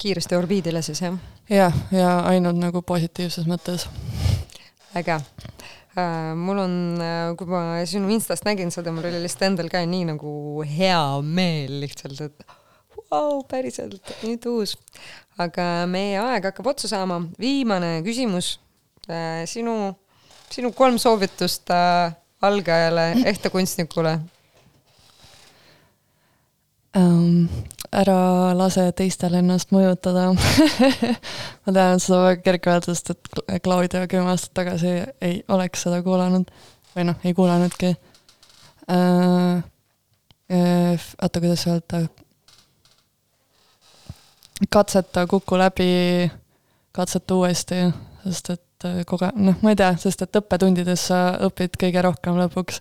kiiresti 0.00 0.36
orbiidile 0.36 0.82
siis 0.84 1.02
jah, 1.04 1.16
jah, 1.52 1.76
ja 1.92 2.12
ainult 2.28 2.60
nagu 2.60 2.82
positiivses 2.82 3.48
mõttes. 3.48 3.86
äge 4.96 5.16
äh,. 5.16 6.32
mul 6.36 6.58
on, 6.58 6.74
kui 7.38 7.48
ma 7.50 7.80
sinu 7.88 8.10
Instast 8.12 8.44
nägin 8.48 8.72
seda, 8.74 8.92
mul 8.92 9.08
oli 9.08 9.22
lihtsalt 9.24 9.50
endal 9.50 9.68
ka 9.72 9.84
nii 9.86 10.08
nagu 10.12 10.32
hea 10.66 11.02
meel 11.22 11.80
lihtsalt, 11.84 12.20
et 12.28 12.59
vau, 13.10 13.42
päriselt, 13.48 14.12
nüüd 14.22 14.44
uus. 14.50 14.76
aga 15.40 15.86
meie 15.90 16.18
aeg 16.20 16.50
hakkab 16.50 16.68
otsa 16.74 16.90
saama, 16.90 17.20
viimane 17.40 18.00
küsimus 18.06 18.58
äh,. 19.08 19.46
sinu, 19.50 19.94
sinu 20.52 20.70
kolm 20.76 20.98
soovitust 21.00 21.72
äh, 21.74 22.12
algajale, 22.46 23.06
ehte 23.26 23.50
kunstnikule 23.50 24.18
ähm,. 26.96 27.48
ära 27.90 28.54
lase 28.54 28.86
teistel 28.94 29.34
ennast 29.40 29.74
mõjutada 29.74 30.28
ma 31.64 31.74
tean, 31.74 31.98
seda 31.98 32.22
väga 32.28 32.44
kerge 32.46 32.74
öelda, 32.76 32.94
sest 32.94 33.10
et 33.16 33.34
Cla- 33.34 33.58
Claudia 33.64 34.06
kümme 34.12 34.30
aastat 34.36 34.54
tagasi 34.62 34.94
ei 35.18 35.42
oleks 35.50 35.88
seda 35.88 35.98
kuulanud 36.06 36.46
või 36.94 37.10
noh, 37.10 37.18
ei 37.26 37.34
kuulanudki 37.34 37.94
äh,. 38.86 39.62
oota, 40.54 41.40
kuidas 41.40 41.66
öelda? 41.66 42.06
katseta, 44.68 45.26
kuku 45.26 45.58
läbi, 45.58 46.30
katseta 46.92 47.34
uuesti, 47.34 47.80
sest 48.24 48.50
et 48.50 48.86
äh, 48.88 49.02
koge-, 49.08 49.32
noh, 49.36 49.56
ma 49.62 49.72
ei 49.72 49.78
tea, 49.78 49.94
sest 50.00 50.26
et 50.26 50.40
õppetundides 50.40 51.08
sa 51.10 51.20
õpid 51.48 51.78
kõige 51.80 52.04
rohkem 52.04 52.38
lõpuks. 52.40 52.80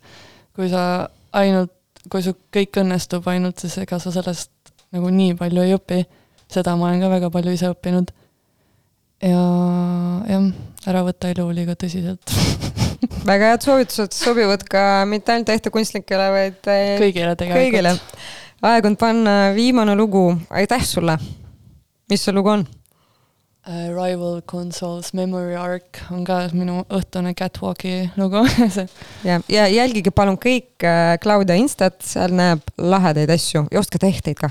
kui 0.55 0.69
sa 0.71 1.07
ainult, 1.39 1.73
kui 2.11 2.23
su 2.25 2.33
kõik 2.53 2.81
õnnestub 2.81 3.27
ainult, 3.31 3.61
siis 3.61 3.77
ega 3.83 3.99
sa 4.01 4.11
sellest 4.11 4.51
nagu 4.95 5.11
nii 5.13 5.35
palju 5.39 5.65
ei 5.65 5.75
õpi. 5.77 6.03
seda 6.49 6.75
ma 6.75 6.89
olen 6.89 7.03
ka 7.03 7.11
väga 7.11 7.29
palju 7.29 7.53
ise 7.53 7.69
õppinud. 7.71 8.11
ja 9.21 9.43
jah, 10.33 10.51
ära 10.89 11.03
võta 11.07 11.31
elu 11.31 11.49
liiga 11.53 11.75
tõsiselt. 11.79 12.35
väga 13.29 13.53
head 13.53 13.65
soovitused, 13.65 14.15
sobivad 14.15 14.63
ka 14.67 15.05
mitte 15.07 15.35
ainult 15.35 15.51
ehte 15.53 15.71
kunstnikele, 15.73 16.29
vaid 16.35 16.71
äh, 16.71 16.95
kõigile 17.01 17.35
tegelikult. 17.39 17.61
kõigile. 17.61 17.95
aeg 18.69 18.89
on 18.89 18.97
panna 18.99 19.35
viimane 19.55 19.95
lugu, 19.95 20.31
aitäh 20.49 20.83
sulle. 20.85 21.19
Mis 22.09 22.23
see 22.25 22.35
lugu 22.35 22.51
on? 22.51 22.67
Uh, 23.67 23.91
Rival 23.93 24.41
Consoles 24.49 25.11
Memory 25.13 25.53
Arc 25.59 25.99
on 26.15 26.23
ka 26.25 26.47
minu 26.55 26.79
õhtune 26.89 27.35
catwalk'i 27.37 28.09
lugu. 28.17 28.45
Ja, 29.27 29.41
ja 29.51 29.67
jälgige 29.67 30.13
palun 30.15 30.39
kõik 30.39 30.85
äh, 30.87 31.17
Claudia 31.21 31.59
Instat, 31.59 31.99
seal 32.05 32.33
näeb 32.33 32.63
lahedaid 32.79 33.29
asju. 33.35 33.67
Ja 33.69 33.83
ostke 33.83 33.99
tehteid 34.01 34.39
ka 34.39 34.49